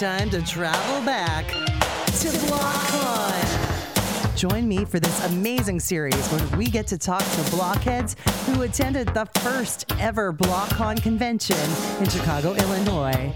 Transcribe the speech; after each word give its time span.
time 0.00 0.30
to 0.30 0.40
travel 0.40 1.04
back 1.04 1.46
to 1.46 2.28
BlockCon. 2.48 4.34
Join 4.34 4.66
me 4.66 4.86
for 4.86 4.98
this 4.98 5.26
amazing 5.26 5.78
series 5.78 6.26
where 6.28 6.56
we 6.56 6.64
get 6.64 6.86
to 6.86 6.96
talk 6.96 7.22
to 7.22 7.50
blockheads 7.50 8.16
who 8.46 8.62
attended 8.62 9.08
the 9.08 9.26
first 9.40 9.84
ever 9.98 10.32
BlockCon 10.32 11.02
convention 11.02 11.54
in 11.98 12.08
Chicago, 12.08 12.54
Illinois. 12.54 13.34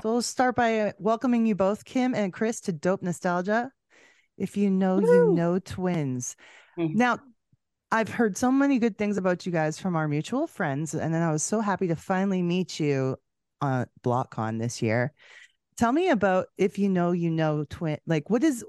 So 0.00 0.10
we'll 0.10 0.22
start 0.22 0.56
by 0.56 0.94
welcoming 0.98 1.44
you 1.44 1.54
both, 1.54 1.84
Kim 1.84 2.14
and 2.14 2.32
Kris, 2.32 2.62
to 2.62 2.72
Dope 2.72 3.02
Nostalgia. 3.02 3.72
If 4.38 4.56
you 4.56 4.70
know, 4.70 5.00
Woo! 5.00 5.06
you 5.06 5.34
know 5.34 5.58
twins. 5.58 6.34
Mm-hmm. 6.78 6.96
Now, 6.96 7.18
I've 7.92 8.08
heard 8.08 8.38
so 8.38 8.50
many 8.50 8.78
good 8.78 8.96
things 8.96 9.18
about 9.18 9.44
you 9.44 9.52
guys 9.52 9.78
from 9.78 9.96
our 9.96 10.08
mutual 10.08 10.46
friends, 10.46 10.94
and 10.94 11.12
then 11.12 11.20
I 11.20 11.30
was 11.30 11.42
so 11.42 11.60
happy 11.60 11.88
to 11.88 11.94
finally 11.94 12.42
meet 12.42 12.80
you 12.80 13.18
on 13.60 13.86
BlockCon 14.02 14.58
this 14.58 14.80
year. 14.80 15.12
Tell 15.76 15.92
me 15.92 16.08
about 16.08 16.46
if 16.56 16.78
you 16.78 16.88
know, 16.88 17.12
you 17.12 17.30
know 17.30 17.66
twin. 17.68 17.98
Like, 18.06 18.30
what 18.30 18.42
is 18.42 18.64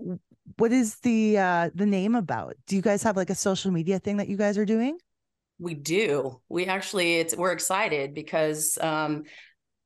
what 0.58 0.74
is 0.74 0.96
the 1.00 1.38
uh 1.38 1.70
the 1.74 1.86
name 1.86 2.16
about? 2.16 2.56
Do 2.68 2.76
you 2.76 2.82
guys 2.82 3.02
have 3.04 3.16
like 3.16 3.30
a 3.30 3.36
social 3.36 3.72
media 3.72 3.98
thing 3.98 4.18
that 4.18 4.28
you 4.28 4.36
guys 4.36 4.58
are 4.58 4.66
doing? 4.66 4.98
We 5.58 5.74
do. 5.74 6.42
We 6.50 6.66
actually 6.66 7.16
it's 7.16 7.34
we're 7.34 7.54
excited 7.54 8.14
because 8.14 8.78
um 8.82 9.24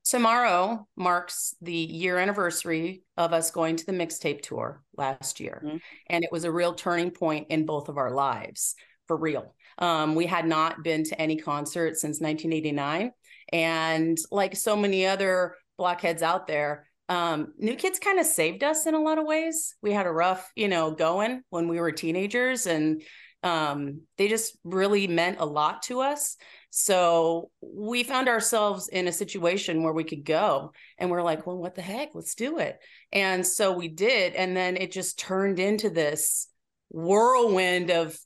tomorrow 0.03 0.87
marks 0.95 1.53
the 1.61 1.73
year 1.73 2.17
anniversary 2.17 3.03
of 3.17 3.33
us 3.33 3.51
going 3.51 3.75
to 3.75 3.85
the 3.85 3.91
mixtape 3.91 4.41
tour 4.41 4.81
last 4.95 5.39
year. 5.39 5.61
Mm-hmm. 5.63 5.77
And 6.07 6.23
it 6.23 6.31
was 6.31 6.43
a 6.43 6.51
real 6.51 6.73
turning 6.73 7.11
point 7.11 7.47
in 7.49 7.67
both 7.67 7.87
of 7.87 7.97
our 7.97 8.11
lives 8.11 8.73
for 9.07 9.17
real. 9.17 9.55
Um, 9.77 10.15
we 10.15 10.25
had 10.25 10.45
not 10.45 10.83
been 10.83 11.03
to 11.05 11.21
any 11.21 11.37
concert 11.37 11.97
since 11.97 12.19
1989. 12.19 13.11
And 13.53 14.17
like 14.31 14.55
so 14.55 14.75
many 14.75 15.05
other 15.05 15.55
blockheads 15.77 16.21
out 16.21 16.47
there, 16.47 16.87
um, 17.09 17.53
New 17.57 17.75
Kids 17.75 17.99
kind 17.99 18.19
of 18.19 18.25
saved 18.25 18.63
us 18.63 18.85
in 18.85 18.93
a 18.93 19.01
lot 19.01 19.17
of 19.17 19.25
ways. 19.25 19.75
We 19.81 19.93
had 19.93 20.05
a 20.05 20.11
rough, 20.11 20.51
you 20.55 20.67
know, 20.67 20.91
going 20.91 21.41
when 21.49 21.67
we 21.69 21.79
were 21.79 21.91
teenagers, 21.91 22.65
and 22.67 23.01
um, 23.43 24.01
they 24.17 24.27
just 24.27 24.57
really 24.63 25.07
meant 25.07 25.39
a 25.39 25.45
lot 25.45 25.83
to 25.83 26.01
us. 26.01 26.35
So 26.69 27.49
we 27.61 28.03
found 28.03 28.27
ourselves 28.27 28.89
in 28.89 29.07
a 29.07 29.11
situation 29.11 29.83
where 29.83 29.93
we 29.93 30.03
could 30.03 30.25
go 30.25 30.73
and 30.97 31.09
we're 31.09 31.23
like, 31.23 31.47
well, 31.47 31.57
what 31.57 31.75
the 31.75 31.81
heck? 31.81 32.09
Let's 32.13 32.35
do 32.35 32.59
it. 32.59 32.77
And 33.13 33.45
so 33.45 33.71
we 33.71 33.87
did. 33.87 34.33
And 34.33 34.55
then 34.55 34.75
it 34.75 34.91
just 34.91 35.17
turned 35.17 35.59
into 35.59 35.89
this 35.89 36.47
whirlwind 36.89 37.89
of 37.89 38.17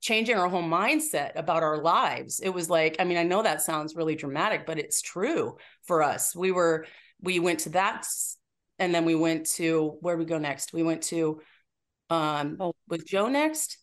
changing 0.00 0.36
our 0.36 0.48
whole 0.48 0.62
mindset 0.62 1.32
about 1.36 1.62
our 1.62 1.78
lives. 1.78 2.40
It 2.40 2.50
was 2.50 2.70
like, 2.70 2.96
I 2.98 3.04
mean, 3.04 3.18
I 3.18 3.22
know 3.22 3.42
that 3.42 3.62
sounds 3.62 3.94
really 3.94 4.16
dramatic, 4.16 4.66
but 4.66 4.78
it's 4.78 5.02
true 5.02 5.56
for 5.82 6.02
us. 6.02 6.34
We 6.34 6.52
were, 6.52 6.86
we 7.20 7.38
went 7.38 7.60
to 7.60 7.70
that 7.70 8.06
and 8.80 8.94
then 8.94 9.04
we 9.04 9.14
went 9.14 9.46
to 9.46 9.98
where 10.00 10.16
we 10.16 10.24
go 10.24 10.38
next? 10.38 10.72
We 10.72 10.82
went 10.82 11.02
to 11.04 11.40
um 12.08 12.56
oh. 12.58 12.74
was 12.88 13.04
Joe 13.04 13.28
next? 13.28 13.78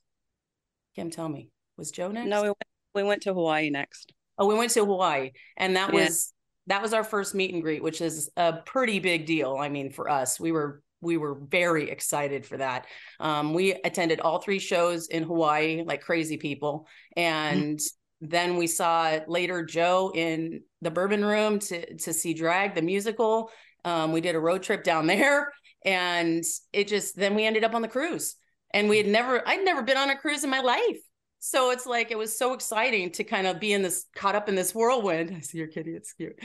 Kim, 0.95 1.09
tell 1.09 1.29
me. 1.29 1.49
Was 1.77 1.91
Joe 1.91 2.11
next? 2.11 2.27
No, 2.27 2.41
we 2.41 2.47
went 2.49 2.63
we 2.95 3.03
went 3.03 3.21
to 3.21 3.33
Hawaii 3.33 3.69
next. 3.69 4.11
Oh, 4.37 4.47
we 4.47 4.55
went 4.55 4.71
to 4.71 4.83
Hawaii, 4.83 5.31
and 5.55 5.77
that 5.77 5.93
yeah. 5.93 6.03
was 6.03 6.33
that 6.65 6.81
was 6.81 6.93
our 6.93 7.03
first 7.03 7.33
meet 7.33 7.53
and 7.53 7.63
greet, 7.63 7.81
which 7.81 8.01
is 8.01 8.29
a 8.35 8.53
pretty 8.65 8.99
big 8.99 9.25
deal. 9.25 9.55
I 9.57 9.69
mean, 9.69 9.91
for 9.91 10.09
us, 10.09 10.39
we 10.39 10.51
were 10.51 10.81
we 11.01 11.17
were 11.17 11.35
very 11.35 11.89
excited 11.89 12.45
for 12.45 12.57
that. 12.57 12.85
Um, 13.19 13.53
we 13.53 13.73
attended 13.73 14.19
all 14.19 14.39
three 14.39 14.59
shows 14.59 15.07
in 15.07 15.23
Hawaii 15.23 15.83
like 15.85 16.01
crazy 16.01 16.37
people, 16.37 16.87
and 17.15 17.77
mm-hmm. 17.77 18.27
then 18.29 18.57
we 18.57 18.67
saw 18.67 19.19
later 19.27 19.63
Joe 19.63 20.11
in 20.13 20.61
the 20.81 20.91
Bourbon 20.91 21.23
Room 21.23 21.59
to 21.59 21.95
to 21.97 22.13
see 22.13 22.33
Drag 22.33 22.75
the 22.75 22.81
musical. 22.81 23.51
Um, 23.85 24.11
we 24.11 24.21
did 24.21 24.35
a 24.35 24.39
road 24.39 24.63
trip 24.63 24.83
down 24.83 25.07
there, 25.07 25.51
and 25.85 26.43
it 26.73 26.87
just 26.87 27.15
then 27.15 27.35
we 27.35 27.45
ended 27.45 27.63
up 27.63 27.75
on 27.75 27.81
the 27.81 27.87
cruise, 27.87 28.35
and 28.73 28.89
we 28.89 28.97
had 28.97 29.07
never 29.07 29.47
I'd 29.47 29.63
never 29.63 29.83
been 29.83 29.97
on 29.97 30.09
a 30.09 30.17
cruise 30.17 30.43
in 30.43 30.49
my 30.49 30.61
life 30.61 30.97
so 31.39 31.71
it's 31.71 31.85
like 31.85 32.11
it 32.11 32.17
was 32.17 32.37
so 32.37 32.53
exciting 32.53 33.11
to 33.11 33.23
kind 33.23 33.47
of 33.47 33.59
be 33.59 33.73
in 33.73 33.81
this 33.81 34.05
caught 34.15 34.35
up 34.35 34.49
in 34.49 34.55
this 34.55 34.73
whirlwind 34.73 35.33
i 35.37 35.39
see 35.39 35.57
your 35.57 35.67
kitty 35.67 35.95
it's 35.95 36.13
cute 36.13 36.37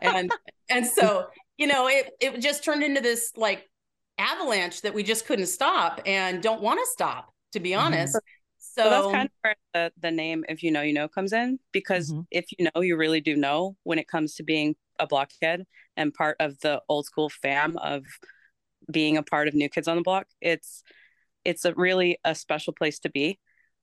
and 0.00 0.30
and 0.68 0.86
so 0.86 1.26
you 1.56 1.66
know 1.66 1.88
it 1.88 2.10
it 2.20 2.40
just 2.40 2.64
turned 2.64 2.82
into 2.82 3.00
this 3.00 3.32
like 3.36 3.68
avalanche 4.18 4.82
that 4.82 4.94
we 4.94 5.02
just 5.02 5.26
couldn't 5.26 5.46
stop 5.46 6.00
and 6.06 6.42
don't 6.42 6.62
want 6.62 6.78
to 6.78 6.86
stop 6.92 7.32
to 7.52 7.60
be 7.60 7.70
mm-hmm. 7.70 7.86
honest 7.86 8.14
mm-hmm. 8.14 8.18
so, 8.58 8.82
so, 8.84 8.90
that's 8.90 9.12
kind 9.12 9.26
of 9.26 9.32
where 9.42 9.56
the, 9.74 9.92
the 10.00 10.10
name 10.10 10.44
if 10.48 10.62
you 10.62 10.70
know 10.70 10.82
you 10.82 10.92
know 10.92 11.08
comes 11.08 11.32
in 11.32 11.58
because 11.72 12.10
mm-hmm. 12.10 12.20
if 12.30 12.46
you 12.56 12.68
know 12.74 12.80
you 12.80 12.96
really 12.96 13.20
do 13.20 13.36
know 13.36 13.76
when 13.82 13.98
it 13.98 14.08
comes 14.08 14.34
to 14.34 14.42
being 14.42 14.74
a 15.00 15.06
blockhead 15.06 15.64
and 15.96 16.14
part 16.14 16.36
of 16.38 16.58
the 16.60 16.80
old 16.88 17.04
school 17.06 17.28
fam 17.28 17.76
of 17.78 18.04
being 18.90 19.16
a 19.16 19.22
part 19.22 19.48
of 19.48 19.54
new 19.54 19.68
kids 19.68 19.88
on 19.88 19.96
the 19.96 20.02
block 20.02 20.26
it's 20.40 20.82
it's 21.44 21.64
a 21.64 21.74
really 21.74 22.18
a 22.24 22.34
special 22.34 22.72
place 22.72 22.98
to 23.00 23.10
be 23.10 23.38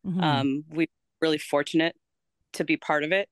Mm-hmm. 0.06 0.24
Um, 0.24 0.64
we're 0.70 0.88
really 1.22 1.38
fortunate 1.38 1.96
to 2.54 2.64
be 2.64 2.78
part 2.78 3.04
of 3.04 3.12
it. 3.12 3.30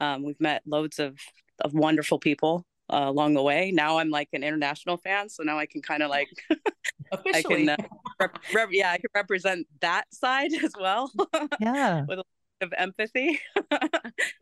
Um, 0.00 0.22
we've 0.24 0.40
met 0.40 0.62
loads 0.66 0.98
of 0.98 1.18
of 1.60 1.72
wonderful 1.72 2.18
people 2.18 2.66
uh, 2.90 3.04
along 3.06 3.34
the 3.34 3.42
way. 3.42 3.70
Now 3.70 3.98
I'm 3.98 4.10
like 4.10 4.28
an 4.32 4.42
international 4.42 4.96
fan, 4.96 5.28
so 5.28 5.42
now 5.42 5.58
I 5.58 5.66
can 5.66 5.82
kind 5.82 6.02
of 6.02 6.10
like 6.10 6.28
I 7.34 7.42
can 7.42 7.68
uh, 7.68 7.76
rep- 8.20 8.38
rep- 8.52 8.68
yeah 8.72 8.92
I 8.92 8.98
can 8.98 9.10
represent 9.14 9.66
that 9.80 10.04
side 10.12 10.52
as 10.64 10.72
well. 10.78 11.10
Yeah, 11.60 12.04
with 12.08 12.18
a 12.18 12.22
lot 12.22 12.26
of 12.60 12.74
empathy. 12.76 13.40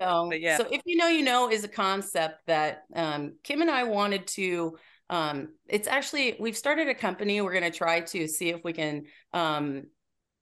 so 0.01 0.33
yeah, 0.33 0.59
so 0.59 0.67
if 0.71 0.83
you 0.85 0.97
know, 0.97 1.09
you 1.09 1.25
know, 1.25 1.51
is 1.51 1.65
a 1.65 1.69
concept 1.69 2.47
that 2.47 2.85
um, 2.95 3.35
Kim 3.43 3.61
and 3.63 3.71
I 3.71 3.85
wanted 3.85 4.27
to. 4.29 4.77
Um, 5.11 5.49
it's 5.69 5.89
actually 5.89 6.37
we've 6.41 6.57
started 6.57 6.89
a 6.89 6.95
company. 6.95 7.41
We're 7.43 7.53
going 7.53 7.71
to 7.71 7.77
try 7.77 8.01
to 8.01 8.27
see 8.27 8.49
if 8.49 8.65
we 8.65 8.73
can 8.73 9.05
um, 9.35 9.83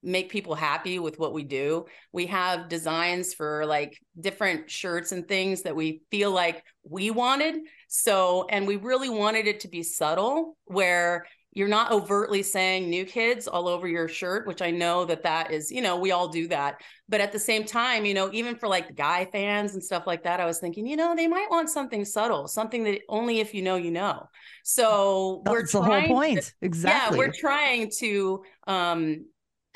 make 0.02 0.30
people 0.30 0.54
happy 0.54 0.98
with 0.98 1.18
what 1.18 1.32
we 1.32 1.42
do. 1.42 1.86
We 2.12 2.26
have 2.26 2.68
designs 2.68 3.34
for 3.34 3.66
like 3.66 4.00
different 4.18 4.70
shirts 4.70 5.12
and 5.12 5.26
things 5.26 5.62
that 5.62 5.76
we 5.76 6.02
feel 6.10 6.30
like 6.30 6.64
we 6.84 7.10
wanted. 7.10 7.56
So, 7.92 8.46
and 8.48 8.68
we 8.68 8.76
really 8.76 9.10
wanted 9.10 9.48
it 9.48 9.58
to 9.60 9.68
be 9.68 9.82
subtle 9.82 10.56
where 10.66 11.26
you're 11.52 11.66
not 11.66 11.90
overtly 11.90 12.44
saying 12.44 12.88
new 12.88 13.04
kids 13.04 13.48
all 13.48 13.66
over 13.66 13.88
your 13.88 14.06
shirt, 14.06 14.46
which 14.46 14.62
I 14.62 14.70
know 14.70 15.04
that 15.06 15.24
that 15.24 15.50
is, 15.50 15.72
you 15.72 15.82
know, 15.82 15.98
we 15.98 16.12
all 16.12 16.28
do 16.28 16.46
that. 16.48 16.80
But 17.08 17.20
at 17.20 17.32
the 17.32 17.38
same 17.40 17.64
time, 17.64 18.04
you 18.04 18.14
know, 18.14 18.30
even 18.32 18.54
for 18.54 18.68
like 18.68 18.94
guy 18.94 19.24
fans 19.24 19.74
and 19.74 19.82
stuff 19.82 20.06
like 20.06 20.22
that, 20.22 20.38
I 20.38 20.46
was 20.46 20.60
thinking, 20.60 20.86
you 20.86 20.94
know, 20.94 21.16
they 21.16 21.26
might 21.26 21.50
want 21.50 21.68
something 21.68 22.04
subtle, 22.04 22.46
something 22.46 22.84
that 22.84 23.00
only 23.08 23.40
if 23.40 23.52
you 23.52 23.62
know, 23.62 23.74
you 23.74 23.90
know. 23.90 24.28
So 24.62 25.42
That's 25.44 25.52
we're 25.52 25.66
trying 25.66 25.82
the 25.82 26.06
whole 26.06 26.16
point. 26.16 26.42
To, 26.42 26.52
exactly. 26.62 27.18
Yeah, 27.18 27.26
we're 27.26 27.32
trying 27.32 27.90
to 27.98 28.44
um 28.68 29.24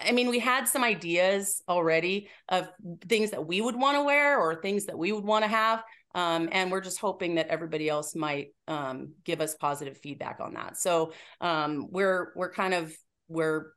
I 0.04 0.12
mean, 0.12 0.28
we 0.28 0.38
had 0.38 0.66
some 0.66 0.82
ideas 0.82 1.62
already 1.68 2.28
of 2.48 2.68
things 3.08 3.30
that 3.30 3.46
we 3.46 3.60
would 3.60 3.76
want 3.76 3.96
to 3.96 4.02
wear 4.02 4.38
or 4.38 4.60
things 4.60 4.86
that 4.86 4.98
we 4.98 5.12
would 5.12 5.24
want 5.24 5.44
to 5.44 5.48
have. 5.48 5.82
Um, 6.14 6.48
and 6.52 6.70
we're 6.70 6.80
just 6.80 7.00
hoping 7.00 7.36
that 7.36 7.48
everybody 7.48 7.88
else 7.88 8.14
might 8.14 8.48
um, 8.68 9.14
give 9.24 9.40
us 9.40 9.54
positive 9.54 9.98
feedback 9.98 10.38
on 10.40 10.54
that. 10.54 10.76
So 10.76 11.12
um, 11.40 11.88
we're 11.90 12.32
we're 12.36 12.52
kind 12.52 12.74
of 12.74 12.92
we're 13.28 13.72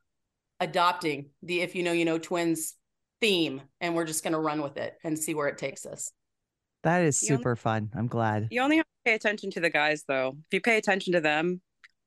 adopting 0.60 1.30
the 1.42 1.60
if 1.60 1.74
you 1.74 1.82
know 1.82 1.92
you 1.92 2.04
know 2.04 2.18
twins 2.18 2.74
theme, 3.20 3.62
and 3.80 3.94
we're 3.94 4.04
just 4.04 4.22
going 4.22 4.34
to 4.34 4.38
run 4.38 4.62
with 4.62 4.76
it 4.76 4.94
and 5.02 5.18
see 5.18 5.34
where 5.34 5.48
it 5.48 5.58
takes 5.58 5.84
us. 5.84 6.12
That 6.84 7.02
is 7.02 7.18
super 7.18 7.50
only, 7.50 7.60
fun. 7.60 7.90
I'm 7.96 8.06
glad. 8.06 8.48
You 8.50 8.62
only 8.62 8.76
have 8.76 8.86
to 8.86 8.92
pay 9.04 9.14
attention 9.14 9.50
to 9.52 9.60
the 9.60 9.70
guys, 9.70 10.04
though. 10.06 10.36
If 10.46 10.54
you 10.54 10.60
pay 10.60 10.78
attention 10.78 11.14
to 11.14 11.20
them, 11.20 11.60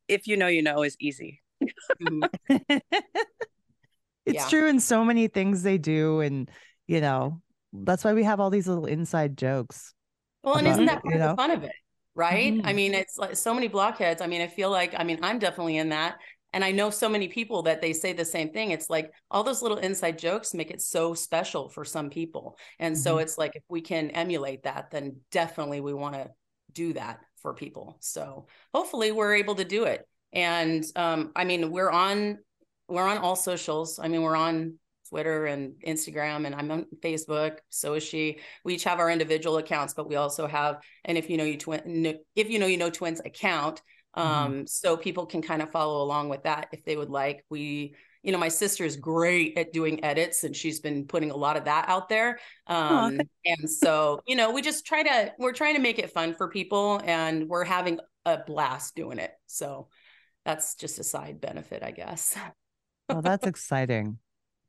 if 0.08 0.28
you 0.28 0.38
know 0.38 0.48
you 0.48 0.62
know 0.62 0.84
is 0.84 0.96
easy. 1.00 1.42
mm-hmm. 2.02 2.24
it's 4.26 4.36
yeah. 4.36 4.48
true 4.48 4.68
in 4.68 4.80
so 4.80 5.04
many 5.04 5.28
things 5.28 5.64
they 5.64 5.78
do 5.78 6.22
and 6.22 6.50
you 6.88 7.02
know 7.02 7.42
that's 7.72 8.04
why 8.04 8.14
we 8.14 8.24
have 8.24 8.40
all 8.40 8.50
these 8.50 8.68
little 8.68 8.86
inside 8.86 9.38
jokes 9.38 9.94
well 10.44 10.56
and 10.56 10.68
isn't 10.68 10.86
that 10.86 11.02
part 11.02 11.14
you 11.14 11.20
know? 11.20 11.32
of 11.32 11.38
the 11.38 11.42
fun 11.42 11.52
of 11.52 11.64
it 11.64 11.72
right 12.16 12.54
mm-hmm. 12.54 12.68
i 12.68 12.74
mean 12.74 12.94
it's 12.94 13.18
like 13.18 13.36
so 13.36 13.54
many 13.54 13.68
blockheads 13.68 14.22
i 14.22 14.28
mean 14.28 14.42
i 14.42 14.48
feel 14.48 14.70
like 14.70 14.94
i 14.98 15.04
mean 15.04 15.20
i'm 15.22 15.40
definitely 15.40 15.78
in 15.78 15.90
that 15.90 16.18
and 16.54 16.66
i 16.66 16.72
know 16.72 16.90
so 16.90 17.08
many 17.08 17.28
people 17.28 17.64
that 17.64 17.82
they 17.82 17.94
say 17.94 18.14
the 18.14 18.26
same 18.26 18.52
thing 18.52 18.72
it's 18.72 18.90
like 18.90 19.12
all 19.30 19.44
those 19.44 19.62
little 19.62 19.78
inside 19.78 20.18
jokes 20.18 20.54
make 20.54 20.72
it 20.72 20.82
so 20.82 21.14
special 21.14 21.70
for 21.70 21.86
some 21.86 22.10
people 22.10 22.58
and 22.80 22.96
mm-hmm. 22.96 23.02
so 23.02 23.18
it's 23.18 23.38
like 23.38 23.56
if 23.56 23.64
we 23.70 23.82
can 23.82 24.10
emulate 24.12 24.64
that 24.64 24.92
then 24.92 25.16
definitely 25.32 25.80
we 25.82 25.94
want 25.94 26.16
to 26.16 26.30
do 26.74 26.94
that 26.94 27.20
for 27.42 27.54
people 27.54 27.98
so 28.00 28.46
hopefully 28.74 29.12
we're 29.12 29.36
able 29.36 29.56
to 29.56 29.66
do 29.66 29.86
it 29.86 30.08
and 30.34 30.86
um, 30.96 31.32
i 31.36 31.44
mean 31.44 31.72
we're 31.72 31.90
on 31.90 32.38
we're 32.92 33.08
on 33.08 33.18
all 33.18 33.36
socials. 33.36 34.00
I 34.00 34.08
mean, 34.08 34.22
we're 34.22 34.36
on 34.36 34.76
Twitter 35.12 35.46
and 35.46 35.74
Instagram, 35.86 36.46
and 36.46 36.56
I'm 36.56 36.72
on 36.72 36.86
Facebook. 37.02 37.58
So 37.70 37.96
is 37.96 38.04
she. 38.04 38.40
We 38.64 38.76
each 38.76 38.86
have 38.86 39.00
our 39.00 39.12
individual 39.12 39.58
accounts, 39.58 39.94
but 39.94 40.08
we 40.08 40.16
also 40.16 40.48
have 40.48 40.82
and 41.04 41.18
if 41.18 41.30
you 41.30 41.38
know 41.38 41.44
you 41.44 41.58
twin, 41.58 42.18
if 42.36 42.50
you 42.50 42.60
know 42.60 42.66
you 42.66 42.78
know 42.78 42.90
twins 42.90 43.20
account, 43.20 43.82
mm-hmm. 44.18 44.28
um, 44.28 44.54
mm-hmm. 44.54 44.66
so 44.68 44.96
people 44.96 45.26
can 45.26 45.42
kind 45.42 45.62
of 45.62 45.70
follow 45.72 46.02
along 46.02 46.30
with 46.30 46.44
that 46.44 46.70
if 46.72 46.86
they 46.86 46.96
would 46.96 47.10
like. 47.10 47.44
We 47.50 47.96
you 48.24 48.32
know, 48.32 48.38
my 48.38 48.50
sister's 48.50 48.98
great 48.98 49.58
at 49.58 49.74
doing 49.74 50.04
edits 50.04 50.44
and 50.44 50.56
she's 50.56 50.80
been 50.80 51.08
putting 51.08 51.32
a 51.32 51.36
lot 51.36 51.58
of 51.58 51.66
that 51.66 51.90
out 51.90 52.08
there. 52.08 52.38
Um, 52.68 53.20
and 53.46 53.68
so, 53.68 54.22
you 54.28 54.36
know, 54.36 54.52
we 54.52 54.62
just 54.62 54.86
try 54.86 55.02
to, 55.02 55.34
we're 55.40 55.54
trying 55.54 55.74
to 55.74 55.82
make 55.82 55.98
it 55.98 56.12
fun 56.12 56.36
for 56.36 56.48
people 56.48 57.02
and 57.04 57.50
we're 57.50 57.64
having 57.64 58.00
a 58.26 58.38
blast 58.38 58.96
doing 58.96 59.18
it. 59.18 59.32
So 59.48 59.88
that's 60.46 60.76
just 60.76 61.00
a 61.00 61.04
side 61.04 61.42
benefit, 61.42 61.82
I 61.82 61.90
guess. 61.90 62.38
well, 63.10 63.24
that's 63.24 63.48
exciting. 63.48 64.20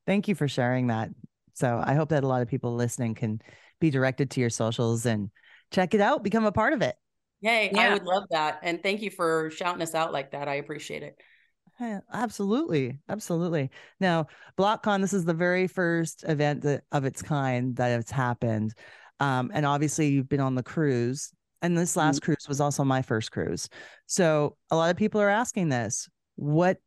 Thank 0.06 0.28
you 0.28 0.34
for 0.34 0.48
sharing 0.48 0.88
that. 0.88 1.10
So 1.54 1.82
I 1.84 1.94
hope 1.94 2.10
that 2.10 2.24
a 2.24 2.28
lot 2.28 2.42
of 2.42 2.48
people 2.48 2.74
listening 2.74 3.14
can 3.14 3.40
be 3.80 3.90
directed 3.90 4.30
to 4.32 4.40
your 4.40 4.50
socials 4.50 5.06
and 5.06 5.30
check 5.70 5.94
it 5.94 6.00
out, 6.00 6.22
become 6.22 6.44
a 6.44 6.52
part 6.52 6.72
of 6.72 6.82
it. 6.82 6.96
Yay, 7.40 7.70
yeah. 7.74 7.80
I 7.80 7.92
would 7.92 8.04
love 8.04 8.24
that. 8.30 8.60
And 8.62 8.82
thank 8.82 9.02
you 9.02 9.10
for 9.10 9.50
shouting 9.50 9.82
us 9.82 9.94
out 9.94 10.12
like 10.12 10.30
that. 10.30 10.48
I 10.48 10.54
appreciate 10.54 11.02
it. 11.02 11.16
Absolutely. 12.12 12.98
Absolutely. 13.08 13.70
Now, 13.98 14.28
BlockCon, 14.56 15.00
this 15.00 15.12
is 15.12 15.24
the 15.24 15.34
very 15.34 15.66
first 15.66 16.24
event 16.28 16.62
that, 16.62 16.84
of 16.92 17.04
its 17.04 17.22
kind 17.22 17.74
that 17.76 17.88
has 17.88 18.10
happened. 18.10 18.74
Um, 19.18 19.50
and 19.52 19.66
obviously, 19.66 20.08
you've 20.08 20.28
been 20.28 20.40
on 20.40 20.54
the 20.54 20.62
cruise, 20.62 21.32
and 21.60 21.76
this 21.76 21.96
last 21.96 22.16
mm-hmm. 22.16 22.24
cruise 22.26 22.46
was 22.48 22.60
also 22.60 22.84
my 22.84 23.02
first 23.02 23.30
cruise. 23.30 23.68
So, 24.06 24.56
a 24.70 24.76
lot 24.76 24.90
of 24.90 24.96
people 24.96 25.20
are 25.20 25.28
asking 25.28 25.68
this 25.68 26.08
what 26.36 26.78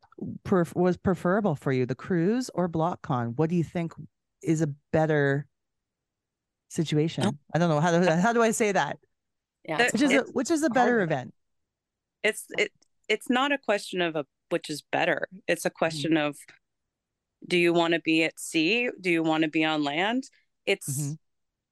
was 0.74 0.96
preferable 0.96 1.54
for 1.54 1.72
you, 1.72 1.86
the 1.86 1.94
cruise 1.94 2.50
or 2.54 2.68
BlockCon? 2.68 3.36
What 3.36 3.50
do 3.50 3.56
you 3.56 3.64
think 3.64 3.92
is 4.42 4.62
a 4.62 4.68
better 4.92 5.46
situation? 6.68 7.38
I 7.54 7.58
don't 7.58 7.68
know. 7.68 7.80
How 7.80 7.98
do, 7.98 8.10
how 8.10 8.32
do 8.32 8.42
I 8.42 8.50
say 8.50 8.72
that? 8.72 8.98
Yeah, 9.64 9.88
which 9.92 10.02
is 10.02 10.12
a, 10.12 10.22
which 10.32 10.50
is 10.50 10.62
a 10.62 10.70
better 10.70 11.00
event. 11.00 11.34
It's 12.22 12.44
it 12.56 12.70
it's 13.08 13.28
not 13.28 13.52
a 13.52 13.58
question 13.58 14.00
of 14.00 14.14
a 14.14 14.24
which 14.50 14.70
is 14.70 14.82
better. 14.92 15.28
It's 15.48 15.64
a 15.64 15.70
mm-hmm. 15.70 15.76
question 15.76 16.12
mm-hmm. 16.12 16.28
of 16.28 16.36
do 17.46 17.56
you 17.56 17.72
want 17.72 17.94
to 17.94 18.00
be 18.00 18.24
at 18.24 18.38
sea? 18.38 18.90
Do 19.00 19.10
you 19.10 19.22
want 19.22 19.42
to 19.42 19.50
be 19.50 19.64
on 19.64 19.84
land? 19.84 20.24
It's 20.66 21.00
mm-hmm. 21.00 21.12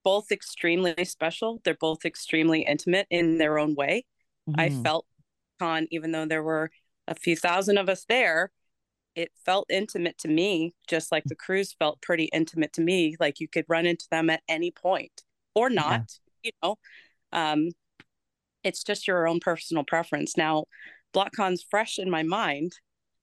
both 0.03 0.31
extremely 0.31 1.05
special. 1.05 1.61
They're 1.65 1.77
both 1.81 2.05
extremely 2.05 2.63
intimate 2.63 3.07
in 3.11 3.39
their 3.39 3.59
own 3.59 3.75
way. 3.75 4.07
Mm-hmm. 4.49 4.61
I 4.61 4.71
felt 4.83 5.07
con 5.61 5.87
even 5.91 6.11
though 6.11 6.27
there 6.27 6.43
were 6.43 6.71
a 7.09 7.15
few 7.15 7.37
thousand 7.37 7.79
of 7.79 7.89
us 7.89 8.05
there, 8.09 8.51
it 9.15 9.31
felt 9.45 9.67
intimate 9.71 10.19
to 10.19 10.29
me, 10.29 10.75
just 10.89 11.13
like 11.13 11.25
the 11.25 11.37
cruise 11.37 11.75
felt 11.79 12.03
pretty 12.03 12.25
intimate 12.33 12.73
to 12.75 12.81
me. 12.81 13.17
Like 13.21 13.41
you 13.41 13.49
could 13.49 13.65
run 13.69 13.87
into 13.87 14.07
them 14.11 14.31
at 14.31 14.43
any 14.49 14.71
point 14.71 15.23
or 15.55 15.71
not, 15.71 16.19
yeah. 16.43 16.51
you 16.51 16.51
know. 16.63 16.77
Um, 17.33 17.71
it's 18.63 18.83
just 18.83 19.07
your 19.07 19.29
own 19.29 19.41
personal 19.41 19.85
preference. 19.85 20.37
Now, 20.37 20.65
BlockCon's 21.15 21.65
fresh 21.69 21.99
in 21.99 22.11
my 22.11 22.23
mind. 22.23 22.73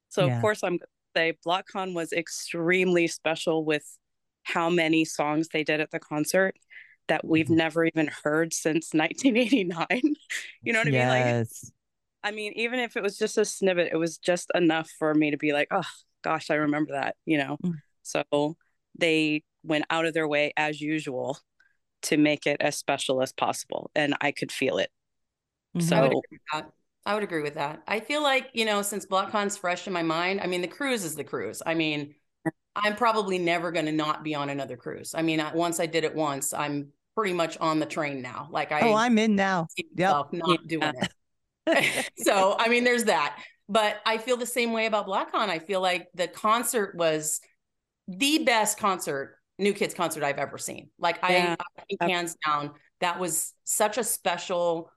So 0.10 0.26
yeah. 0.26 0.36
of 0.36 0.42
course 0.42 0.64
I'm 0.64 0.78
going 0.78 0.80
to 0.80 0.88
say 1.16 1.34
BlockCon 1.46 1.94
was 1.94 2.14
extremely 2.14 3.08
special 3.08 3.66
with 3.66 3.98
how 4.44 4.70
many 4.70 5.06
songs 5.06 5.50
they 5.50 5.64
did 5.64 5.80
at 5.80 5.92
the 5.92 6.00
concert 6.00 6.56
that 7.08 7.26
we've 7.26 7.46
mm-hmm. 7.46 7.56
never 7.56 7.86
even 7.86 8.10
heard 8.24 8.54
since 8.54 8.94
1989. 8.94 10.16
you 10.62 10.74
know 10.74 10.80
what 10.80 10.88
I 10.88 10.92
yes. 10.92 10.94
mean? 10.94 11.28
Like 11.30 11.48
I 12.24 12.32
mean, 12.32 12.54
even 12.56 12.80
if 12.80 12.96
it 12.96 13.04
was 13.04 13.18
just 13.18 13.38
a 13.38 13.46
snippet, 13.46 13.90
it 13.92 13.98
was 13.98 14.18
just 14.18 14.52
enough 14.54 14.90
for 15.00 15.14
me 15.14 15.32
to 15.32 15.38
be 15.38 15.54
like, 15.54 15.68
oh 15.72 15.84
gosh, 16.24 16.50
I 16.50 16.56
remember 16.56 16.94
that, 16.94 17.16
you 17.26 17.38
know. 17.38 17.58
Mm. 17.64 17.74
So 18.04 18.58
they 18.98 19.44
went 19.64 19.86
out 19.90 20.06
of 20.06 20.14
their 20.14 20.28
way 20.28 20.54
as 20.58 20.82
usual 20.82 21.38
to 22.04 22.18
make 22.18 22.48
it 22.48 22.58
as 22.60 22.78
special 22.78 23.22
as 23.22 23.32
possible. 23.32 23.92
And 23.96 24.16
I 24.22 24.32
could 24.32 24.52
feel 24.52 24.78
it. 24.78 24.90
Mm-hmm. 25.76 25.88
So 25.88 26.22
I 27.06 27.14
would 27.14 27.24
agree 27.24 27.42
with 27.42 27.56
that. 27.56 27.82
I 27.88 28.00
feel 28.00 28.22
like, 28.22 28.50
you 28.54 28.66
know, 28.66 28.82
since 28.82 29.06
BlockCon's 29.06 29.58
fresh 29.58 29.88
in 29.88 29.94
my 29.94 30.04
mind, 30.04 30.42
I 30.42 30.48
mean, 30.48 30.62
the 30.62 30.68
cruise 30.68 31.04
is 31.04 31.16
the 31.16 31.24
cruise. 31.24 31.62
I 31.66 31.74
mean, 31.74 32.16
I'm 32.76 32.96
probably 32.96 33.38
never 33.38 33.72
going 33.72 33.86
to 33.86 33.92
not 33.92 34.24
be 34.24 34.36
on 34.36 34.50
another 34.50 34.78
cruise. 34.78 35.14
I 35.16 35.22
mean, 35.22 35.44
once 35.54 35.80
I 35.80 35.86
did 35.86 36.04
it 36.04 36.16
once, 36.16 36.54
I'm 36.54 36.90
pretty 37.16 37.34
much 37.34 37.58
on 37.58 37.80
the 37.80 37.86
train 37.86 38.22
now. 38.22 38.48
Like 38.52 38.72
I 38.72 38.82
Oh, 38.82 38.94
I'm 38.94 39.18
in 39.18 39.36
now. 39.36 39.68
Yep. 39.96 40.34
Not 40.34 40.68
doing 40.68 40.84
it. 40.84 41.12
so, 42.18 42.56
I 42.58 42.70
mean, 42.70 42.84
there's 42.84 43.06
that. 43.06 43.40
But 43.70 44.02
I 44.06 44.18
feel 44.18 44.38
the 44.38 44.46
same 44.46 44.74
way 44.74 44.86
about 44.86 45.08
BlockCon. 45.08 45.50
I 45.50 45.60
feel 45.60 45.82
like 45.82 46.08
the 46.14 46.28
concert 46.28 46.96
was 46.96 47.40
the 48.08 48.44
best 48.44 48.78
concert, 48.78 49.38
New 49.58 49.74
Kids 49.74 49.94
concert 49.94 50.24
I've 50.24 50.40
ever 50.40 50.58
seen. 50.58 50.90
Like 51.00 51.20
yeah. 51.24 51.56
I, 51.58 51.82
I 51.82 51.84
think 51.88 52.02
hands 52.02 52.36
down, 52.46 52.72
that 53.00 53.20
was 53.20 53.54
such 53.64 53.98
a 53.98 54.04
special 54.04 54.92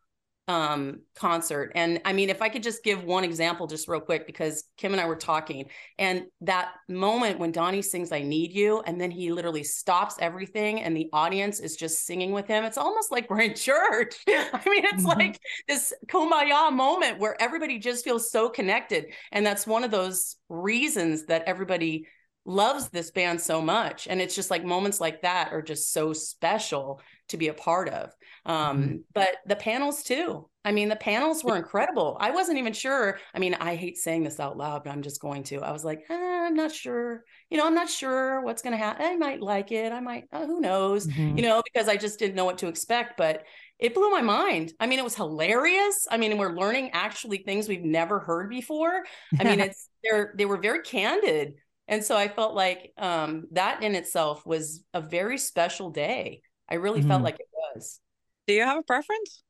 um 0.47 1.01
concert. 1.15 1.73
And 1.75 2.01
i 2.05 2.13
mean 2.13 2.29
if 2.29 2.43
i 2.43 2.49
could 2.51 2.63
just 2.63 2.85
give 2.85 3.03
one 3.03 3.25
example 3.25 3.67
just 3.67 3.89
real 3.89 4.01
quick 4.01 4.27
because 4.27 4.65
kim 4.77 4.93
and 4.93 5.01
i 5.01 5.07
were 5.07 5.17
talking 5.17 5.67
and 5.99 6.25
that 6.43 6.73
moment 6.89 7.39
when 7.39 7.51
donnie 7.51 7.81
sings 7.81 8.13
i 8.13 8.21
need 8.21 8.53
you 8.53 8.83
and 8.87 9.01
then 9.01 9.11
he 9.11 9.33
literally 9.33 9.65
stops 9.65 10.17
everything 10.21 10.83
and 10.83 10.95
the 10.95 11.09
audience 11.13 11.61
is 11.61 11.77
just 11.77 12.05
singing 12.05 12.33
with 12.33 12.47
him 12.47 12.65
it's 12.65 12.77
almost 12.77 13.11
like 13.11 13.31
we're 13.31 13.41
in 13.41 13.55
church. 13.55 14.17
I 14.29 14.61
mean 14.67 14.85
it's 14.85 15.05
mm-hmm. 15.05 15.19
like 15.19 15.41
this 15.67 15.93
kumbaya 16.09 16.73
moment 16.73 17.19
where 17.19 17.41
everybody 17.41 17.79
just 17.79 18.05
feels 18.05 18.31
so 18.31 18.51
connected 18.51 19.07
and 19.33 19.47
that's 19.47 19.67
one 19.67 19.85
of 19.85 19.91
those 19.91 20.37
reasons 20.49 21.27
that 21.27 21.45
everybody 21.47 22.07
loves 22.45 22.91
this 22.91 23.11
band 23.11 23.41
so 23.41 23.63
much 23.63 24.07
and 24.07 24.21
it's 24.21 24.35
just 24.35 24.51
like 24.51 24.65
moments 24.65 25.01
like 25.01 25.23
that 25.23 25.53
are 25.53 25.63
just 25.63 25.93
so 25.93 26.13
special 26.13 27.01
to 27.29 27.37
be 27.37 27.49
a 27.49 27.55
part 27.55 27.89
of. 27.89 28.13
Um, 28.47 28.83
mm-hmm. 28.83 28.97
but 29.15 29.37
the 29.47 29.57
panels 29.57 30.03
too. 30.03 30.49
I 30.67 30.73
mean 30.73 30.89
the 30.89 30.97
panels 30.97 31.45
were 31.45 31.57
incredible. 31.57 32.17
I 32.21 32.31
wasn't 32.31 32.59
even 32.59 32.73
sure. 32.73 33.19
I 33.35 33.39
mean 33.39 33.55
i 33.55 33.75
hate 33.75 33.97
saying 33.99 34.25
this 34.25 34.41
out 34.41 34.57
loud 34.57 34.85
but 34.85 34.91
i'm 34.91 35.03
just 35.03 35.21
going 35.21 35.43
to. 35.45 35.61
I 35.61 35.73
was 35.73 35.85
like 35.85 36.05
eh, 36.09 36.15
i'm 36.15 36.55
not 36.55 36.73
sure. 36.73 37.25
You 37.51 37.59
know 37.59 37.67
i'm 37.67 37.75
not 37.75 37.89
sure 37.89 38.43
what's 38.43 38.63
going 38.63 38.73
to 38.73 38.79
happen 38.79 39.07
i 39.07 39.17
might 39.17 39.41
like 39.41 39.73
it. 39.73 39.93
I 39.93 40.01
might 40.01 40.25
uh, 40.33 40.47
who 40.47 40.61
knows? 40.61 41.07
Mm-hmm. 41.07 41.39
you 41.39 41.43
know 41.45 41.63
because 41.65 41.89
i 41.89 41.97
just 41.97 42.19
didn't 42.19 42.35
know 42.35 42.45
what 42.45 42.59
to 42.59 42.69
expect 42.69 43.17
but 43.17 43.45
it 43.79 43.95
blew 43.95 44.11
my 44.11 44.23
mind. 44.23 44.73
I 44.79 44.87
mean 44.87 44.99
it 44.99 45.05
was 45.05 45.17
hilarious. 45.17 46.07
I 46.11 46.17
mean 46.17 46.37
we're 46.39 46.55
learning 46.55 46.91
actually 46.93 47.39
things 47.39 47.69
we've 47.69 47.83
never 47.83 48.21
heard 48.21 48.49
before. 48.49 49.05
I 49.39 49.45
mean 49.45 49.61
it's 49.67 49.89
they're 50.03 50.35
they 50.37 50.45
were 50.45 50.59
very 50.59 50.83
candid. 50.83 51.55
And 51.87 52.03
so 52.03 52.17
I 52.17 52.29
felt 52.29 52.55
like 52.55 52.93
um, 52.97 53.45
that 53.53 53.83
in 53.83 53.95
itself 53.95 54.47
was 54.47 54.83
a 54.95 55.01
very 55.01 55.37
special 55.39 55.91
day. 55.91 56.41
I 56.69 56.75
really 56.75 57.01
mm-hmm. 57.01 57.09
felt 57.09 57.23
like 57.23 57.41
it 57.41 57.47
was. 57.75 58.01
Do 58.47 58.55
you 58.55 58.63
have 58.63 58.79
a 58.79 58.83
preference? 58.83 59.43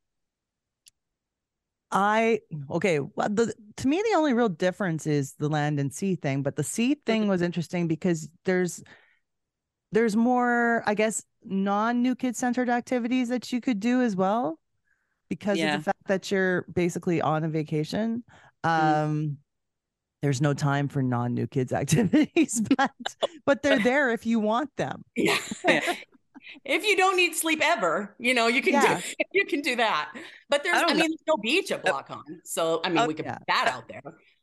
I 1.91 2.41
okay. 2.71 2.99
Well, 2.99 3.29
the 3.29 3.55
to 3.77 3.89
me 3.89 4.03
the 4.03 4.17
only 4.17 4.33
real 4.33 4.49
difference 4.49 5.07
is 5.07 5.35
the 5.35 5.49
land 5.49 5.79
and 5.79 5.93
sea 5.93 6.17
thing, 6.17 6.43
but 6.43 6.57
the 6.57 6.65
sea 6.65 6.97
thing 7.07 7.29
was 7.29 7.41
interesting 7.41 7.87
because 7.87 8.29
there's 8.45 8.83
there's 9.93 10.17
more, 10.17 10.83
I 10.87 10.95
guess, 10.95 11.25
non 11.45 12.03
new 12.03 12.17
kid 12.17 12.37
centered 12.37 12.69
activities 12.69 13.29
that 13.29 13.53
you 13.53 13.61
could 13.61 13.79
do 13.79 14.03
as 14.03 14.17
well 14.17 14.59
because 15.29 15.59
yeah. 15.59 15.75
of 15.75 15.81
the 15.81 15.85
fact 15.85 16.07
that 16.07 16.31
you're 16.31 16.63
basically 16.63 17.21
on 17.21 17.45
a 17.45 17.49
vacation. 17.49 18.25
Mm-hmm. 18.65 19.03
Um, 19.05 19.39
there's 20.21 20.41
no 20.41 20.55
time 20.55 20.89
for 20.89 21.03
non 21.03 21.35
new 21.35 21.47
kids 21.47 21.73
activities, 21.83 22.61
but 22.77 22.91
but 23.47 23.63
they're 23.63 23.79
there 23.83 24.11
if 24.11 24.27
you 24.27 24.41
want 24.41 24.71
them. 24.77 25.05
Yeah. 25.17 25.39
if 26.65 26.85
you 26.85 26.97
don't 26.97 27.17
need 27.17 27.35
sleep 27.35 27.61
ever, 27.63 28.15
you 28.19 28.35
know, 28.35 28.47
you 28.47 28.63
can 28.63 28.75
yeah. 28.75 29.01
do 29.01 29.25
you 29.33 29.47
can 29.47 29.61
do 29.61 29.77
that. 29.77 30.13
But 30.49 30.63
there's 30.65 30.77
I, 30.77 30.85
I 30.85 30.87
mean, 30.89 30.99
there's 30.99 31.25
no 31.27 31.37
beach 31.37 31.71
at 31.73 31.85
BlockCon. 31.85 32.23
So 32.45 32.81
I 32.85 32.89
mean 32.89 32.99
oh, 32.99 33.07
we 33.07 33.15
could 33.15 33.27
yeah. 33.27 33.39
put 33.39 33.47
that 33.49 33.69
out 33.73 33.89
there. 33.89 34.03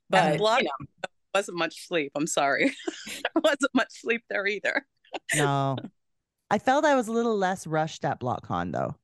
But 0.09 0.37
Block 0.37 0.61
you 0.61 0.65
know. 0.65 0.85
wasn't 1.33 1.57
much 1.57 1.87
sleep. 1.87 2.11
I'm 2.15 2.27
sorry. 2.27 2.75
wasn't 3.35 3.73
much 3.73 3.89
sleep 3.91 4.23
there 4.29 4.45
either. 4.45 4.85
no. 5.35 5.77
I 6.49 6.59
felt 6.59 6.83
I 6.83 6.95
was 6.95 7.07
a 7.07 7.13
little 7.13 7.37
less 7.37 7.65
rushed 7.65 8.03
at 8.03 8.19
BlockCon 8.19 8.73
though. 8.73 8.95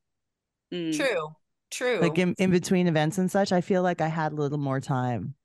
Mm. 0.73 0.95
True. 0.95 1.29
True. 1.71 1.99
Like 2.01 2.17
in, 2.17 2.33
in 2.37 2.51
between 2.51 2.87
events 2.87 3.17
and 3.17 3.31
such, 3.31 3.51
I 3.51 3.61
feel 3.61 3.81
like 3.81 4.01
I 4.01 4.07
had 4.07 4.33
a 4.33 4.35
little 4.35 4.57
more 4.57 4.79
time 4.79 5.35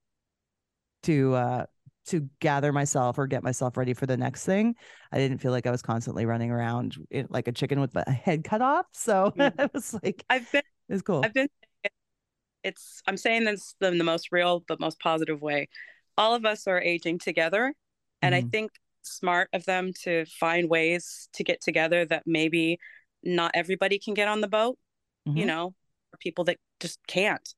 to 1.05 1.35
uh 1.35 1.67
to 2.07 2.29
gather 2.41 2.73
myself 2.73 3.19
or 3.19 3.27
get 3.27 3.43
myself 3.43 3.77
ready 3.77 3.95
for 3.95 4.07
the 4.07 4.17
next 4.17 4.45
thing. 4.45 4.75
I 5.13 5.19
didn't 5.19 5.39
feel 5.39 5.53
like 5.53 5.67
I 5.67 5.71
was 5.71 5.83
constantly 5.83 6.27
running 6.27 6.51
around 6.51 6.97
like 7.29 7.49
a 7.49 7.53
chicken 7.53 7.81
with 7.81 7.95
my 7.95 8.05
head 8.25 8.45
cut 8.45 8.63
off. 8.63 8.87
So 8.93 9.33
mm. 9.37 9.53
it 9.59 9.73
was 9.73 9.95
like 10.03 10.25
I've 10.29 10.51
been 10.51 10.63
it's 10.89 11.03
cool. 11.03 11.23
I've 11.25 11.35
been 11.35 11.49
it's 12.65 13.03
I'm 13.07 13.17
saying 13.17 13.45
this 13.45 13.75
in 13.81 13.99
the 13.99 14.05
most 14.05 14.33
real 14.33 14.65
but 14.67 14.81
most 14.81 15.01
positive 15.01 15.41
way. 15.41 15.69
All 16.17 16.35
of 16.35 16.45
us 16.45 16.67
are 16.67 16.81
aging 16.81 17.19
together. 17.19 17.75
And 18.21 18.35
mm-hmm. 18.35 18.47
I 18.47 18.51
think 18.51 18.71
smart 19.03 19.49
of 19.53 19.65
them 19.65 19.93
to 20.03 20.25
find 20.27 20.69
ways 20.69 21.29
to 21.35 21.45
get 21.45 21.61
together 21.61 22.05
that 22.07 22.23
maybe 22.27 22.79
not 23.23 23.51
everybody 23.55 23.99
can 23.99 24.15
get 24.15 24.29
on 24.29 24.41
the 24.41 24.49
boat, 24.49 24.79
mm-hmm. 25.27 25.39
you 25.39 25.47
know, 25.47 25.75
people 26.21 26.45
that 26.45 26.59
just 26.81 27.01
can't 27.07 27.55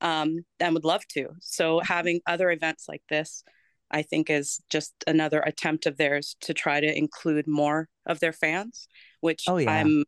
um, 0.00 0.44
and 0.58 0.74
would 0.74 0.84
love 0.84 1.06
to. 1.08 1.28
So 1.40 1.80
having 1.80 2.20
other 2.26 2.50
events 2.50 2.86
like 2.88 3.02
this, 3.08 3.44
I 3.90 4.02
think, 4.02 4.30
is 4.30 4.60
just 4.70 4.92
another 5.06 5.40
attempt 5.40 5.86
of 5.86 5.96
theirs 5.96 6.36
to 6.42 6.54
try 6.54 6.80
to 6.80 6.98
include 6.98 7.46
more 7.46 7.88
of 8.06 8.20
their 8.20 8.32
fans. 8.32 8.88
Which 9.20 9.44
oh, 9.48 9.56
yeah. 9.56 9.70
I'm. 9.70 10.04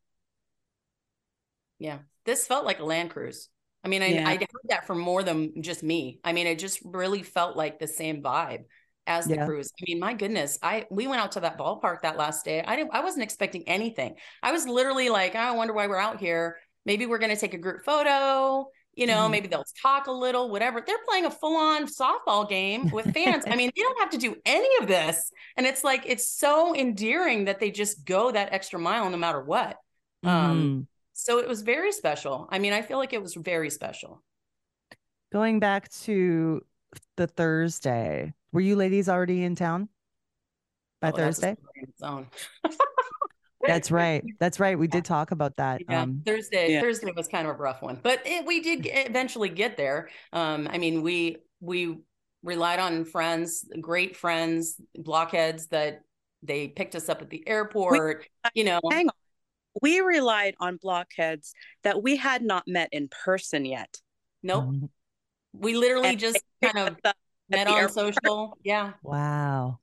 Yeah, 1.79 1.99
this 2.25 2.47
felt 2.47 2.65
like 2.65 2.79
a 2.79 2.85
land 2.85 3.11
cruise. 3.11 3.49
I 3.85 3.89
mean, 3.89 4.03
I, 4.03 4.07
yeah. 4.07 4.29
I 4.29 4.35
heard 4.35 4.69
that 4.69 4.87
from 4.87 5.01
more 5.01 5.23
than 5.23 5.63
just 5.63 5.83
me. 5.83 6.21
I 6.23 6.33
mean, 6.33 6.47
it 6.47 6.59
just 6.59 6.81
really 6.85 7.23
felt 7.23 7.57
like 7.57 7.79
the 7.79 7.89
same 7.89 8.23
vibe. 8.23 8.65
as 9.07 9.27
the 9.27 9.35
yeah. 9.35 9.47
cruise. 9.47 9.73
I 9.81 9.85
mean, 9.89 9.99
my 9.99 10.15
goodness, 10.15 10.59
I 10.63 10.87
we 10.91 11.07
went 11.07 11.21
out 11.21 11.33
to 11.33 11.41
that 11.41 11.59
ballpark 11.59 12.03
that 12.03 12.17
last 12.17 12.45
day. 12.45 12.63
I 12.63 12.77
didn't 12.77 12.95
I 12.95 13.03
wasn't 13.03 13.25
expecting 13.25 13.69
anything. 13.69 14.17
I 14.43 14.53
was 14.53 14.67
literally 14.67 15.09
like, 15.09 15.35
I 15.35 15.51
wonder 15.53 15.75
why 15.75 15.87
we're 15.87 15.99
out 15.99 16.21
here. 16.21 16.59
Maybe 16.85 17.07
we're 17.07 17.19
going 17.19 17.35
to 17.35 17.41
take 17.41 17.55
a 17.55 17.59
group 17.59 17.85
photo. 17.85 18.69
You 18.95 19.07
know, 19.07 19.21
mm-hmm. 19.21 19.31
maybe 19.31 19.49
they'll 19.49 19.65
talk 19.81 20.07
a 20.07 20.13
little, 20.13 20.51
whatever. 20.51 20.83
They're 20.87 20.97
playing 21.09 21.25
a 21.25 21.31
full-on 21.31 21.87
softball 21.87 22.49
game 22.49 22.91
with 22.91 23.13
fans. 23.15 23.45
I 23.47 23.57
mean, 23.57 23.71
they 23.75 23.83
don't 23.83 23.99
have 24.01 24.11
to 24.11 24.19
do 24.19 24.37
any 24.45 24.69
of 24.81 24.87
this. 24.87 25.31
And 25.57 25.67
it's 25.67 25.83
like 25.83 26.05
it's 26.07 26.29
so 26.29 26.77
endearing 26.77 27.47
that 27.47 27.59
they 27.59 27.71
just 27.71 28.05
go 28.05 28.31
that 28.31 28.53
extra 28.53 28.79
mile 28.79 29.09
no 29.09 29.17
matter 29.17 29.41
what. 29.41 29.79
Um, 30.25 30.31
mm-hmm. 30.31 30.51
Um, 30.51 30.89
so 31.15 31.39
it 31.39 31.49
was 31.49 31.63
very 31.63 31.93
special. 31.93 32.49
I 32.51 32.59
mean, 32.59 32.73
I 32.73 32.83
feel 32.83 32.99
like 32.99 33.13
it 33.13 33.23
was 33.23 33.35
very 33.35 33.71
special. 33.71 34.23
Going 35.33 35.61
back 35.61 35.91
to 36.03 36.63
the 37.17 37.27
Thursday, 37.27 38.35
were 38.53 38.61
you 38.61 38.77
ladies 38.77 39.09
already 39.09 39.43
in 39.43 39.55
town 39.55 39.89
by 41.01 41.11
oh, 41.11 41.17
Thursday? 41.17 41.57
That's 43.67 43.91
right. 43.91 44.25
That's 44.41 44.59
right. 44.61 44.79
We 44.79 44.89
did 44.89 45.05
talk 45.05 45.31
about 45.31 45.57
that. 45.57 45.83
Yeah. 45.89 46.03
Um, 46.03 46.23
Thursday. 46.25 46.73
Yeah. 46.73 46.81
Thursday 46.81 47.13
was 47.15 47.29
kind 47.29 47.47
of 47.47 47.55
a 47.55 47.59
rough 47.59 47.83
one, 47.83 47.99
but 48.03 48.21
it, 48.25 48.45
we 48.47 48.61
did 48.61 48.89
eventually 48.91 49.49
get 49.49 49.77
there. 49.77 50.09
Um, 50.33 50.69
I 50.71 50.79
mean, 50.79 51.03
we 51.03 51.39
we 51.61 51.99
relied 52.43 52.79
on 52.79 53.05
friends, 53.05 53.65
great 53.81 54.17
friends, 54.17 54.81
blockheads 54.97 55.69
that 55.69 56.03
they 56.43 56.69
picked 56.69 56.95
us 56.95 57.09
up 57.09 57.23
at 57.23 57.31
the 57.31 57.47
airport. 57.47 58.27
We, 58.45 58.51
you 58.55 58.65
know, 58.65 58.81
hang 58.91 59.09
on. 59.09 59.15
We 59.81 60.01
relied 60.01 60.55
on 60.61 60.77
blockheads 60.77 61.55
that 61.83 62.03
we 62.03 62.17
had 62.17 62.43
not 62.43 62.65
met 62.67 62.91
in 62.93 63.09
person 63.09 63.65
yet. 63.65 63.97
Nope. 64.43 64.65
Mm-hmm. 64.65 64.87
We 65.55 65.77
literally 65.77 66.09
and 66.09 66.19
just 66.19 66.43
kind 66.63 66.89
of 66.89 66.97
met 67.49 67.69
on 67.69 67.89
social. 67.91 68.59
Yeah. 68.63 68.93
Wow. 69.03 69.79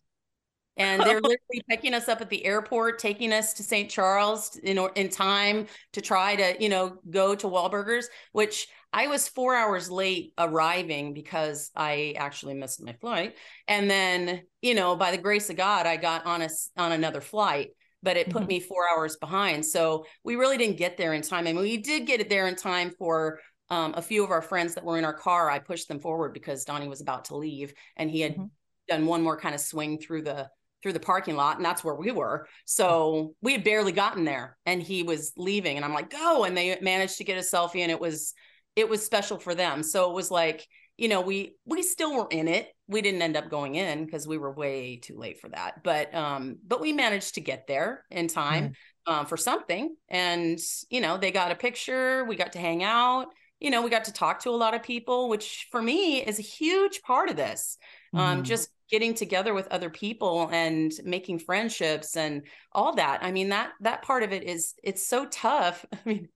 And 0.80 1.02
they're 1.02 1.22
literally 1.22 1.62
picking 1.70 1.94
us 1.94 2.08
up 2.08 2.22
at 2.22 2.30
the 2.30 2.44
airport, 2.46 2.98
taking 2.98 3.32
us 3.32 3.54
to 3.54 3.64
St. 3.64 3.90
Charles 3.90 4.56
in 4.56 4.80
in 4.96 5.10
time 5.10 5.68
to 5.94 6.02
try 6.02 6.36
to, 6.36 6.56
you 6.62 6.70
know, 6.70 6.98
go 7.10 7.36
to 7.36 7.48
Wahlburgers, 7.48 8.06
which 8.32 8.68
I 8.92 9.08
was 9.08 9.28
four 9.28 9.56
hours 9.56 9.92
late 9.92 10.34
arriving 10.38 11.14
because 11.14 11.70
I 11.76 12.16
actually 12.18 12.56
missed 12.56 12.82
my 12.82 12.94
flight. 12.94 13.36
And 13.68 13.92
then, 13.92 14.42
you 14.62 14.74
know, 14.74 14.96
by 14.96 15.12
the 15.12 15.18
grace 15.18 15.50
of 15.52 15.58
God, 15.58 15.86
I 15.86 15.98
got 15.98 16.26
on 16.26 16.42
a 16.42 16.50
on 16.78 16.92
another 16.92 17.22
flight 17.22 17.70
but 18.02 18.16
it 18.16 18.30
put 18.30 18.44
mm-hmm. 18.44 18.48
me 18.48 18.60
four 18.62 18.84
hours 18.90 19.18
behind. 19.18 19.66
So 19.66 20.06
we 20.24 20.38
really 20.38 20.58
didn't 20.58 20.78
get 20.78 20.96
there 20.96 21.14
in 21.14 21.22
time. 21.22 21.48
I 21.48 21.52
mean, 21.52 21.62
we 21.62 21.76
did 21.76 22.08
get 22.08 22.22
it 22.22 22.30
there 22.30 22.48
in 22.48 22.56
time 22.56 22.92
for 22.98 23.40
um, 23.70 23.94
a 23.96 24.02
few 24.02 24.24
of 24.24 24.32
our 24.32 24.42
friends 24.42 24.76
that 24.76 24.84
were 24.84 24.98
in 24.98 25.06
our 25.06 25.14
car, 25.14 25.50
I 25.50 25.60
pushed 25.60 25.88
them 25.88 26.00
forward 26.00 26.34
because 26.34 26.66
Donnie 26.66 26.88
was 26.88 27.02
about 27.02 27.26
to 27.26 27.38
leave 27.38 27.74
and 27.98 28.10
he 28.10 28.22
had 28.22 28.34
mm-hmm. 28.34 28.46
done 28.88 29.06
one 29.06 29.22
more 29.22 29.40
kind 29.40 29.54
of 29.54 29.62
swing 29.62 30.00
through 30.00 30.24
the 30.24 30.50
through 30.82 30.94
the 30.94 31.00
parking 31.00 31.36
lot 31.36 31.58
and 31.58 31.66
that's 31.66 31.84
where 31.84 31.96
we 31.96 32.12
were. 32.12 32.48
So 32.66 33.34
we 33.42 33.54
had 33.54 33.64
barely 33.64 33.92
gotten 33.92 34.24
there 34.24 34.58
and 34.66 34.82
he 34.82 35.04
was 35.04 35.34
leaving 35.38 35.76
and 35.76 35.86
I'm 35.86 35.94
like, 35.94 36.10
go. 36.10 36.44
And 36.44 36.56
they 36.56 36.78
managed 36.82 37.18
to 37.18 37.24
get 37.24 37.38
a 37.38 37.42
selfie 37.42 37.82
and 37.82 37.92
it 37.92 38.00
was 38.00 38.34
it 38.76 38.88
was 38.88 39.06
special 39.06 39.40
for 39.40 39.56
them. 39.56 39.84
So 39.84 40.10
it 40.10 40.16
was 40.16 40.32
like, 40.32 40.66
you 40.98 41.08
know, 41.08 41.22
we 41.22 41.56
we 41.66 41.82
still 41.82 42.16
were 42.16 42.28
in 42.30 42.48
it. 42.48 42.68
We 42.88 43.02
didn't 43.02 43.22
end 43.22 43.38
up 43.38 43.50
going 43.50 43.76
in 43.76 44.06
because 44.06 44.28
we 44.28 44.38
were 44.38 44.52
way 44.52 44.98
too 44.98 45.18
late 45.18 45.40
for 45.40 45.50
that. 45.50 45.84
But 45.84 46.14
um, 46.16 46.58
but 46.66 46.82
we 46.82 46.94
managed 46.94 47.36
to 47.36 47.42
get 47.42 47.68
there 47.68 48.06
in 48.10 48.28
time 48.28 48.70
mm-hmm. 48.70 49.14
um, 49.14 49.26
for 49.26 49.38
something. 49.38 49.96
And 50.08 50.60
you 50.90 51.02
know, 51.02 51.18
they 51.18 51.32
got 51.32 51.52
a 51.52 51.56
picture, 51.56 52.24
we 52.26 52.36
got 52.36 52.54
to 52.54 52.60
hang 52.60 52.84
out 52.84 53.28
you 53.60 53.70
know, 53.70 53.82
we 53.82 53.90
got 53.90 54.06
to 54.06 54.14
talk 54.14 54.40
to 54.40 54.50
a 54.50 54.52
lot 54.52 54.74
of 54.74 54.84
people, 54.84 55.28
which 55.28 55.68
for 55.70 55.82
me 55.82 56.24
is 56.24 56.40
a 56.40 56.44
huge 56.44 57.02
part 57.02 57.30
of 57.30 57.36
this. 57.36 57.78
Um, 58.14 58.20
mm-hmm. 58.20 58.38
Um, 58.40 58.44
just 58.44 58.70
getting 58.90 59.14
together 59.14 59.54
with 59.54 59.68
other 59.68 59.90
people 59.90 60.50
and 60.52 60.92
making 61.04 61.40
friendships 61.40 62.16
and 62.16 62.44
all 62.72 62.96
that. 62.96 63.24
I 63.24 63.32
mean, 63.32 63.50
that 63.50 63.72
that 63.82 64.02
part 64.02 64.24
of 64.24 64.32
it 64.32 64.44
is 64.44 64.74
it's 64.84 65.06
so 65.06 65.26
tough. 65.26 65.86
I 65.94 65.98
mean, 66.06 66.30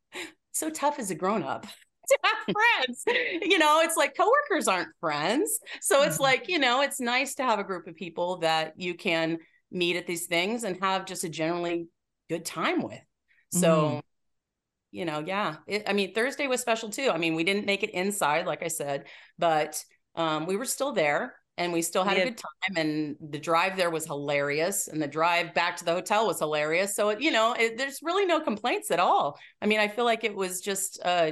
so 0.52 0.70
tough 0.70 1.00
as 1.00 1.12
a 1.12 1.16
grown 1.16 1.44
up 1.44 1.64
to 2.08 2.18
have 2.24 2.56
friends. 2.56 3.04
you 3.42 3.58
know, 3.58 3.82
it's 3.82 3.98
like 3.98 4.16
coworkers 4.16 4.68
aren't 4.68 4.90
friends. 5.00 5.60
So 5.82 6.04
it's 6.04 6.16
mm-hmm. 6.16 6.24
like, 6.24 6.48
you 6.48 6.60
know, 6.60 6.82
it's 6.82 7.00
nice 7.00 7.36
to 7.36 7.44
have 7.44 7.60
a 7.60 7.64
group 7.64 7.88
of 7.88 7.96
people 7.96 8.38
that 8.38 8.74
you 8.78 8.94
can 8.94 9.40
meet 9.72 9.96
at 9.96 10.06
these 10.06 10.28
things 10.28 10.64
and 10.64 10.78
have 10.82 11.06
just 11.06 11.24
a 11.24 11.30
generally 11.30 11.88
good 12.30 12.46
time 12.46 12.82
with. 12.82 13.02
So 13.52 13.70
mm 13.70 14.02
you 14.94 15.06
know, 15.06 15.24
yeah. 15.26 15.56
It, 15.66 15.84
I 15.88 15.94
mean, 15.94 16.14
Thursday 16.14 16.46
was 16.46 16.62
special 16.62 16.90
too. 16.90 17.10
I 17.12 17.18
mean, 17.18 17.34
we 17.34 17.44
didn't 17.44 17.66
make 17.66 17.82
it 17.82 17.90
inside, 17.90 18.46
like 18.46 18.62
I 18.62 18.68
said, 18.68 19.06
but 19.40 19.84
um, 20.16 20.46
we 20.46 20.56
were 20.56 20.66
still 20.66 20.92
there 20.92 21.34
and 21.58 21.72
we 21.72 21.82
still 21.82 22.04
had 22.04 22.18
yeah. 22.18 22.24
a 22.24 22.26
good 22.26 22.38
time. 22.38 22.78
And 22.78 23.16
the 23.32 23.40
drive 23.40 23.78
there 23.78 23.90
was 23.90 24.06
hilarious, 24.06 24.88
and 24.88 25.02
the 25.02 25.08
drive 25.08 25.54
back 25.54 25.78
to 25.78 25.86
the 25.86 25.94
hotel 25.94 26.28
was 26.28 26.40
hilarious. 26.40 26.96
So, 26.96 27.10
it, 27.10 27.22
you 27.22 27.32
know, 27.32 27.54
it, 27.54 27.78
there's 27.78 28.00
really 28.02 28.26
no 28.26 28.40
complaints 28.40 28.92
at 28.92 29.00
all. 29.00 29.38
I 29.62 29.66
mean, 29.66 29.80
I 29.80 29.88
feel 29.88 30.06
like 30.06 30.24
it 30.24 30.36
was 30.36 30.62
just 30.62 31.00
uh, 31.04 31.32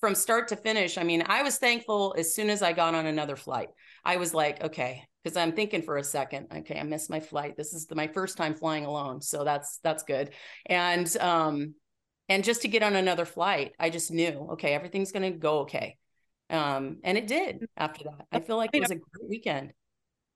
from 0.00 0.14
start 0.14 0.48
to 0.48 0.56
finish. 0.56 0.98
I 0.98 1.02
mean, 1.02 1.24
I 1.26 1.42
was 1.42 1.58
thankful 1.58 2.14
as 2.18 2.34
soon 2.34 2.50
as 2.50 2.62
I 2.62 2.72
got 2.72 2.94
on 2.94 3.06
another 3.06 3.36
flight. 3.36 3.68
I 4.04 4.16
was 4.16 4.34
like, 4.34 4.62
okay, 4.62 5.02
because 5.22 5.36
I'm 5.36 5.52
thinking 5.52 5.82
for 5.82 5.96
a 5.96 6.04
second, 6.04 6.48
okay, 6.54 6.78
I 6.78 6.82
missed 6.82 7.08
my 7.08 7.20
flight. 7.20 7.56
This 7.56 7.72
is 7.72 7.86
the, 7.86 7.94
my 7.94 8.08
first 8.08 8.36
time 8.36 8.54
flying 8.54 8.84
alone, 8.84 9.22
so 9.22 9.44
that's 9.44 9.78
that's 9.82 10.02
good. 10.02 10.30
And 10.66 11.14
um, 11.18 11.74
and 12.28 12.44
just 12.44 12.62
to 12.62 12.68
get 12.68 12.82
on 12.82 12.96
another 12.96 13.24
flight 13.24 13.72
i 13.78 13.90
just 13.90 14.10
knew 14.10 14.48
okay 14.52 14.74
everything's 14.74 15.12
going 15.12 15.30
to 15.30 15.38
go 15.38 15.60
okay 15.60 15.96
um, 16.50 16.98
and 17.02 17.18
it 17.18 17.26
did 17.26 17.66
after 17.76 18.04
that. 18.04 18.26
I 18.32 18.40
feel 18.40 18.56
like 18.56 18.70
it 18.72 18.80
was 18.80 18.90
a 18.90 18.96
great 18.96 19.28
weekend. 19.28 19.72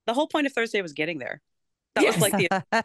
The 0.07 0.15
whole 0.15 0.29
point 0.29 0.47
of 0.47 0.53
thursday 0.53 0.81
was 0.81 0.93
getting 0.93 1.19
there. 1.19 1.41
That 1.95 2.05
yes. 2.05 2.15
was 2.15 2.33
like 2.33 2.49
the 2.73 2.85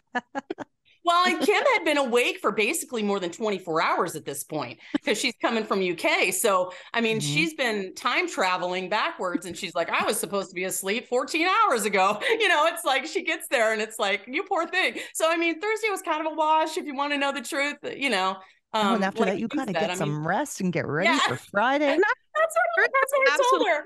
well 1.04 1.26
and 1.26 1.40
kim 1.40 1.62
had 1.74 1.84
been 1.84 1.98
awake 1.98 2.38
for 2.40 2.50
basically 2.50 3.02
more 3.02 3.20
than 3.20 3.30
24 3.30 3.82
hours 3.82 4.16
at 4.16 4.24
this 4.24 4.42
point 4.42 4.78
because 4.94 5.18
she's 5.18 5.34
coming 5.40 5.64
from 5.64 5.86
uk 5.92 6.32
so 6.32 6.72
i 6.92 7.00
mean 7.00 7.18
mm-hmm. 7.18 7.34
she's 7.34 7.54
been 7.54 7.94
time 7.94 8.28
traveling 8.28 8.88
backwards 8.88 9.46
and 9.46 9.56
she's 9.56 9.74
like 9.74 9.90
i 9.90 10.04
was 10.04 10.18
supposed 10.18 10.48
to 10.48 10.54
be 10.54 10.64
asleep 10.64 11.06
14 11.08 11.46
hours 11.46 11.84
ago. 11.84 12.18
You 12.44 12.48
know 12.48 12.66
it's 12.66 12.84
like 12.84 13.06
she 13.06 13.22
gets 13.22 13.46
there 13.48 13.72
and 13.72 13.80
it's 13.80 13.98
like 13.98 14.24
you 14.26 14.42
poor 14.42 14.66
thing. 14.66 14.98
So 15.14 15.30
i 15.30 15.36
mean 15.36 15.60
thursday 15.60 15.88
was 15.90 16.02
kind 16.02 16.26
of 16.26 16.32
a 16.32 16.34
wash 16.34 16.76
if 16.76 16.84
you 16.84 16.94
want 16.94 17.12
to 17.12 17.18
know 17.18 17.32
the 17.32 17.40
truth 17.40 17.76
you 17.96 18.10
know 18.10 18.36
um, 18.74 18.86
oh, 18.86 18.94
and 18.96 19.04
after 19.04 19.20
like 19.20 19.34
that, 19.34 19.38
you 19.38 19.46
gotta 19.46 19.72
get 19.72 19.90
I 19.90 19.94
some 19.94 20.12
mean, 20.12 20.24
rest 20.24 20.60
and 20.60 20.72
get 20.72 20.86
ready 20.86 21.08
yeah. 21.08 21.20
for 21.20 21.36
Friday. 21.52 21.86
that's 21.86 21.96
what, 21.96 22.90
that's 22.92 23.12
what 23.12 23.28
I 23.30 23.48
told 23.50 23.66
her. 23.68 23.84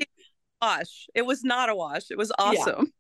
Wash. 0.63 1.07
It 1.15 1.27
was 1.27 1.45
not 1.45 1.69
a 1.69 1.75
wash. 1.75 2.11
It 2.11 2.17
was 2.17 2.33
awesome. 2.39 2.91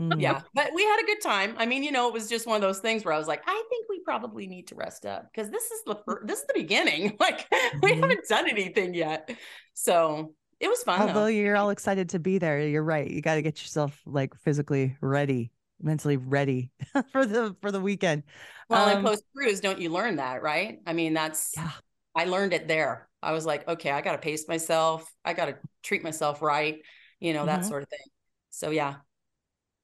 Yeah. 0.00 0.06
mm. 0.06 0.20
yeah. 0.20 0.40
But 0.54 0.70
we 0.74 0.82
had 0.82 1.00
a 1.02 1.06
good 1.06 1.20
time. 1.20 1.54
I 1.58 1.66
mean, 1.66 1.84
you 1.84 1.92
know, 1.92 2.08
it 2.08 2.14
was 2.14 2.30
just 2.30 2.46
one 2.46 2.56
of 2.56 2.62
those 2.62 2.78
things 2.78 3.04
where 3.04 3.12
I 3.12 3.18
was 3.18 3.28
like, 3.28 3.42
I 3.46 3.64
think 3.68 3.86
we 3.90 4.00
probably 4.00 4.46
need 4.46 4.68
to 4.68 4.74
rest 4.74 5.04
up 5.04 5.30
because 5.30 5.50
this 5.50 5.64
is 5.64 5.82
the 5.84 5.96
this 6.24 6.40
is 6.40 6.46
the 6.46 6.54
beginning. 6.54 7.16
Like 7.20 7.48
mm-hmm. 7.50 7.78
we 7.82 7.94
haven't 7.94 8.26
done 8.26 8.48
anything 8.48 8.94
yet. 8.94 9.30
So 9.74 10.34
it 10.60 10.68
was 10.68 10.82
fun. 10.82 11.00
Although 11.00 11.12
though. 11.12 11.26
you're 11.26 11.56
all 11.56 11.70
excited 11.70 12.08
to 12.10 12.18
be 12.18 12.38
there, 12.38 12.66
you're 12.66 12.82
right. 12.82 13.08
You 13.08 13.20
got 13.20 13.34
to 13.34 13.42
get 13.42 13.60
yourself 13.60 14.00
like 14.06 14.34
physically 14.34 14.96
ready 15.02 15.52
mentally 15.84 16.16
ready 16.16 16.70
for 17.12 17.26
the 17.26 17.54
for 17.60 17.70
the 17.70 17.80
weekend. 17.80 18.24
Well, 18.68 18.88
um, 18.88 18.98
in 18.98 19.04
post 19.04 19.24
cruise, 19.36 19.60
don't 19.60 19.80
you 19.80 19.90
learn 19.90 20.16
that, 20.16 20.42
right? 20.42 20.78
I 20.86 20.92
mean, 20.92 21.14
that's 21.14 21.52
yeah. 21.56 21.70
I 22.16 22.24
learned 22.24 22.52
it 22.52 22.68
there. 22.68 23.08
I 23.22 23.32
was 23.32 23.46
like, 23.46 23.66
okay, 23.66 23.90
I 23.90 24.00
got 24.00 24.12
to 24.12 24.18
pace 24.18 24.46
myself. 24.48 25.10
I 25.24 25.32
got 25.32 25.46
to 25.46 25.56
treat 25.82 26.02
myself 26.02 26.42
right, 26.42 26.80
you 27.20 27.32
know, 27.32 27.46
that 27.46 27.60
mm-hmm. 27.60 27.68
sort 27.68 27.82
of 27.82 27.88
thing. 27.88 28.06
So 28.50 28.70
yeah. 28.70 28.96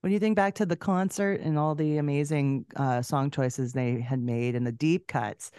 When 0.02 0.12
you 0.12 0.18
think 0.18 0.36
back 0.36 0.54
to 0.54 0.66
the 0.66 0.76
concert 0.76 1.40
and 1.40 1.58
all 1.58 1.74
the 1.74 1.98
amazing 1.98 2.64
uh, 2.76 3.02
song 3.02 3.30
choices 3.30 3.72
they 3.72 4.00
had 4.00 4.20
made 4.20 4.54
and 4.54 4.66
the 4.66 4.72
deep 4.72 5.06
cuts, 5.06 5.50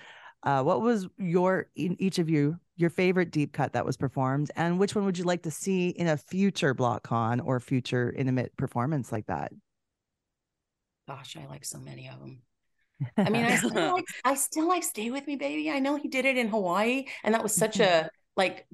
uh, 0.43 0.63
what 0.63 0.81
was 0.81 1.07
your 1.17 1.67
each 1.75 2.17
of 2.17 2.27
you 2.29 2.57
your 2.75 2.89
favorite 2.89 3.29
deep 3.29 3.53
cut 3.53 3.73
that 3.73 3.85
was 3.85 3.95
performed, 3.95 4.49
and 4.55 4.79
which 4.79 4.95
one 4.95 5.05
would 5.05 5.17
you 5.17 5.23
like 5.23 5.43
to 5.43 5.51
see 5.51 5.89
in 5.89 6.07
a 6.07 6.17
future 6.17 6.73
BlockCon 6.73 7.39
or 7.45 7.59
future 7.59 8.11
intimate 8.17 8.57
performance 8.57 9.11
like 9.11 9.27
that? 9.27 9.51
Gosh, 11.07 11.37
I 11.37 11.47
like 11.47 11.65
so 11.65 11.79
many 11.79 12.09
of 12.09 12.19
them. 12.19 12.41
I 13.17 13.29
mean, 13.29 13.45
I 13.45 13.55
still 13.55 13.71
like 13.93 14.05
I 14.23 14.35
still 14.35 14.67
like 14.67 14.83
Stay 14.83 15.11
With 15.11 15.27
Me, 15.27 15.35
Baby. 15.35 15.69
I 15.71 15.79
know 15.79 15.95
he 15.95 16.07
did 16.07 16.25
it 16.25 16.37
in 16.37 16.47
Hawaii, 16.47 17.05
and 17.23 17.33
that 17.33 17.43
was 17.43 17.55
such 17.55 17.77
mm-hmm. 17.77 18.05
a 18.05 18.09
like 18.35 18.67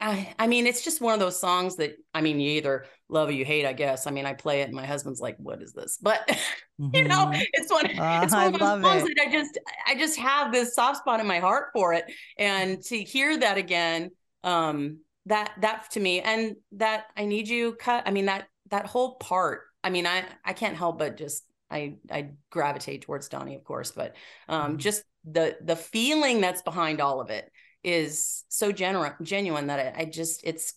I, 0.00 0.34
I 0.38 0.46
mean, 0.46 0.66
it's 0.66 0.82
just 0.82 1.00
one 1.00 1.14
of 1.14 1.20
those 1.20 1.38
songs 1.38 1.76
that 1.76 1.96
I 2.12 2.20
mean, 2.20 2.40
you 2.40 2.52
either 2.52 2.86
love 3.08 3.28
or 3.28 3.32
you 3.32 3.44
hate, 3.44 3.66
I 3.66 3.72
guess. 3.72 4.06
I 4.06 4.10
mean, 4.10 4.26
I 4.26 4.34
play 4.34 4.60
it 4.60 4.64
and 4.64 4.74
my 4.74 4.86
husband's 4.86 5.20
like, 5.20 5.36
what 5.38 5.62
is 5.62 5.72
this? 5.72 5.98
But 6.00 6.26
mm-hmm. 6.28 6.90
you 6.94 7.04
know, 7.04 7.26
mm-hmm. 7.26 7.40
it's 7.52 7.70
one, 7.70 7.86
uh, 7.86 8.20
it's 8.22 8.32
one 8.32 8.54
of 8.54 8.60
those 8.60 8.82
songs 8.82 9.02
it. 9.02 9.16
that 9.16 9.28
I 9.28 9.32
just 9.32 9.58
I 9.86 9.94
just 9.94 10.18
have 10.18 10.52
this 10.52 10.74
soft 10.74 10.98
spot 10.98 11.20
in 11.20 11.26
my 11.26 11.38
heart 11.38 11.68
for 11.72 11.92
it. 11.94 12.04
And 12.38 12.82
to 12.84 12.98
hear 12.98 13.36
that 13.38 13.56
again, 13.56 14.10
um, 14.42 14.98
that 15.26 15.52
that 15.60 15.90
to 15.92 16.00
me, 16.00 16.20
and 16.20 16.56
that 16.72 17.06
I 17.16 17.24
need 17.24 17.48
you 17.48 17.74
cut, 17.74 18.04
I 18.06 18.10
mean, 18.10 18.26
that 18.26 18.46
that 18.70 18.86
whole 18.86 19.16
part, 19.16 19.62
I 19.82 19.90
mean, 19.90 20.06
I 20.06 20.24
I 20.44 20.52
can't 20.52 20.76
help 20.76 20.98
but 20.98 21.16
just 21.16 21.44
I 21.74 21.96
I 22.10 22.30
gravitate 22.50 23.02
towards 23.02 23.28
Donnie, 23.28 23.56
of 23.56 23.64
course, 23.64 23.90
but 23.90 24.14
um, 24.48 24.62
mm-hmm. 24.62 24.76
just 24.78 25.04
the 25.24 25.56
the 25.62 25.76
feeling 25.76 26.40
that's 26.40 26.62
behind 26.62 27.00
all 27.00 27.20
of 27.20 27.30
it 27.30 27.50
is 27.82 28.44
so 28.48 28.72
genuine 28.72 29.12
genuine 29.22 29.66
that 29.66 29.96
I, 29.96 30.02
I 30.02 30.04
just 30.04 30.42
it's 30.44 30.74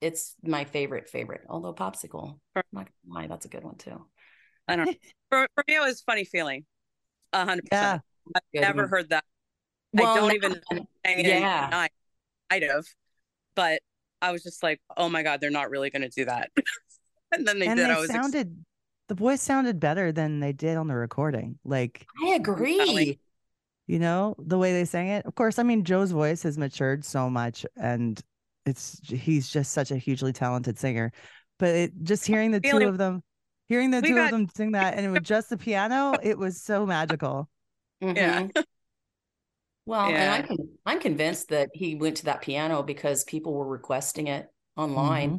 it's 0.00 0.34
my 0.42 0.64
favorite 0.64 1.08
favorite. 1.08 1.42
Although 1.48 1.74
popsicle, 1.74 2.38
I'm 2.54 2.62
not 2.72 2.86
gonna 2.86 3.20
lie, 3.20 3.26
that's 3.26 3.46
a 3.46 3.48
good 3.48 3.64
one 3.64 3.76
too. 3.76 4.06
I 4.68 4.76
don't 4.76 4.86
know. 4.86 4.94
For, 5.30 5.46
for 5.54 5.64
me, 5.68 5.76
it 5.76 5.80
was 5.80 6.00
funny 6.00 6.24
feeling. 6.24 6.64
A 7.34 7.44
hundred 7.44 7.68
percent. 7.68 8.00
I've 8.34 8.42
good 8.54 8.60
never 8.62 8.82
one. 8.82 8.88
heard 8.88 9.10
that. 9.10 9.24
Well, 9.92 10.06
I 10.06 10.16
don't 10.16 10.34
even 10.34 10.60
yeah. 11.04 11.68
I 11.70 11.88
might 12.50 12.62
have, 12.62 12.86
but 13.54 13.82
I 14.20 14.32
was 14.32 14.42
just 14.42 14.62
like, 14.62 14.80
oh 14.96 15.08
my 15.08 15.22
god, 15.22 15.40
they're 15.40 15.50
not 15.50 15.70
really 15.70 15.90
going 15.90 16.02
to 16.02 16.08
do 16.08 16.24
that. 16.24 16.50
and 17.32 17.46
then 17.46 17.58
they 17.58 17.66
and 17.66 17.76
did. 17.76 17.88
They 17.88 17.92
I 17.92 17.98
was 17.98 18.10
sounded. 18.10 18.64
Ex- 19.08 19.18
the 19.18 19.22
voice 19.22 19.42
sounded 19.42 19.80
better 19.80 20.12
than 20.12 20.40
they 20.40 20.52
did 20.52 20.76
on 20.76 20.86
the 20.88 20.94
recording. 20.94 21.58
Like 21.64 22.06
I 22.24 22.34
agree. 22.34 23.18
You 23.86 23.98
know 23.98 24.34
the 24.38 24.58
way 24.58 24.72
they 24.72 24.84
sang 24.84 25.08
it. 25.08 25.24
Of 25.26 25.34
course, 25.34 25.58
I 25.58 25.62
mean 25.62 25.84
Joe's 25.84 26.10
voice 26.10 26.42
has 26.42 26.58
matured 26.58 27.04
so 27.04 27.30
much, 27.30 27.64
and 27.76 28.20
it's 28.66 29.00
he's 29.02 29.48
just 29.48 29.72
such 29.72 29.90
a 29.90 29.96
hugely 29.96 30.32
talented 30.32 30.78
singer. 30.78 31.12
But 31.58 31.68
it, 31.70 31.92
just 32.02 32.26
hearing 32.26 32.50
the 32.50 32.60
two 32.60 32.86
of 32.86 32.98
them, 32.98 33.22
hearing 33.68 33.90
the 33.90 34.02
two 34.02 34.14
got- 34.14 34.26
of 34.26 34.30
them 34.30 34.48
sing 34.54 34.72
that, 34.72 34.94
and 34.94 35.06
it 35.06 35.10
was 35.10 35.22
just 35.22 35.50
the 35.50 35.56
piano, 35.56 36.14
it 36.22 36.38
was 36.38 36.62
so 36.62 36.86
magical. 36.86 37.48
Mm-hmm. 38.02 38.16
Yeah. 38.16 38.48
Well, 39.86 40.10
yeah. 40.10 40.34
and 40.34 40.46
I'm 40.50 40.58
I'm 40.84 41.00
convinced 41.00 41.48
that 41.48 41.70
he 41.72 41.94
went 41.94 42.18
to 42.18 42.26
that 42.26 42.42
piano 42.42 42.82
because 42.82 43.24
people 43.24 43.54
were 43.54 43.66
requesting 43.66 44.26
it 44.26 44.46
online. 44.76 45.30
Mm-hmm. 45.30 45.36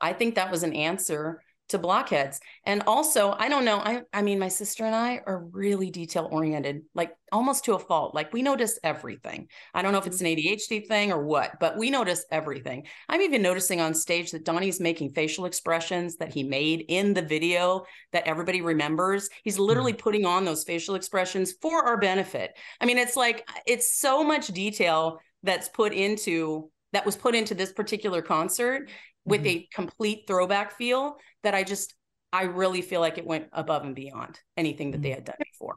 I 0.00 0.14
think 0.14 0.36
that 0.36 0.50
was 0.50 0.62
an 0.62 0.72
answer 0.72 1.42
to 1.70 1.78
blockheads. 1.78 2.40
And 2.64 2.82
also, 2.86 3.34
I 3.38 3.48
don't 3.48 3.64
know, 3.64 3.78
I 3.78 4.02
I 4.12 4.22
mean 4.22 4.38
my 4.38 4.48
sister 4.48 4.84
and 4.84 4.94
I 4.94 5.20
are 5.26 5.44
really 5.52 5.90
detail 5.90 6.28
oriented, 6.30 6.82
like 6.94 7.12
almost 7.32 7.64
to 7.64 7.74
a 7.74 7.78
fault. 7.78 8.14
Like 8.14 8.32
we 8.32 8.42
notice 8.42 8.78
everything. 8.84 9.48
I 9.74 9.82
don't 9.82 9.92
know 9.92 9.98
if 9.98 10.06
it's 10.06 10.20
an 10.20 10.26
mm-hmm. 10.26 10.54
ADHD 10.54 10.86
thing 10.86 11.12
or 11.12 11.24
what, 11.24 11.58
but 11.60 11.76
we 11.76 11.90
notice 11.90 12.24
everything. 12.30 12.86
I'm 13.08 13.20
even 13.22 13.42
noticing 13.42 13.80
on 13.80 13.94
stage 13.94 14.30
that 14.32 14.44
Donnie's 14.44 14.80
making 14.80 15.10
facial 15.10 15.46
expressions 15.46 16.16
that 16.16 16.32
he 16.32 16.42
made 16.42 16.84
in 16.88 17.14
the 17.14 17.22
video 17.22 17.84
that 18.12 18.26
everybody 18.26 18.60
remembers. 18.60 19.28
He's 19.44 19.58
literally 19.58 19.92
mm-hmm. 19.92 20.02
putting 20.02 20.26
on 20.26 20.44
those 20.44 20.64
facial 20.64 20.94
expressions 20.94 21.54
for 21.60 21.84
our 21.84 21.96
benefit. 21.96 22.56
I 22.80 22.86
mean, 22.86 22.98
it's 22.98 23.16
like 23.16 23.48
it's 23.66 23.98
so 23.98 24.22
much 24.24 24.48
detail 24.48 25.20
that's 25.42 25.68
put 25.68 25.92
into 25.92 26.70
that 26.92 27.06
was 27.06 27.16
put 27.16 27.34
into 27.34 27.54
this 27.54 27.72
particular 27.72 28.22
concert 28.22 28.90
with 29.24 29.42
mm-hmm. 29.42 29.58
a 29.58 29.68
complete 29.72 30.24
throwback 30.26 30.76
feel 30.76 31.16
that 31.42 31.54
I 31.54 31.62
just 31.62 31.94
I 32.32 32.44
really 32.44 32.82
feel 32.82 33.00
like 33.00 33.18
it 33.18 33.26
went 33.26 33.48
above 33.52 33.84
and 33.84 33.94
beyond 33.94 34.38
anything 34.56 34.92
that 34.92 34.98
mm-hmm. 34.98 35.02
they 35.02 35.10
had 35.10 35.24
done 35.24 35.36
before. 35.38 35.76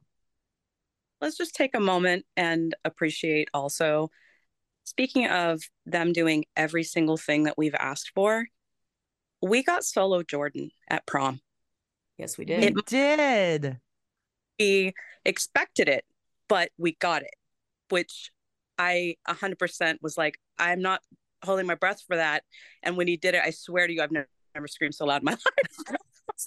Let's 1.21 1.37
just 1.37 1.55
take 1.55 1.75
a 1.75 1.79
moment 1.79 2.25
and 2.35 2.75
appreciate 2.83 3.49
also 3.53 4.09
speaking 4.83 5.27
of 5.27 5.61
them 5.85 6.13
doing 6.13 6.45
every 6.55 6.83
single 6.83 7.17
thing 7.17 7.43
that 7.43 7.57
we've 7.57 7.75
asked 7.75 8.11
for. 8.13 8.47
We 9.41 9.63
got 9.63 9.83
solo 9.83 10.23
Jordan 10.23 10.71
at 10.89 11.05
prom. 11.05 11.39
Yes, 12.17 12.37
we 12.37 12.45
did. 12.45 12.63
It, 12.63 12.85
did. 12.85 13.77
We 14.59 14.93
expected 15.25 15.89
it, 15.89 16.05
but 16.47 16.69
we 16.77 16.95
got 16.99 17.23
it, 17.23 17.33
which 17.89 18.31
I 18.77 19.15
100% 19.27 19.97
was 20.01 20.17
like, 20.17 20.39
I'm 20.57 20.81
not 20.81 21.01
holding 21.43 21.65
my 21.65 21.75
breath 21.75 22.01
for 22.05 22.15
that. 22.15 22.43
And 22.81 22.97
when 22.97 23.07
he 23.07 23.17
did 23.17 23.35
it, 23.35 23.41
I 23.43 23.51
swear 23.51 23.87
to 23.87 23.93
you, 23.93 24.01
I've 24.01 24.11
never, 24.11 24.27
never 24.55 24.67
screamed 24.67 24.95
so 24.95 25.05
loud 25.05 25.21
in 25.21 25.25
my 25.25 25.31
life. 25.89 25.97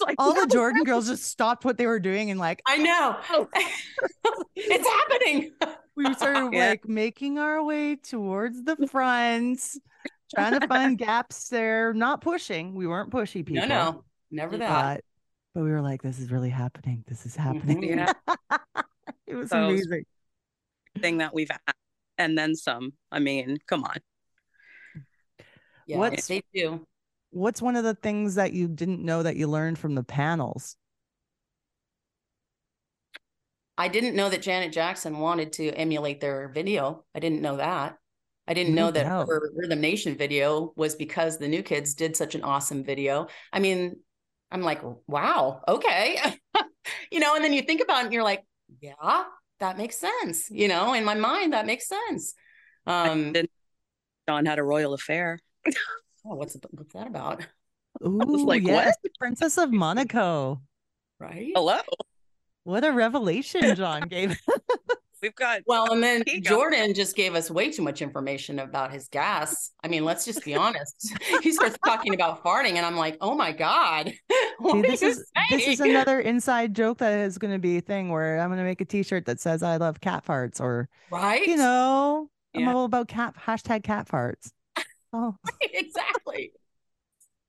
like 0.01 0.15
all 0.19 0.33
no. 0.33 0.41
the 0.41 0.47
Jordan 0.47 0.83
girls 0.83 1.07
just 1.07 1.25
stopped 1.25 1.65
what 1.65 1.77
they 1.77 1.85
were 1.85 1.99
doing 1.99 2.31
and 2.31 2.39
like, 2.39 2.61
I 2.67 2.77
know 2.77 3.17
oh. 3.31 3.47
it's 4.55 4.87
happening. 4.87 5.51
We 5.95 6.13
started 6.13 6.49
yeah. 6.53 6.69
like 6.69 6.87
making 6.87 7.39
our 7.39 7.63
way 7.63 7.95
towards 7.95 8.63
the 8.63 8.75
front, 8.87 9.61
trying 10.33 10.59
to 10.59 10.67
find 10.67 10.97
gaps 10.97 11.49
there, 11.49 11.93
not 11.93 12.21
pushing. 12.21 12.75
We 12.75 12.87
weren't 12.87 13.09
pushy 13.09 13.45
people. 13.45 13.67
No, 13.67 13.91
no, 13.91 14.03
never 14.31 14.57
that. 14.57 14.97
But, 14.97 15.03
but 15.55 15.63
we 15.63 15.71
were 15.71 15.81
like, 15.81 16.01
this 16.01 16.19
is 16.19 16.31
really 16.31 16.49
happening. 16.49 17.03
This 17.07 17.25
is 17.25 17.35
mm-hmm, 17.35 17.57
happening. 17.57 17.83
Yeah. 17.83 18.13
it 19.25 19.35
was 19.35 19.49
so 19.49 19.65
amazing. 19.65 20.05
Thing 20.99 21.17
that 21.17 21.33
we've 21.33 21.49
had, 21.49 21.73
and 22.17 22.37
then 22.37 22.55
some. 22.55 22.93
I 23.11 23.19
mean, 23.19 23.57
come 23.67 23.83
on. 23.83 23.97
Yeah, 25.87 25.97
what's, 25.99 26.27
they 26.27 26.43
do. 26.53 26.85
What's 27.31 27.61
one 27.61 27.75
of 27.75 27.83
the 27.83 27.95
things 27.95 28.35
that 28.35 28.53
you 28.53 28.67
didn't 28.67 29.03
know 29.03 29.23
that 29.23 29.37
you 29.37 29.47
learned 29.47 29.79
from 29.79 29.95
the 29.95 30.03
panels? 30.03 30.75
I 33.77 33.87
didn't 33.87 34.15
know 34.15 34.29
that 34.29 34.41
Janet 34.41 34.73
Jackson 34.73 35.19
wanted 35.19 35.53
to 35.53 35.69
emulate 35.69 36.19
their 36.19 36.49
video. 36.49 37.05
I 37.15 37.19
didn't 37.19 37.41
know 37.41 37.57
that. 37.57 37.97
I 38.47 38.53
didn't 38.53 38.75
no 38.75 38.85
know 38.85 38.91
that 38.91 39.03
doubt. 39.03 39.27
her 39.27 39.51
Rhythm 39.55 39.81
Nation 39.81 40.15
video 40.15 40.73
was 40.75 40.95
because 40.95 41.37
the 41.37 41.47
new 41.47 41.61
kids 41.61 41.93
did 41.93 42.15
such 42.15 42.35
an 42.35 42.43
awesome 42.43 42.83
video. 42.83 43.27
I 43.53 43.59
mean, 43.59 43.97
I'm 44.51 44.61
like, 44.61 44.81
wow, 45.07 45.61
okay. 45.67 46.17
you 47.11 47.19
know, 47.19 47.35
and 47.35 47.43
then 47.43 47.53
you 47.53 47.61
think 47.61 47.81
about 47.81 48.01
it 48.01 48.05
and 48.05 48.13
you're 48.13 48.23
like, 48.23 48.43
yeah, 48.81 49.23
that 49.59 49.77
makes 49.77 49.97
sense. 49.97 50.49
You 50.49 50.67
know, 50.67 50.93
in 50.93 51.03
my 51.03 51.15
mind, 51.15 51.53
that 51.53 51.65
makes 51.65 51.87
sense. 51.87 52.33
Um, 52.85 53.33
John 54.27 54.45
had 54.45 54.59
a 54.59 54.63
royal 54.63 54.93
affair 54.93 55.39
oh, 56.25 56.35
what's 56.35 56.57
what's 56.71 56.93
that 56.93 57.07
about? 57.07 57.45
Ooh, 58.05 58.45
like, 58.45 58.63
yes, 58.63 58.95
what? 59.01 59.13
Princess 59.19 59.57
of 59.57 59.71
Monaco. 59.71 60.61
Right. 61.19 61.51
Hello. 61.55 61.79
What 62.63 62.83
a 62.83 62.91
revelation 62.91 63.75
John 63.75 64.03
gave. 64.03 64.39
We've 65.21 65.33
got 65.33 65.61
well, 65.65 65.91
and 65.91 66.03
then 66.03 66.23
Jordan 66.41 66.93
just 66.93 67.15
gave 67.15 67.33
us 67.33 67.49
way 67.49 67.71
too 67.71 67.81
much 67.81 68.03
information 68.03 68.59
about 68.59 68.91
his 68.91 69.07
gas. 69.07 69.71
I 69.83 69.87
mean, 69.87 70.05
let's 70.05 70.25
just 70.25 70.45
be 70.45 70.53
honest. 70.53 71.11
he 71.41 71.51
starts 71.53 71.75
talking 71.83 72.13
about 72.13 72.43
farting, 72.43 72.73
and 72.73 72.85
I'm 72.85 72.95
like, 72.95 73.17
oh 73.19 73.33
my 73.33 73.51
god, 73.51 74.13
See, 74.29 74.81
this 74.81 75.01
is 75.01 75.25
saying? 75.35 75.47
this 75.49 75.67
is 75.67 75.79
another 75.79 76.19
inside 76.19 76.75
joke 76.75 76.99
that 76.99 77.17
is 77.19 77.39
going 77.39 77.53
to 77.53 77.59
be 77.59 77.77
a 77.77 77.81
thing 77.81 78.09
where 78.09 78.39
I'm 78.39 78.49
going 78.49 78.59
to 78.59 78.63
make 78.63 78.81
a 78.81 78.85
T-shirt 78.85 79.25
that 79.25 79.39
says 79.39 79.63
"I 79.63 79.77
love 79.77 80.01
cat 80.01 80.23
farts" 80.23 80.61
or 80.61 80.87
right, 81.09 81.47
you 81.47 81.57
know, 81.57 82.29
I'm 82.55 82.67
all 82.67 82.85
about 82.85 83.07
cat 83.07 83.33
hashtag 83.43 83.83
cat 83.83 84.07
farts. 84.07 84.51
Oh, 85.13 85.35
exactly. 85.61 86.51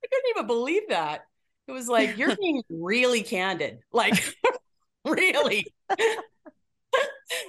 I 0.04 0.06
couldn't 0.06 0.30
even 0.36 0.46
believe 0.46 0.88
that. 0.88 1.24
It 1.66 1.72
was 1.72 1.88
like 1.88 2.16
you're 2.16 2.36
being 2.40 2.62
really 2.70 3.22
candid, 3.22 3.80
like 3.92 4.14
really. 5.04 5.66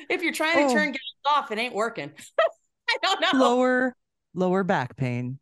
if 0.10 0.22
you're 0.22 0.34
trying 0.34 0.68
to 0.68 0.74
oh. 0.74 0.74
turn 0.74 0.92
gas 0.92 1.02
off, 1.26 1.52
it 1.52 1.58
ain't 1.58 1.74
working. 1.74 2.12
I 2.90 2.98
don't 3.02 3.22
know. 3.22 3.40
Lower 3.40 3.96
lower 4.34 4.64
back 4.64 4.96
pain. 4.96 5.40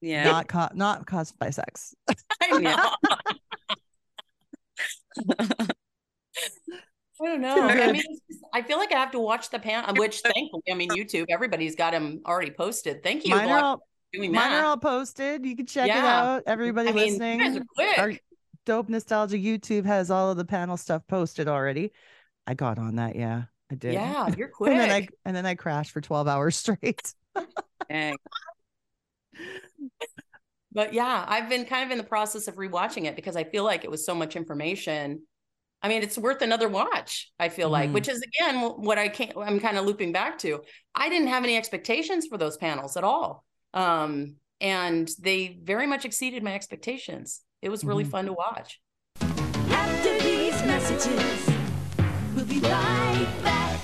Yeah. 0.00 0.24
Not 0.24 0.48
ca- 0.48 0.70
not 0.74 1.06
caused 1.06 1.38
by 1.38 1.50
sex. 1.50 1.94
I 2.40 2.58
know. 2.58 2.94
I 7.20 7.26
don't 7.26 7.40
know. 7.40 7.68
I 7.68 7.92
mean, 7.92 8.02
I 8.52 8.62
feel 8.62 8.78
like 8.78 8.92
I 8.92 8.98
have 8.98 9.10
to 9.12 9.18
watch 9.18 9.50
the 9.50 9.58
pan, 9.58 9.84
which 9.96 10.20
thankfully, 10.20 10.62
I 10.70 10.74
mean, 10.74 10.90
YouTube, 10.90 11.26
everybody's 11.30 11.74
got 11.74 11.92
them 11.92 12.20
already 12.26 12.50
posted. 12.50 13.02
Thank 13.02 13.26
you. 13.26 13.34
Mine, 13.34 13.48
are 13.48 13.60
all, 13.60 13.82
doing 14.12 14.32
mine 14.32 14.52
are 14.52 14.64
all 14.64 14.76
posted. 14.76 15.44
You 15.44 15.56
can 15.56 15.66
check 15.66 15.88
yeah. 15.88 15.98
it 15.98 16.04
out. 16.04 16.42
Everybody 16.46 16.90
I 16.90 16.92
mean, 16.92 17.18
listening. 17.18 17.66
Our 17.98 18.12
Dope 18.66 18.88
Nostalgia 18.88 19.36
YouTube 19.36 19.84
has 19.86 20.10
all 20.10 20.30
of 20.30 20.36
the 20.36 20.44
panel 20.44 20.76
stuff 20.76 21.02
posted 21.08 21.48
already. 21.48 21.92
I 22.46 22.54
got 22.54 22.78
on 22.78 22.96
that. 22.96 23.16
Yeah, 23.16 23.44
I 23.70 23.74
did. 23.74 23.94
Yeah, 23.94 24.28
you're 24.36 24.48
quick. 24.48 24.70
and 24.72 24.80
then 24.80 24.90
I 24.90 25.08
and 25.24 25.36
then 25.36 25.46
I 25.46 25.54
crashed 25.54 25.90
for 25.90 26.00
12 26.00 26.28
hours 26.28 26.56
straight. 26.58 27.14
but 30.72 30.92
yeah, 30.92 31.24
I've 31.26 31.48
been 31.48 31.64
kind 31.64 31.84
of 31.84 31.90
in 31.90 31.98
the 31.98 32.04
process 32.04 32.46
of 32.46 32.56
rewatching 32.56 33.06
it 33.06 33.16
because 33.16 33.36
I 33.36 33.44
feel 33.44 33.64
like 33.64 33.84
it 33.84 33.90
was 33.90 34.04
so 34.06 34.14
much 34.14 34.36
information 34.36 35.22
I 35.82 35.88
mean, 35.88 36.02
it's 36.02 36.18
worth 36.18 36.42
another 36.42 36.68
watch, 36.68 37.30
I 37.38 37.48
feel 37.48 37.68
mm. 37.68 37.72
like, 37.72 37.90
which 37.92 38.08
is 38.08 38.20
again 38.20 38.60
what 38.62 38.98
I 38.98 39.08
can't, 39.08 39.32
I'm 39.36 39.60
kind 39.60 39.78
of 39.78 39.86
looping 39.86 40.12
back 40.12 40.38
to. 40.38 40.62
I 40.94 41.08
didn't 41.08 41.28
have 41.28 41.44
any 41.44 41.56
expectations 41.56 42.26
for 42.26 42.36
those 42.36 42.56
panels 42.56 42.96
at 42.96 43.04
all. 43.04 43.44
Um, 43.74 44.36
and 44.60 45.08
they 45.20 45.60
very 45.62 45.86
much 45.86 46.04
exceeded 46.04 46.42
my 46.42 46.54
expectations. 46.54 47.42
It 47.62 47.68
was 47.68 47.84
really 47.84 48.04
mm. 48.04 48.10
fun 48.10 48.26
to 48.26 48.32
watch. 48.32 48.80
After 49.20 50.18
these 50.18 50.60
messages, 50.64 51.48
we'll 52.34 52.44
be 52.44 52.58
right 52.60 53.28
back. 53.42 53.78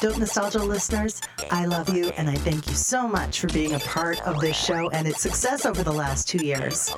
Dope 0.00 0.18
Nostalgia 0.18 0.60
listeners, 0.60 1.20
I 1.50 1.64
love 1.64 1.88
you 1.88 2.10
and 2.10 2.30
I 2.30 2.36
thank 2.36 2.68
you 2.68 2.74
so 2.74 3.08
much 3.08 3.40
for 3.40 3.48
being 3.48 3.74
a 3.74 3.80
part 3.80 4.20
of 4.22 4.40
this 4.40 4.56
show 4.56 4.88
and 4.90 5.08
its 5.08 5.20
success 5.20 5.66
over 5.66 5.82
the 5.82 5.92
last 5.92 6.28
two 6.28 6.38
years. 6.38 6.94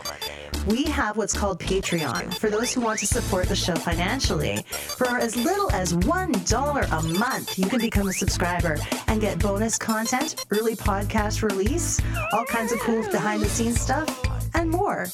We 0.67 0.85
have 0.85 1.17
what's 1.17 1.33
called 1.33 1.61
Patreon 1.61 2.35
for 2.35 2.51
those 2.51 2.75
who 2.75 2.83
want 2.83 2.99
to 3.01 3.07
support 3.07 3.49
the 3.49 3.57
show 3.57 3.75
financially. 3.75 4.67
For 4.69 5.17
as 5.17 5.35
little 5.35 5.71
as 5.73 5.95
$1 5.95 6.99
a 6.99 7.19
month, 7.19 7.59
you 7.59 7.67
can 7.71 7.81
become 7.81 8.09
a 8.09 8.13
subscriber 8.13 8.77
and 9.07 9.19
get 9.19 9.39
bonus 9.39 9.79
content, 9.79 10.45
early 10.51 10.77
podcast 10.77 11.43
release, 11.43 12.03
all 12.33 12.45
kinds 12.45 12.73
of 12.73 12.81
cool 12.81 13.03
behind 13.11 13.41
the 13.41 13.49
scenes 13.49 13.81
stuff, 13.81 14.11
and 14.55 14.71
more. 14.71 15.07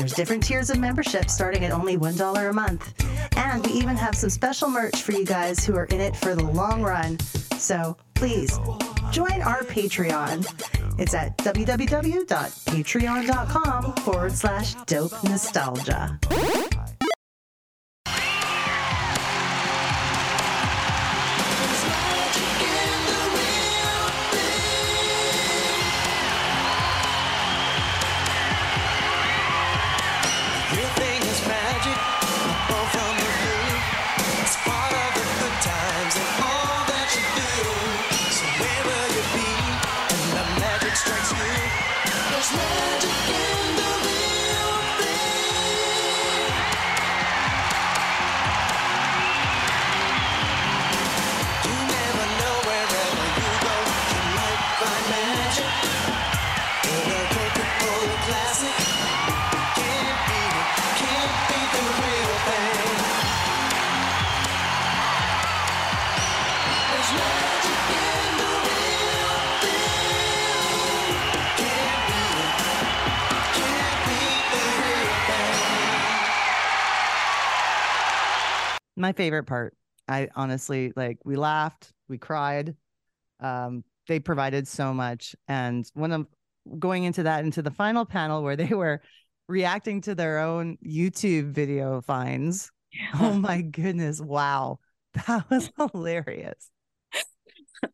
There's 0.00 0.14
different 0.14 0.42
tiers 0.42 0.70
of 0.70 0.78
membership 0.78 1.28
starting 1.28 1.66
at 1.66 1.72
only 1.72 1.98
$1 1.98 2.48
a 2.48 2.52
month. 2.54 3.04
And 3.36 3.66
we 3.66 3.74
even 3.74 3.96
have 3.96 4.14
some 4.14 4.30
special 4.30 4.70
merch 4.70 5.02
for 5.02 5.12
you 5.12 5.26
guys 5.26 5.62
who 5.62 5.76
are 5.76 5.84
in 5.84 6.00
it 6.00 6.16
for 6.16 6.34
the 6.34 6.42
long 6.42 6.82
run. 6.82 7.18
So 7.58 7.98
please 8.14 8.58
join 9.10 9.42
our 9.42 9.60
Patreon. 9.60 10.46
It's 10.98 11.12
at 11.12 11.36
www.patreon.com 11.36 13.92
forward 13.96 14.32
slash 14.32 14.74
dope 14.86 15.22
nostalgia. 15.24 16.18
My 79.00 79.12
favorite 79.12 79.44
part. 79.44 79.76
I 80.08 80.28
honestly 80.34 80.92
like 80.96 81.18
we 81.24 81.36
laughed, 81.36 81.92
we 82.08 82.18
cried. 82.18 82.74
Um, 83.40 83.84
they 84.08 84.20
provided 84.20 84.66
so 84.66 84.92
much. 84.92 85.36
And 85.48 85.88
when 85.94 86.12
I'm 86.12 86.26
going 86.78 87.04
into 87.04 87.22
that, 87.22 87.44
into 87.44 87.62
the 87.62 87.70
final 87.70 88.04
panel 88.04 88.42
where 88.42 88.56
they 88.56 88.74
were 88.74 89.00
reacting 89.48 90.00
to 90.02 90.14
their 90.14 90.38
own 90.38 90.78
YouTube 90.84 91.52
video 91.52 92.00
finds. 92.00 92.70
Yeah. 92.92 93.20
Oh 93.20 93.34
my 93.34 93.62
goodness. 93.62 94.20
Wow. 94.20 94.78
That 95.26 95.50
was 95.50 95.72
hilarious. 95.76 96.70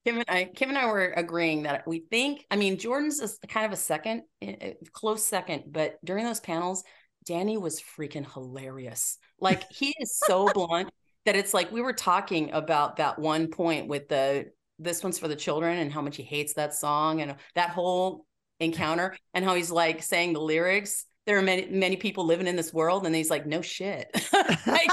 Kim 0.04 0.16
and 0.16 0.24
I, 0.28 0.50
Kim 0.54 0.68
and 0.68 0.76
I 0.76 0.84
were 0.86 1.14
agreeing 1.16 1.62
that 1.62 1.86
we 1.86 2.04
think, 2.10 2.44
I 2.50 2.56
mean, 2.56 2.78
Jordan's 2.78 3.20
is 3.20 3.38
kind 3.48 3.64
of 3.64 3.72
a 3.72 3.76
second, 3.76 4.22
eh, 4.42 4.54
eh, 4.60 4.72
close 4.92 5.24
second, 5.24 5.64
but 5.68 5.96
during 6.04 6.26
those 6.26 6.40
panels, 6.40 6.84
Danny 7.26 7.56
was 7.56 7.80
freaking 7.80 8.30
hilarious. 8.32 9.18
Like 9.40 9.70
he 9.70 9.94
is 10.00 10.18
so 10.26 10.48
blunt 10.54 10.90
that 11.24 11.36
it's 11.36 11.52
like 11.52 11.70
we 11.72 11.82
were 11.82 11.92
talking 11.92 12.52
about 12.52 12.96
that 12.96 13.18
one 13.18 13.48
point 13.48 13.88
with 13.88 14.08
the 14.08 14.50
this 14.78 15.02
one's 15.02 15.18
for 15.18 15.28
the 15.28 15.36
children 15.36 15.78
and 15.78 15.92
how 15.92 16.00
much 16.00 16.16
he 16.16 16.22
hates 16.22 16.54
that 16.54 16.74
song 16.74 17.20
and 17.20 17.34
that 17.54 17.70
whole 17.70 18.26
encounter 18.60 19.16
and 19.34 19.44
how 19.44 19.54
he's 19.54 19.70
like 19.70 20.02
saying 20.02 20.32
the 20.32 20.40
lyrics. 20.40 21.04
There 21.26 21.36
are 21.36 21.42
many 21.42 21.66
many 21.66 21.96
people 21.96 22.24
living 22.24 22.46
in 22.46 22.54
this 22.54 22.72
world 22.72 23.04
and 23.04 23.14
he's 23.14 23.30
like 23.30 23.44
no 23.46 23.60
shit. 23.60 24.08
Like, 24.66 24.90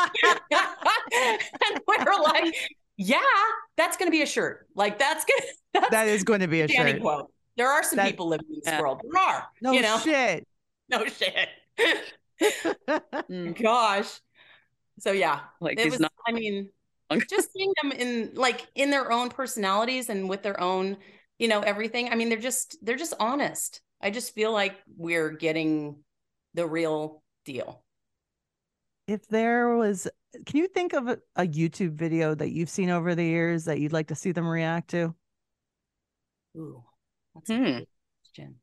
and 1.13 1.81
we're 1.87 2.21
like 2.21 2.55
yeah 2.97 3.19
that's 3.75 3.97
going 3.97 4.07
to 4.07 4.11
be 4.11 4.21
a 4.21 4.25
shirt. 4.25 4.67
Like 4.75 4.97
that's 4.97 5.25
good 5.25 5.43
that's 5.73 5.89
that 5.91 6.07
is 6.07 6.23
going 6.23 6.39
to 6.39 6.47
be 6.47 6.61
a 6.61 6.67
shirt. 6.67 6.99
quote. 6.99 7.31
there 7.57 7.69
are 7.69 7.83
some 7.83 7.97
that, 7.97 8.07
people 8.07 8.27
living 8.27 8.47
in 8.49 8.61
this 8.63 8.81
world. 8.81 9.01
There 9.03 9.21
are 9.21 9.47
no 9.61 9.71
you 9.71 9.81
know? 9.81 9.99
shit. 9.99 10.47
No 10.89 11.05
shit 11.05 11.47
gosh 13.61 14.19
so 14.99 15.11
yeah, 15.11 15.39
like 15.59 15.79
it 15.79 15.89
was. 15.89 15.99
Not- 15.99 16.13
I 16.27 16.31
mean, 16.31 16.69
just 17.29 17.51
seeing 17.53 17.73
them 17.81 17.91
in 17.91 18.31
like 18.35 18.67
in 18.75 18.89
their 18.89 19.11
own 19.11 19.29
personalities 19.29 20.09
and 20.09 20.29
with 20.29 20.43
their 20.43 20.59
own, 20.59 20.97
you 21.39 21.47
know, 21.47 21.61
everything. 21.61 22.09
I 22.09 22.15
mean, 22.15 22.29
they're 22.29 22.37
just 22.37 22.77
they're 22.81 22.95
just 22.95 23.13
honest. 23.19 23.81
I 24.01 24.09
just 24.09 24.33
feel 24.33 24.51
like 24.51 24.75
we're 24.97 25.31
getting 25.31 25.97
the 26.53 26.67
real 26.67 27.23
deal. 27.45 27.83
If 29.07 29.27
there 29.27 29.75
was, 29.75 30.07
can 30.45 30.59
you 30.59 30.67
think 30.67 30.93
of 30.93 31.07
a, 31.07 31.17
a 31.35 31.43
YouTube 31.43 31.93
video 31.93 32.35
that 32.35 32.51
you've 32.51 32.69
seen 32.69 32.89
over 32.89 33.15
the 33.15 33.23
years 33.23 33.65
that 33.65 33.79
you'd 33.79 33.93
like 33.93 34.07
to 34.07 34.15
see 34.15 34.31
them 34.31 34.47
react 34.47 34.89
to? 34.91 35.13
Ooh, 36.57 36.83
that's 37.35 37.49
hmm. 37.49 37.63
a 37.63 37.79
good 37.79 37.87
question. 38.21 38.55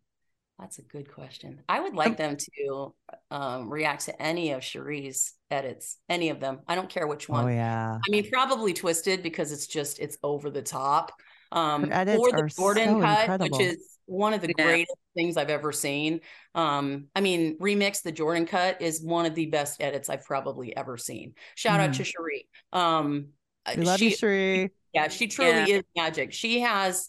That's 0.60 0.78
a 0.78 0.82
good 0.82 1.10
question. 1.10 1.62
I 1.68 1.80
would 1.80 1.94
like 1.94 2.18
them 2.18 2.36
to 2.36 2.94
um, 3.30 3.70
react 3.70 4.04
to 4.06 4.22
any 4.22 4.52
of 4.52 4.60
Cherie's 4.60 5.32
edits, 5.50 5.96
any 6.08 6.28
of 6.28 6.38
them. 6.38 6.60
I 6.68 6.74
don't 6.74 6.88
care 6.88 7.06
which 7.06 7.28
one. 7.28 7.46
Oh 7.46 7.48
yeah. 7.48 7.94
I 7.96 8.10
mean, 8.10 8.30
probably 8.30 8.74
twisted 8.74 9.22
because 9.22 9.52
it's 9.52 9.66
just 9.66 9.98
it's 9.98 10.18
over 10.22 10.50
the 10.50 10.62
top. 10.62 11.12
Um, 11.50 11.84
or 11.84 12.04
the 12.04 12.52
Jordan 12.56 12.88
so 12.88 13.00
cut, 13.00 13.20
incredible. 13.20 13.58
which 13.58 13.66
is 13.66 13.98
one 14.04 14.34
of 14.34 14.42
the 14.42 14.52
yeah. 14.56 14.64
greatest 14.64 14.98
things 15.16 15.36
I've 15.36 15.50
ever 15.50 15.72
seen. 15.72 16.20
Um, 16.54 17.06
I 17.16 17.20
mean, 17.20 17.58
remix 17.58 18.02
the 18.02 18.12
Jordan 18.12 18.44
cut 18.44 18.82
is 18.82 19.02
one 19.02 19.24
of 19.24 19.34
the 19.34 19.46
best 19.46 19.82
edits 19.82 20.08
I've 20.08 20.24
probably 20.24 20.76
ever 20.76 20.96
seen. 20.98 21.34
Shout 21.54 21.80
mm. 21.80 21.88
out 21.88 21.94
to 21.94 22.04
Cherie. 22.04 22.48
Um, 22.72 23.28
we 23.76 23.82
love 23.82 23.98
she, 23.98 24.10
you, 24.10 24.16
Cherie. 24.16 24.70
Yeah, 24.92 25.08
she 25.08 25.26
truly 25.28 25.50
yeah. 25.50 25.66
is 25.66 25.82
magic. 25.96 26.32
She 26.32 26.60
has. 26.60 27.08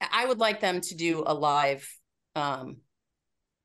I 0.00 0.24
would 0.24 0.38
like 0.38 0.60
them 0.60 0.80
to 0.80 0.94
do 0.96 1.22
a 1.24 1.34
live 1.34 1.88
um, 2.34 2.78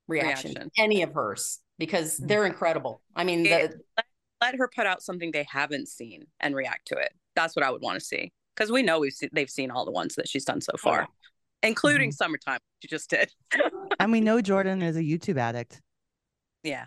reaction, 0.08 0.52
reaction. 0.52 0.72
any 0.78 1.02
of 1.04 1.14
hers 1.14 1.60
because 1.78 2.18
mm-hmm. 2.18 2.28
they're 2.28 2.46
incredible. 2.46 3.02
I 3.16 3.24
mean, 3.24 3.44
the, 3.44 3.50
let, 3.50 4.06
let, 4.42 4.56
her 4.56 4.70
put 4.74 4.86
out 4.86 5.02
something 5.02 5.32
they 5.32 5.46
haven't 5.50 5.88
seen 5.88 6.26
and 6.40 6.56
react 6.56 6.88
to 6.88 6.96
it. 6.98 7.12
That's 7.36 7.56
what 7.56 7.64
I 7.64 7.72
would 7.72 7.82
want 7.82 8.00
to 8.00 8.06
see 8.06 8.32
because 8.56 8.72
we 8.72 8.84
know 8.84 9.00
we've 9.00 9.14
seen, 9.14 9.30
they've 9.34 9.50
seen 9.50 9.72
all 9.72 9.86
the 9.86 9.92
ones 9.92 10.16
that 10.16 10.28
she's 10.28 10.46
done 10.46 10.62
so 10.62 10.74
far, 10.78 11.08
oh. 11.10 11.14
including 11.64 12.10
mm-hmm. 12.10 12.16
"Summertime." 12.16 12.60
She 12.82 12.88
just 12.88 13.10
did, 13.10 13.32
and 14.00 14.12
we 14.12 14.22
know 14.22 14.42
Jordan 14.42 14.82
is 14.82 14.96
a 14.96 15.02
YouTube 15.02 15.38
addict. 15.38 15.82
Yeah. 16.64 16.86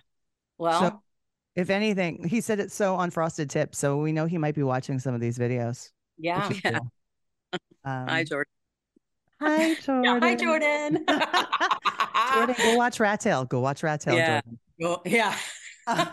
Well, 0.59 0.81
so, 0.81 1.03
if 1.57 1.71
anything, 1.71 2.29
he 2.29 2.41
said 2.41 2.61
it's 2.61 2.75
so 2.75 2.97
on 2.97 3.11
frosted 3.11 3.51
tips, 3.51 3.79
so 3.79 3.97
we 3.97 4.13
know 4.13 4.27
he 4.27 4.39
might 4.39 4.55
be 4.55 4.63
watching 4.63 4.99
some 4.99 5.15
of 5.15 5.21
these 5.21 5.39
videos. 5.39 5.91
Yeah. 6.19 6.51
yeah. 6.65 6.79
Cool. 7.53 7.93
Um, 7.93 8.07
Hi, 8.07 8.23
Jordan. 8.23 8.53
Hi, 9.41 9.75
Jordan. 9.75 10.05
Yeah, 10.05 10.21
hi, 10.21 10.35
Jordan. 10.35 11.05
Jordan, 12.35 12.57
go 12.59 12.77
watch 12.77 13.01
Rat 13.01 13.21
Tail. 13.21 13.45
Go 13.45 13.61
watch 13.61 13.83
Rat 13.83 14.01
Tail, 14.01 14.15
yeah. 14.15 14.41
Jordan. 14.41 14.59
Well, 14.79 15.03
yeah. 15.05 15.37
uh, 15.87 16.07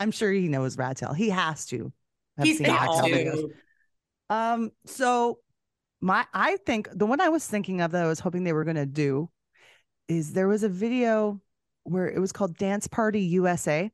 I'm 0.00 0.10
sure 0.10 0.32
he 0.32 0.48
knows 0.48 0.76
Rat 0.76 0.96
Tail. 0.96 1.12
He 1.12 1.30
has 1.30 1.66
to. 1.66 1.92
He's 2.42 2.60
got 2.60 3.04
to. 3.06 3.50
Um, 4.30 4.70
so 4.86 5.40
my 6.00 6.26
I 6.32 6.56
think 6.64 6.88
the 6.92 7.06
one 7.06 7.20
I 7.20 7.28
was 7.28 7.46
thinking 7.46 7.80
of 7.80 7.90
that 7.92 8.04
I 8.04 8.08
was 8.08 8.20
hoping 8.20 8.44
they 8.44 8.52
were 8.52 8.64
gonna 8.64 8.86
do 8.86 9.30
is 10.06 10.32
there 10.32 10.48
was 10.48 10.62
a 10.62 10.68
video 10.68 11.40
where 11.84 12.08
it 12.08 12.18
was 12.18 12.32
called 12.32 12.56
Dance 12.56 12.86
Party 12.86 13.20
USA. 13.20 13.90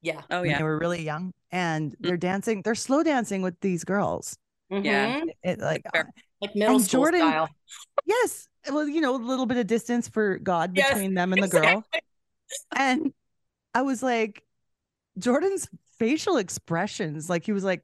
Yeah. 0.00 0.22
Oh 0.30 0.42
yeah. 0.42 0.58
They 0.58 0.64
were 0.64 0.78
really 0.78 1.02
young 1.02 1.32
and 1.50 1.94
they're 2.00 2.12
mm-hmm. 2.12 2.20
dancing, 2.20 2.62
they're 2.62 2.74
slow 2.74 3.02
dancing 3.02 3.42
with 3.42 3.60
these 3.60 3.84
girls. 3.84 4.38
Mm-hmm. 4.72 4.84
Yeah. 4.84 5.22
It, 5.24 5.36
it, 5.42 5.58
like 5.60 5.84
like 6.42 6.54
middle 6.54 6.76
and 6.76 6.84
school 6.84 7.04
Jordan, 7.04 7.20
style. 7.20 7.48
Yes. 8.04 8.48
Well, 8.70 8.86
you 8.86 9.00
know, 9.00 9.14
a 9.14 9.16
little 9.16 9.46
bit 9.46 9.56
of 9.56 9.66
distance 9.66 10.08
for 10.08 10.38
God 10.38 10.74
between 10.74 11.14
them 11.14 11.32
and 11.32 11.42
the 11.42 11.46
exactly. 11.46 11.72
girl. 11.72 11.84
And 12.76 13.12
I 13.74 13.82
was 13.82 14.02
like, 14.02 14.42
Jordan's 15.18 15.68
facial 15.98 16.36
expressions, 16.36 17.30
like 17.30 17.44
he 17.44 17.52
was 17.52 17.64
like, 17.64 17.80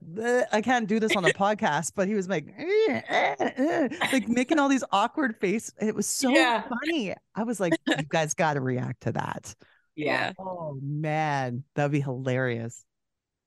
I 0.51 0.61
can't 0.61 0.87
do 0.87 0.99
this 0.99 1.15
on 1.15 1.23
a 1.25 1.29
podcast, 1.29 1.93
but 1.95 2.07
he 2.07 2.15
was 2.15 2.27
like, 2.27 2.47
eh, 2.57 3.01
eh, 3.07 3.35
eh, 3.39 3.89
like 4.11 4.27
making 4.27 4.59
all 4.59 4.67
these 4.67 4.83
awkward 4.91 5.37
face. 5.37 5.71
It 5.81 5.95
was 5.95 6.07
so 6.07 6.29
yeah. 6.29 6.63
funny. 6.67 7.15
I 7.35 7.43
was 7.43 7.59
like, 7.59 7.73
you 7.87 7.95
guys 8.09 8.33
got 8.33 8.53
to 8.53 8.61
react 8.61 9.03
to 9.03 9.13
that. 9.13 9.55
Yeah. 9.95 10.33
Oh 10.37 10.77
man, 10.81 11.63
that'd 11.75 11.91
be 11.91 12.01
hilarious. 12.01 12.83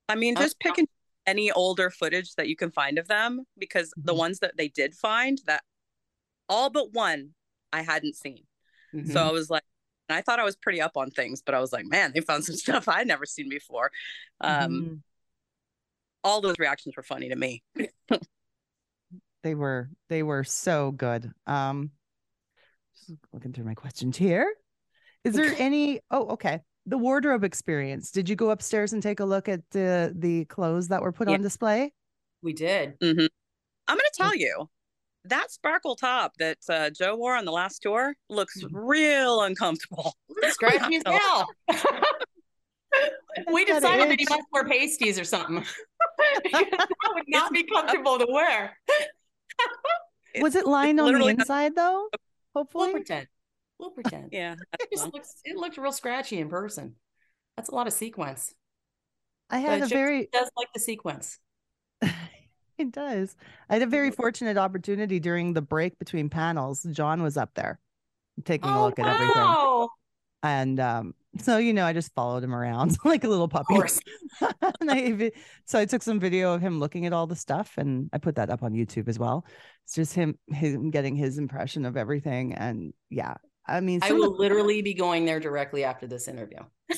I 0.09 0.17
mean, 0.17 0.37
just 0.37 0.59
picking 0.59 0.89
any 1.27 1.51
older 1.53 1.91
footage 1.91 2.35
that 2.35 2.49
you 2.49 2.57
can 2.57 2.71
find 2.71 2.99
of 2.99 3.09
them 3.09 3.45
because 3.59 3.89
mm-hmm. 3.91 4.07
the 4.07 4.15
ones 4.15 4.41
that 4.41 4.57
they 4.57 4.69
did 4.69 4.95
find 4.95 5.41
that 5.47 5.63
all 6.49 6.71
but 6.71 6.93
one 6.93 7.31
I 7.73 7.83
hadn't 7.83 8.17
seen. 8.17 8.45
Mm-hmm. 8.95 9.11
So 9.11 9.21
I 9.21 9.33
was 9.33 9.49
like, 9.49 9.63
I 10.09 10.21
thought 10.21 10.41
I 10.41 10.45
was 10.45 10.57
pretty 10.57 10.81
up 10.81 10.97
on 10.97 11.11
things, 11.11 11.43
but 11.43 11.55
I 11.55 11.61
was 11.61 11.73
like, 11.73 11.87
man, 11.87 12.13
they 12.15 12.21
found 12.21 12.45
some 12.45 12.57
stuff 12.57 12.89
I'd 12.89 13.07
never 13.07 13.25
seen 13.27 13.49
before. 13.49 13.91
Um, 14.41 14.71
mm-hmm. 14.71 14.95
All 16.25 16.41
those 16.41 16.59
reactions 16.59 16.97
were 16.97 17.03
funny 17.03 17.31
to 17.31 17.37
me. 17.37 17.63
they 19.43 19.55
were 19.55 19.91
they 20.09 20.23
were 20.23 20.45
so 20.45 20.93
good. 20.93 21.33
Um, 21.47 21.91
just 22.97 23.19
looking 23.33 23.53
through 23.53 23.65
my 23.65 23.75
questions 23.75 24.17
here. 24.17 24.53
Is 25.25 25.35
there 25.35 25.55
any? 25.59 26.01
Oh, 26.11 26.29
okay. 26.31 26.61
The 26.87 26.99
wardrobe 26.99 27.45
experience. 27.45 28.11
Did 28.11 28.29
you 28.29 28.37
go 28.37 28.51
upstairs 28.51 28.93
and 28.93 29.03
take 29.03 29.21
a 29.21 29.25
look 29.25 29.49
at 29.49 29.61
the 29.71 30.13
the 30.17 30.45
clothes 30.47 30.89
that 30.89 31.03
were 31.03 31.13
put 31.13 31.29
yeah. 31.29 31.35
on 31.35 31.43
display? 31.43 31.93
We 32.43 32.53
did. 32.53 32.99
Mm-hmm. 33.01 33.27
I'm 33.89 33.97
going 33.97 34.11
to 34.13 34.17
tell 34.17 34.37
you 34.37 34.69
that 35.25 35.51
sparkle 35.51 35.97
top 35.97 36.33
that 36.39 36.59
uh, 36.69 36.91
Joe 36.91 37.17
wore 37.17 37.37
on 37.37 37.45
the 37.45 37.53
last 37.53 37.83
tour 37.83 38.15
looks 38.29 38.63
mm-hmm. 38.63 38.77
real 38.77 39.43
uncomfortable. 39.43 40.15
Scratchy 40.51 40.97
as 40.97 41.03
hell. 41.07 41.49
we 43.53 43.65
decided 43.67 44.11
that 44.11 44.19
he 44.19 44.27
must 44.29 44.43
wear 44.53 44.65
pasties 44.65 45.19
or 45.19 45.25
something. 45.25 45.57
that 46.53 46.89
would 47.15 47.25
not 47.29 47.53
be 47.53 47.65
comfortable 47.65 48.19
to 48.19 48.27
wear. 48.29 48.77
Was 50.41 50.57
it 50.57 50.67
lined 50.67 51.01
on 51.01 51.19
the 51.19 51.27
inside 51.27 51.77
though? 51.77 52.09
Hopefully. 52.55 52.89
We'll 52.89 53.03
pretend. 53.03 53.29
We'll 53.83 53.91
pretend. 53.91 54.29
yeah. 54.33 54.55
It, 54.81 54.91
just 54.93 55.13
looks, 55.13 55.35
it 55.45 55.57
looked 55.57 55.77
real 55.77 55.93
scratchy 55.93 56.39
in 56.39 56.49
person. 56.49 56.95
That's 57.57 57.69
a 57.69 57.75
lot 57.75 57.89
of 57.89 57.93
sequence. 57.93 58.55
I 59.51 59.59
had 59.59 59.81
but 59.81 59.87
a 59.87 59.95
very 59.95 60.29
does 60.33 60.51
like 60.57 60.69
the 60.73 60.81
sequence. 60.81 61.39
it 62.79 62.93
does. 62.93 63.37
I 63.69 63.75
had 63.75 63.83
a 63.83 63.87
very 63.87 64.11
fortunate 64.11 64.57
opportunity 64.57 65.21
during 65.21 65.53
the 65.53 65.61
break 65.61 65.99
between 65.99 66.31
panels. 66.31 66.87
John 66.93 67.23
was 67.23 67.37
up 67.37 67.51
there 67.55 67.81
taking 68.45 68.71
oh, 68.71 68.81
a 68.81 68.87
look 68.87 68.99
wow. 68.99 69.05
at 69.05 69.15
everything. 69.21 69.89
And 70.45 70.81
um, 70.81 71.15
so 71.39 71.59
you 71.59 71.75
know, 71.75 71.85
I 71.85 71.93
just 71.93 72.15
followed 72.15 72.45
him 72.45 72.55
around 72.55 72.97
like 73.05 73.25
a 73.25 73.29
little 73.29 73.49
puppy. 73.49 73.75
and 74.81 74.91
I, 74.91 75.33
so 75.67 75.79
I 75.79 75.85
took 75.85 76.03
some 76.03 76.21
video 76.21 76.55
of 76.55 76.63
him 76.63 76.79
looking 76.79 77.05
at 77.05 77.13
all 77.13 77.27
the 77.27 77.37
stuff, 77.37 77.75
and 77.77 78.09
I 78.13 78.19
put 78.19 78.37
that 78.37 78.49
up 78.49 78.63
on 78.63 78.73
YouTube 78.73 79.09
as 79.09 79.19
well. 79.19 79.45
It's 79.85 79.95
just 79.95 80.15
him, 80.15 80.39
him 80.49 80.91
getting 80.91 81.17
his 81.17 81.37
impression 81.37 81.85
of 81.85 81.97
everything, 81.97 82.55
and 82.55 82.95
yeah, 83.11 83.35
I 83.67 83.81
mean, 83.81 84.01
I 84.03 84.13
will 84.13 84.37
literally 84.37 84.83
be 84.83 84.95
going 84.95 85.25
there 85.25 85.41
directly 85.41 85.85
after 85.85 86.07
this 86.07 86.29
interview. 86.29 86.59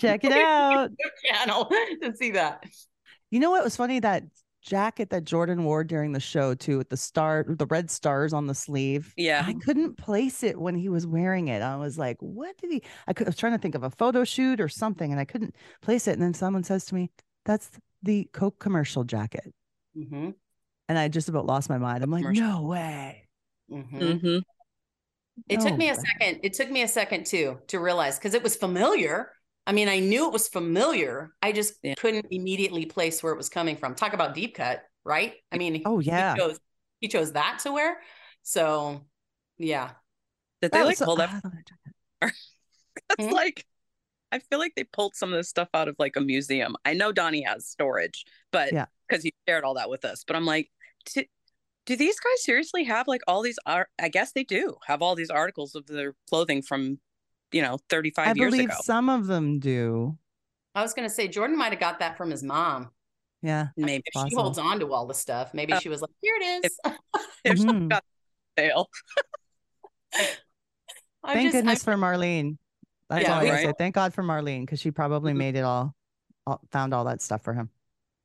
Check 0.00 0.24
it 0.24 0.32
out. 0.32 0.90
channel 1.24 1.66
to 2.02 2.14
see 2.16 2.32
that. 2.32 2.64
You 3.30 3.40
know 3.40 3.50
what 3.50 3.64
was 3.64 3.76
funny? 3.76 4.00
That 4.00 4.24
jacket 4.62 5.10
that 5.10 5.24
Jordan 5.24 5.64
wore 5.64 5.84
during 5.84 6.12
the 6.12 6.20
show 6.20 6.54
too, 6.54 6.78
with 6.78 6.88
the 6.88 6.96
star, 6.96 7.44
the 7.46 7.66
red 7.66 7.90
stars 7.90 8.32
on 8.32 8.46
the 8.46 8.54
sleeve. 8.54 9.12
Yeah, 9.16 9.44
I 9.46 9.54
couldn't 9.54 9.96
place 9.96 10.42
it 10.42 10.58
when 10.58 10.74
he 10.74 10.88
was 10.88 11.06
wearing 11.06 11.48
it. 11.48 11.62
I 11.62 11.76
was 11.76 11.98
like, 11.98 12.16
"What 12.20 12.56
did 12.58 12.72
he?" 12.72 12.82
I, 13.06 13.12
could, 13.12 13.26
I 13.26 13.30
was 13.30 13.36
trying 13.36 13.52
to 13.52 13.58
think 13.58 13.74
of 13.74 13.82
a 13.82 13.90
photo 13.90 14.24
shoot 14.24 14.60
or 14.60 14.68
something, 14.68 15.10
and 15.10 15.20
I 15.20 15.24
couldn't 15.24 15.54
place 15.80 16.08
it. 16.08 16.12
And 16.12 16.22
then 16.22 16.34
someone 16.34 16.64
says 16.64 16.86
to 16.86 16.94
me, 16.94 17.10
"That's 17.44 17.70
the 18.02 18.28
Coke 18.32 18.58
commercial 18.58 19.04
jacket," 19.04 19.52
mm-hmm. 19.96 20.30
and 20.88 20.98
I 20.98 21.08
just 21.08 21.28
about 21.28 21.46
lost 21.46 21.68
my 21.68 21.78
mind. 21.78 22.02
I'm 22.02 22.10
like, 22.10 22.24
"No 22.24 22.62
way." 22.62 23.28
Mm-hmm. 23.70 23.98
Mm-hmm. 23.98 24.38
It 25.48 25.60
took 25.60 25.76
me 25.76 25.90
a 25.90 25.94
second. 25.94 26.40
It 26.42 26.54
took 26.54 26.70
me 26.70 26.82
a 26.82 26.88
second 26.88 27.26
too 27.26 27.58
to 27.68 27.80
realize 27.80 28.18
because 28.18 28.34
it 28.34 28.42
was 28.42 28.56
familiar. 28.56 29.32
I 29.66 29.72
mean, 29.72 29.88
I 29.88 29.98
knew 29.98 30.26
it 30.26 30.32
was 30.32 30.48
familiar. 30.48 31.34
I 31.42 31.52
just 31.52 31.74
yeah. 31.82 31.94
couldn't 31.94 32.26
immediately 32.30 32.86
place 32.86 33.22
where 33.22 33.32
it 33.32 33.36
was 33.36 33.48
coming 33.48 33.76
from. 33.76 33.94
Talk 33.94 34.12
about 34.12 34.34
deep 34.34 34.54
cut, 34.54 34.82
right? 35.04 35.34
I 35.50 35.58
mean, 35.58 35.82
oh 35.86 36.00
yeah, 36.00 36.34
he 36.34 36.40
chose, 36.40 36.60
he 37.00 37.08
chose 37.08 37.32
that 37.32 37.60
to 37.62 37.72
wear. 37.72 37.98
So, 38.42 39.06
yeah. 39.58 39.92
Did 40.60 40.72
they 40.72 40.84
like 40.84 40.98
pull 40.98 41.16
that? 41.16 41.42
That's 42.20 42.34
hmm? 43.18 43.30
like, 43.30 43.66
I 44.30 44.38
feel 44.38 44.58
like 44.58 44.74
they 44.76 44.84
pulled 44.84 45.14
some 45.14 45.32
of 45.32 45.38
this 45.38 45.48
stuff 45.48 45.68
out 45.74 45.88
of 45.88 45.96
like 45.98 46.16
a 46.16 46.20
museum. 46.20 46.76
I 46.84 46.94
know 46.94 47.12
Donnie 47.12 47.42
has 47.42 47.66
storage, 47.66 48.24
but 48.52 48.72
yeah, 48.72 48.86
because 49.08 49.22
he 49.22 49.34
shared 49.48 49.64
all 49.64 49.74
that 49.74 49.90
with 49.90 50.04
us. 50.04 50.24
But 50.26 50.36
I'm 50.36 50.46
like, 50.46 50.70
do 51.86 51.96
these 51.96 52.18
guys 52.18 52.44
seriously 52.44 52.84
have 52.84 53.06
like 53.06 53.20
all 53.26 53.42
these 53.42 53.58
art 53.66 53.88
i 54.00 54.08
guess 54.08 54.32
they 54.32 54.44
do 54.44 54.76
have 54.86 55.02
all 55.02 55.14
these 55.14 55.30
articles 55.30 55.74
of 55.74 55.86
their 55.86 56.14
clothing 56.28 56.62
from 56.62 56.98
you 57.52 57.62
know 57.62 57.78
35 57.88 58.26
I 58.26 58.32
years 58.32 58.36
ago. 58.36 58.46
I 58.46 58.50
believe 58.50 58.72
some 58.82 59.08
of 59.08 59.26
them 59.26 59.58
do. 59.58 60.18
I 60.74 60.82
was 60.82 60.94
going 60.94 61.08
to 61.08 61.14
say 61.14 61.28
jordan 61.28 61.56
might 61.56 61.72
have 61.72 61.80
got 61.80 61.98
that 62.00 62.16
from 62.16 62.30
his 62.30 62.42
mom. 62.42 62.90
Yeah 63.42 63.68
maybe 63.76 64.04
she 64.12 64.34
holds 64.34 64.58
on 64.58 64.80
to 64.80 64.92
all 64.92 65.06
the 65.06 65.14
stuff 65.14 65.52
maybe 65.54 65.72
uh, 65.72 65.80
she 65.80 65.88
was 65.88 66.00
like 66.00 66.10
here 66.20 66.36
it 66.40 66.64
is. 66.64 66.78
if, 66.84 66.94
if 67.44 67.58
mm-hmm. 67.58 67.82
she 67.82 67.88
got 67.88 68.04
sale. 68.58 68.88
Thank 71.26 71.46
just, 71.46 71.52
goodness 71.54 71.88
I'm, 71.88 71.98
for 71.98 72.00
marlene. 72.00 72.58
That's 73.08 73.22
yeah, 73.22 73.34
all 73.34 73.40
i 73.40 73.50
right? 73.50 73.66
say. 73.66 73.72
Thank 73.78 73.94
god 73.94 74.14
for 74.14 74.22
marlene 74.22 74.62
because 74.62 74.80
she 74.80 74.90
probably 74.90 75.32
mm-hmm. 75.32 75.38
made 75.38 75.56
it 75.56 75.62
all, 75.62 75.94
all 76.46 76.60
found 76.70 76.94
all 76.94 77.04
that 77.04 77.22
stuff 77.22 77.42
for 77.42 77.54
him 77.54 77.70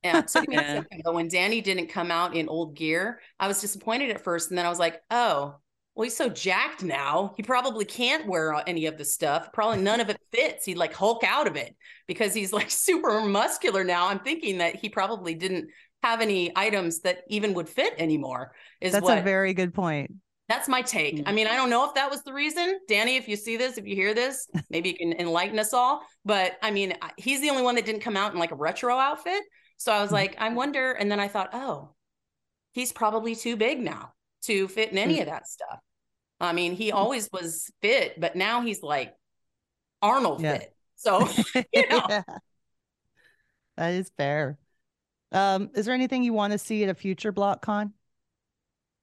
yeah, 0.04 0.20
it 0.20 0.28
took 0.28 0.48
me 0.48 0.56
yeah. 0.56 0.62
a 0.62 0.76
second. 0.82 1.02
But 1.04 1.14
when 1.14 1.28
Danny 1.28 1.62
didn't 1.62 1.88
come 1.88 2.12
out 2.12 2.36
in 2.36 2.48
old 2.48 2.76
gear, 2.76 3.20
I 3.40 3.48
was 3.48 3.62
disappointed 3.62 4.10
at 4.10 4.24
first. 4.24 4.50
And 4.50 4.58
then 4.58 4.66
I 4.66 4.70
was 4.70 4.80
like, 4.80 5.02
oh, 5.12 5.56
well, 5.96 6.04
he's 6.06 6.16
so 6.16 6.30
jacked 6.30 6.84
now. 6.84 7.34
He 7.36 7.44
probably 7.44 7.84
can't 7.84 8.26
wear 8.26 8.56
any 8.66 8.86
of 8.86 8.98
the 8.98 9.06
stuff. 9.06 9.52
Probably 9.52 9.80
none 9.84 10.00
of 10.00 10.10
it 10.10 10.18
fits. 10.32 10.66
He'd 10.66 10.78
like 10.78 10.94
Hulk 10.94 11.24
out 11.26 11.48
of 11.48 11.56
it 11.56 11.76
because 12.08 12.34
he's 12.34 12.54
like 12.54 12.72
super 12.72 13.22
muscular 13.22 13.84
now. 13.84 14.08
I'm 14.08 14.20
thinking 14.20 14.60
that 14.60 14.76
he 14.76 14.90
probably 14.90 15.36
didn't 15.36 15.70
have 16.02 16.22
any 16.22 16.54
items 16.56 17.02
that 17.02 17.24
even 17.28 17.54
would 17.54 17.68
fit 17.68 17.94
anymore. 17.98 18.54
Is 18.80 18.94
that's 18.94 19.04
what, 19.04 19.18
a 19.18 19.22
very 19.22 19.54
good 19.54 19.74
point. 19.74 20.12
That's 20.48 20.70
my 20.70 20.82
take. 20.82 21.18
Mm. 21.18 21.24
I 21.26 21.32
mean, 21.34 21.48
I 21.48 21.56
don't 21.56 21.70
know 21.70 21.86
if 21.86 21.94
that 21.96 22.10
was 22.10 22.24
the 22.24 22.34
reason. 22.34 22.80
Danny, 22.88 23.18
if 23.18 23.28
you 23.28 23.36
see 23.36 23.58
this, 23.58 23.78
if 23.78 23.86
you 23.86 23.96
hear 23.96 24.14
this, 24.14 24.48
maybe 24.70 24.90
you 24.90 24.96
can 24.96 25.14
enlighten 25.20 25.60
us 25.60 25.74
all. 25.74 26.02
But 26.24 26.54
I 26.64 26.72
mean, 26.72 26.94
he's 27.18 27.42
the 27.42 27.50
only 27.50 27.62
one 27.62 27.76
that 27.76 27.86
didn't 27.86 28.02
come 28.02 28.16
out 28.16 28.32
in 28.32 28.40
like 28.40 28.52
a 28.52 28.56
retro 28.56 28.98
outfit. 28.98 29.44
So 29.80 29.92
I 29.92 30.02
was 30.02 30.08
mm-hmm. 30.08 30.16
like, 30.16 30.36
I 30.40 30.50
wonder. 30.50 30.92
And 30.92 31.12
then 31.12 31.20
I 31.20 31.28
thought, 31.28 31.50
oh, 31.54 31.90
he's 32.74 32.92
probably 32.92 33.36
too 33.36 33.56
big 33.56 33.80
now 33.80 34.14
to 34.44 34.68
fit 34.68 34.92
in 34.92 34.98
any 34.98 35.16
mm-hmm. 35.16 35.22
of 35.22 35.28
that 35.28 35.48
stuff. 35.48 35.80
I 36.40 36.54
mean, 36.54 36.74
he 36.74 36.92
mm. 36.92 36.96
always 36.96 37.30
was 37.34 37.70
fit, 37.82 38.20
but 38.20 38.36
now 38.36 38.62
he's 38.62 38.82
like 38.82 39.14
Arnold 40.02 40.42
yeah. 40.42 40.60
fit. 40.60 40.76
So, 40.96 41.28
you 41.74 41.90
know. 41.90 42.06
yeah. 42.10 42.24
That 43.78 43.94
is 43.94 44.12
fair. 44.18 44.58
Um, 45.32 45.70
is 45.74 45.86
there 45.86 45.96
anything 45.96 46.24
you 46.24 46.34
want 46.34 46.54
to 46.54 46.60
see 46.60 46.84
at 46.84 46.90
a 46.90 46.94
future 46.94 47.32
BlockCon? 47.32 47.92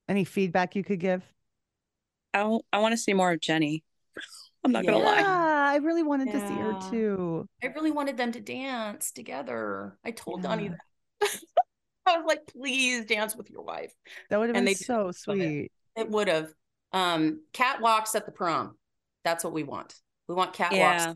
Any 0.08 0.24
feedback 0.24 0.76
you 0.76 0.84
could 0.84 1.00
give? 1.00 1.22
I, 2.34 2.58
I 2.72 2.78
want 2.78 2.92
to 2.92 2.98
see 2.98 3.14
more 3.14 3.32
of 3.32 3.40
Jenny. 3.40 3.84
I'm 4.64 4.72
not 4.72 4.84
yeah. 4.84 4.92
gonna 4.92 5.04
lie. 5.04 5.22
I 5.66 5.76
really 5.76 6.02
wanted 6.02 6.28
yeah. 6.28 6.40
to 6.40 6.48
see 6.48 6.54
her 6.54 6.90
too. 6.90 7.48
I 7.62 7.66
really 7.68 7.90
wanted 7.90 8.16
them 8.16 8.32
to 8.32 8.40
dance 8.40 9.10
together. 9.12 9.98
I 10.04 10.10
told 10.12 10.42
yeah. 10.42 10.48
Donnie 10.48 10.68
that. 10.68 11.40
I 12.06 12.18
was 12.18 12.26
like, 12.26 12.46
please 12.46 13.04
dance 13.04 13.34
with 13.34 13.50
your 13.50 13.62
wife. 13.62 13.92
That 14.30 14.38
would 14.38 14.54
have 14.54 14.64
been 14.64 14.74
so 14.74 15.10
sweet. 15.12 15.72
It, 15.96 16.02
it 16.02 16.10
would 16.10 16.28
have. 16.28 16.52
Um, 16.92 17.40
catwalks 17.52 18.14
at 18.14 18.26
the 18.26 18.32
prom. 18.32 18.76
That's 19.24 19.42
what 19.44 19.52
we 19.52 19.64
want. 19.64 19.94
We 20.28 20.34
want 20.34 20.54
catwalks. 20.54 20.70
Yeah. 20.72 21.14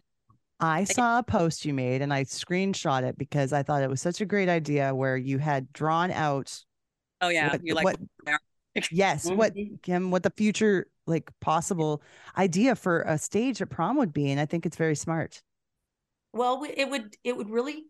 I 0.59 0.85
saw 0.85 1.21
a 1.21 1.23
post 1.23 1.65
you 1.65 1.73
made 1.73 2.03
and 2.03 2.13
I 2.13 2.25
screenshot 2.25 3.03
it 3.03 3.17
because 3.17 3.53
I 3.53 3.63
thought 3.63 3.83
it 3.83 3.89
was 3.89 4.03
such 4.03 4.21
a 4.21 4.27
great 4.27 4.49
idea 4.49 4.95
where 4.95 5.17
you 5.17 5.39
had 5.39 5.73
drawn 5.73 6.11
out. 6.11 6.55
Oh 7.23 7.29
yeah, 7.29 7.53
what, 7.53 7.61
you 7.65 7.75
like 7.75 7.85
what, 7.85 7.97
yes, 8.91 9.31
what 9.31 9.55
mm-hmm. 9.55 9.77
Kim, 9.83 10.11
what 10.11 10.23
the 10.23 10.33
future 10.37 10.87
like 11.07 11.31
possible 11.41 12.03
idea 12.37 12.75
for 12.77 13.03
a 13.03 13.19
stage 13.19 13.61
at 13.61 13.71
prom 13.71 13.97
would 13.97 14.13
be, 14.13 14.31
and 14.31 14.41
I 14.41 14.47
think 14.47 14.67
it's 14.67 14.77
very 14.77 14.97
smart. 14.97 15.43
Well, 16.33 16.65
it 16.65 16.89
would 16.89 17.17
it 17.25 17.37
would 17.37 17.51
really 17.51 17.87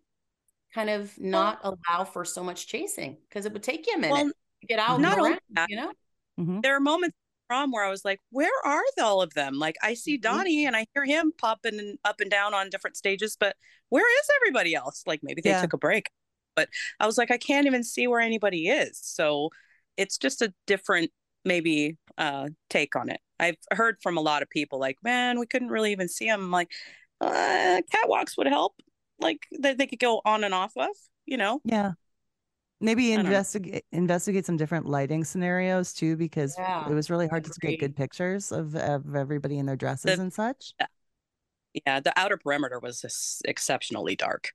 kind 0.74 0.90
of 0.90 1.18
not 1.18 1.62
well, 1.62 1.78
allow 1.88 2.04
for 2.04 2.24
so 2.24 2.42
much 2.42 2.66
chasing 2.66 3.18
because 3.28 3.44
it 3.46 3.52
would 3.52 3.62
take 3.62 3.86
you 3.86 3.94
a 3.94 3.98
minute 3.98 4.12
well, 4.12 4.24
to 4.26 4.66
get 4.66 4.78
out 4.78 5.00
not 5.00 5.18
around, 5.18 5.40
that, 5.50 5.68
you 5.68 5.76
know. 5.76 5.92
Mm-hmm. 6.38 6.60
There 6.60 6.76
are 6.76 6.80
moments 6.80 7.16
prom 7.50 7.72
where 7.72 7.84
I 7.84 7.90
was 7.90 8.04
like, 8.04 8.20
where 8.30 8.48
are 8.64 8.82
all 9.02 9.22
of 9.22 9.34
them? 9.34 9.58
Like 9.58 9.76
I 9.82 9.94
see 9.94 10.16
mm-hmm. 10.16 10.36
Donnie 10.36 10.66
and 10.66 10.76
I 10.76 10.86
hear 10.94 11.04
him 11.04 11.32
popping 11.36 11.96
up 12.04 12.20
and 12.20 12.30
down 12.30 12.54
on 12.54 12.70
different 12.70 12.96
stages, 12.96 13.36
but 13.38 13.56
where 13.88 14.06
is 14.20 14.28
everybody 14.36 14.74
else? 14.74 15.02
Like 15.06 15.20
maybe 15.22 15.42
they 15.42 15.50
yeah. 15.50 15.60
took 15.60 15.72
a 15.72 15.78
break. 15.78 16.10
But 16.54 16.68
I 16.98 17.06
was 17.06 17.18
like, 17.18 17.30
I 17.30 17.38
can't 17.38 17.66
even 17.66 17.82
see 17.82 18.06
where 18.06 18.20
anybody 18.20 18.68
is. 18.68 19.00
So 19.02 19.50
it's 20.00 20.16
just 20.16 20.40
a 20.40 20.52
different 20.66 21.10
maybe 21.44 21.98
uh, 22.16 22.48
take 22.70 22.96
on 22.96 23.10
it. 23.10 23.20
I've 23.38 23.56
heard 23.70 23.96
from 24.02 24.16
a 24.16 24.20
lot 24.20 24.42
of 24.42 24.48
people 24.48 24.80
like, 24.80 24.96
man, 25.02 25.38
we 25.38 25.46
couldn't 25.46 25.68
really 25.68 25.92
even 25.92 26.08
see 26.08 26.26
them. 26.26 26.50
Like, 26.50 26.70
uh, 27.20 27.82
catwalks 27.94 28.36
would 28.38 28.46
help. 28.46 28.74
Like 29.18 29.46
that 29.60 29.76
they 29.76 29.86
could 29.86 29.98
go 29.98 30.22
on 30.24 30.42
and 30.44 30.54
off 30.54 30.72
of, 30.76 30.88
you 31.26 31.36
know? 31.36 31.60
Yeah. 31.64 31.92
Maybe 32.80 33.12
investigate 33.12 33.84
investigate 33.92 34.46
some 34.46 34.56
different 34.56 34.86
lighting 34.86 35.22
scenarios 35.22 35.92
too, 35.92 36.16
because 36.16 36.54
yeah, 36.56 36.88
it 36.88 36.94
was 36.94 37.10
really 37.10 37.28
hard 37.28 37.44
to 37.44 37.52
get 37.60 37.78
good 37.78 37.94
pictures 37.94 38.52
of, 38.52 38.74
of 38.74 39.14
everybody 39.14 39.58
in 39.58 39.66
their 39.66 39.76
dresses 39.76 40.16
the, 40.16 40.22
and 40.22 40.32
such. 40.32 40.72
Yeah, 41.84 42.00
the 42.00 42.18
outer 42.18 42.38
perimeter 42.38 42.78
was 42.78 43.42
exceptionally 43.44 44.16
dark. 44.16 44.48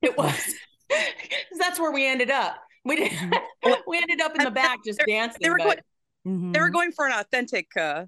It 0.00 0.16
was. 0.16 0.40
That's 1.58 1.80
where 1.80 1.90
we 1.90 2.06
ended 2.06 2.30
up. 2.30 2.62
We 2.84 2.96
did. 2.96 3.12
Mm-hmm. 3.12 3.72
we 3.86 3.98
ended 3.98 4.20
up 4.20 4.36
in 4.36 4.44
the 4.44 4.50
back 4.50 4.80
just 4.84 5.00
dancing. 5.06 5.38
They 5.40 5.50
were 5.50 5.56
but... 5.58 5.64
going, 5.64 5.78
mm-hmm. 6.26 6.52
they 6.52 6.60
were 6.60 6.70
going 6.70 6.92
for 6.92 7.06
an 7.06 7.12
authentic 7.12 7.66
uh, 7.76 8.06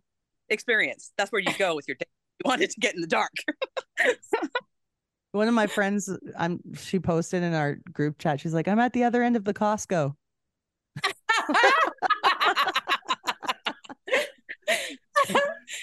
experience. 0.49 1.13
That's 1.17 1.31
where 1.31 1.41
you 1.41 1.57
go 1.59 1.75
with 1.77 1.89
your. 1.89 1.97
Date. 1.97 2.09
You 2.45 2.49
wanted 2.49 2.71
to 2.71 2.81
get 2.81 2.95
in 2.95 3.01
the 3.01 3.07
dark. 3.07 3.31
One 5.33 5.49
of 5.49 5.55
my 5.55 5.67
friends, 5.67 6.11
I'm. 6.37 6.61
She 6.77 6.99
posted 6.99 7.43
in 7.43 7.55
our 7.55 7.77
group 7.93 8.19
chat. 8.19 8.41
She's 8.41 8.55
like, 8.55 8.69
"I'm 8.69 8.81
at 8.81 8.93
the 8.93 9.05
other 9.05 9.23
end 9.23 9.37
of 9.37 9.45
the 9.45 9.55
Costco." 9.55 10.15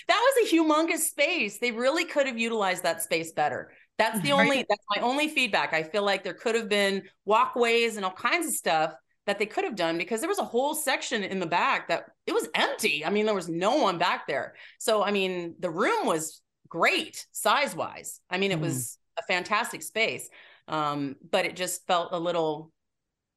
that 0.08 0.10
was 0.10 0.52
a 0.52 0.56
humongous 0.56 1.00
space. 1.00 1.60
They 1.60 1.72
really 1.72 2.06
could 2.06 2.28
have 2.28 2.38
utilized 2.38 2.84
that 2.84 3.02
space 3.02 3.32
better. 3.32 3.72
That's 3.98 4.20
the 4.22 4.32
only 4.32 4.66
that's 4.68 4.84
my 4.96 5.02
only 5.02 5.28
feedback. 5.28 5.74
I 5.74 5.84
feel 5.84 6.04
like 6.04 6.24
there 6.24 6.34
could 6.34 6.56
have 6.56 6.70
been 6.70 7.04
walkways 7.26 7.98
and 7.98 8.06
all 8.06 8.12
kinds 8.12 8.48
of 8.48 8.54
stuff 8.54 8.94
that 9.28 9.38
they 9.38 9.46
could 9.46 9.64
have 9.64 9.76
done 9.76 9.98
because 9.98 10.22
there 10.22 10.30
was 10.30 10.40
a 10.40 10.44
whole 10.44 10.74
section 10.74 11.24
in 11.24 11.40
the 11.40 11.46
back 11.46 11.88
that 11.90 12.06
it 12.26 12.34
was 12.34 12.50
empty. 12.56 13.06
I 13.06 13.12
mean, 13.12 13.26
there 13.26 13.36
was 13.36 13.48
no 13.48 13.76
one 13.76 14.00
back 14.00 14.28
there. 14.28 14.56
So 14.80 15.04
I 15.04 15.12
mean, 15.12 15.56
the 15.60 15.70
room 15.70 16.08
was 16.08 16.42
great 16.68 17.28
size 17.32 17.76
wise. 17.76 18.22
I 18.30 18.38
mean, 18.38 18.52
it 18.52 18.58
mm. 18.58 18.64
was 18.64 18.98
a 19.20 19.24
fantastic 19.24 19.84
space. 19.84 20.30
Um, 20.68 21.18
but 21.30 21.46
it 21.46 21.56
just 21.56 21.86
felt 21.86 22.10
a 22.12 22.20
little 22.20 22.72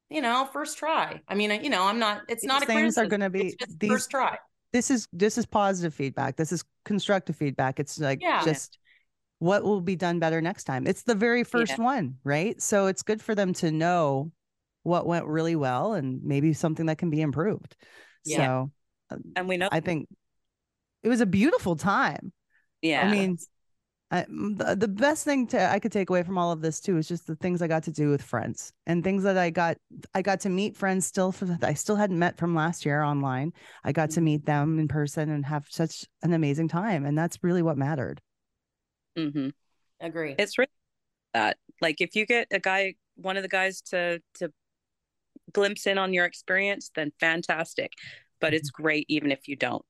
you 0.09 0.21
know, 0.21 0.47
first 0.53 0.77
try. 0.77 1.21
I 1.27 1.35
mean, 1.35 1.63
you 1.63 1.69
know, 1.69 1.83
I'm 1.83 1.99
not. 1.99 2.21
It's 2.29 2.41
these 2.41 2.47
not 2.47 2.63
a 2.63 2.65
things 2.65 2.97
are 2.97 3.07
going 3.07 3.21
to 3.21 3.29
be 3.29 3.55
these, 3.79 3.89
first 3.89 4.11
try. 4.11 4.37
This 4.71 4.91
is 4.91 5.07
this 5.11 5.37
is 5.37 5.45
positive 5.45 5.93
feedback. 5.93 6.35
This 6.35 6.51
is 6.51 6.63
constructive 6.83 7.35
feedback. 7.35 7.79
It's 7.79 7.99
like 7.99 8.21
yeah. 8.21 8.43
just 8.43 8.77
what 9.39 9.63
will 9.63 9.81
be 9.81 9.95
done 9.95 10.19
better 10.19 10.41
next 10.41 10.63
time. 10.63 10.87
It's 10.87 11.03
the 11.03 11.15
very 11.15 11.43
first 11.43 11.73
yeah. 11.77 11.83
one, 11.83 12.15
right? 12.23 12.61
So 12.61 12.87
it's 12.87 13.03
good 13.03 13.21
for 13.21 13.35
them 13.35 13.53
to 13.55 13.71
know 13.71 14.31
what 14.83 15.07
went 15.07 15.25
really 15.25 15.55
well 15.55 15.93
and 15.93 16.23
maybe 16.23 16.53
something 16.53 16.85
that 16.85 16.97
can 16.97 17.09
be 17.09 17.21
improved. 17.21 17.75
Yeah. 18.23 18.37
So, 18.37 18.71
um, 19.11 19.23
and 19.35 19.47
we 19.47 19.57
know. 19.57 19.69
I 19.71 19.79
think 19.79 20.07
it 21.03 21.09
was 21.09 21.21
a 21.21 21.25
beautiful 21.25 21.75
time. 21.75 22.31
Yeah. 22.81 23.07
I 23.07 23.11
mean, 23.11 23.37
I, 24.11 24.25
the, 24.29 24.75
the 24.79 24.87
best 24.87 25.25
thing 25.25 25.47
to 25.47 25.71
I 25.71 25.79
could 25.79 25.91
take 25.91 26.09
away 26.09 26.21
from 26.23 26.37
all 26.37 26.51
of 26.51 26.61
this 26.61 26.79
too 26.79 26.97
is 26.97 27.07
just 27.07 27.25
the 27.25 27.35
things 27.35 27.61
I 27.61 27.67
got 27.67 27.83
to 27.83 27.91
do 27.91 28.09
with 28.09 28.21
friends 28.21 28.71
and 28.85 29.03
things 29.03 29.23
that 29.23 29.37
I 29.37 29.49
got 29.49 29.77
I 30.13 30.21
got 30.21 30.41
to 30.41 30.49
meet 30.49 30.77
friends 30.77 31.07
still 31.07 31.31
for 31.31 31.57
I 31.63 31.73
still 31.73 31.95
hadn't 31.95 32.19
met 32.19 32.37
from 32.37 32.53
last 32.53 32.85
year 32.85 33.01
online. 33.01 33.51
I 33.83 33.91
got 33.91 34.11
to 34.11 34.21
meet 34.21 34.45
them 34.45 34.77
in 34.77 34.87
person 34.87 35.31
and 35.31 35.43
have 35.45 35.65
such 35.69 36.05
an 36.21 36.33
amazing 36.33 36.67
time, 36.67 37.05
and 37.05 37.17
that's 37.17 37.39
really 37.41 37.63
what 37.63 37.77
mattered. 37.77 38.21
Mm-hmm. 39.17 39.49
Agree. 39.99 40.35
It's 40.37 40.57
really 40.57 40.69
that 41.33 41.57
like 41.81 42.01
if 42.01 42.15
you 42.15 42.25
get 42.25 42.47
a 42.51 42.59
guy, 42.59 42.95
one 43.15 43.37
of 43.37 43.43
the 43.43 43.49
guys 43.49 43.81
to 43.81 44.21
to 44.35 44.51
glimpse 45.51 45.87
in 45.87 45.97
on 45.97 46.13
your 46.13 46.25
experience, 46.25 46.91
then 46.95 47.11
fantastic. 47.19 47.93
But 48.39 48.53
it's 48.53 48.71
mm-hmm. 48.71 48.83
great 48.83 49.05
even 49.09 49.31
if 49.31 49.47
you 49.47 49.55
don't. 49.55 49.85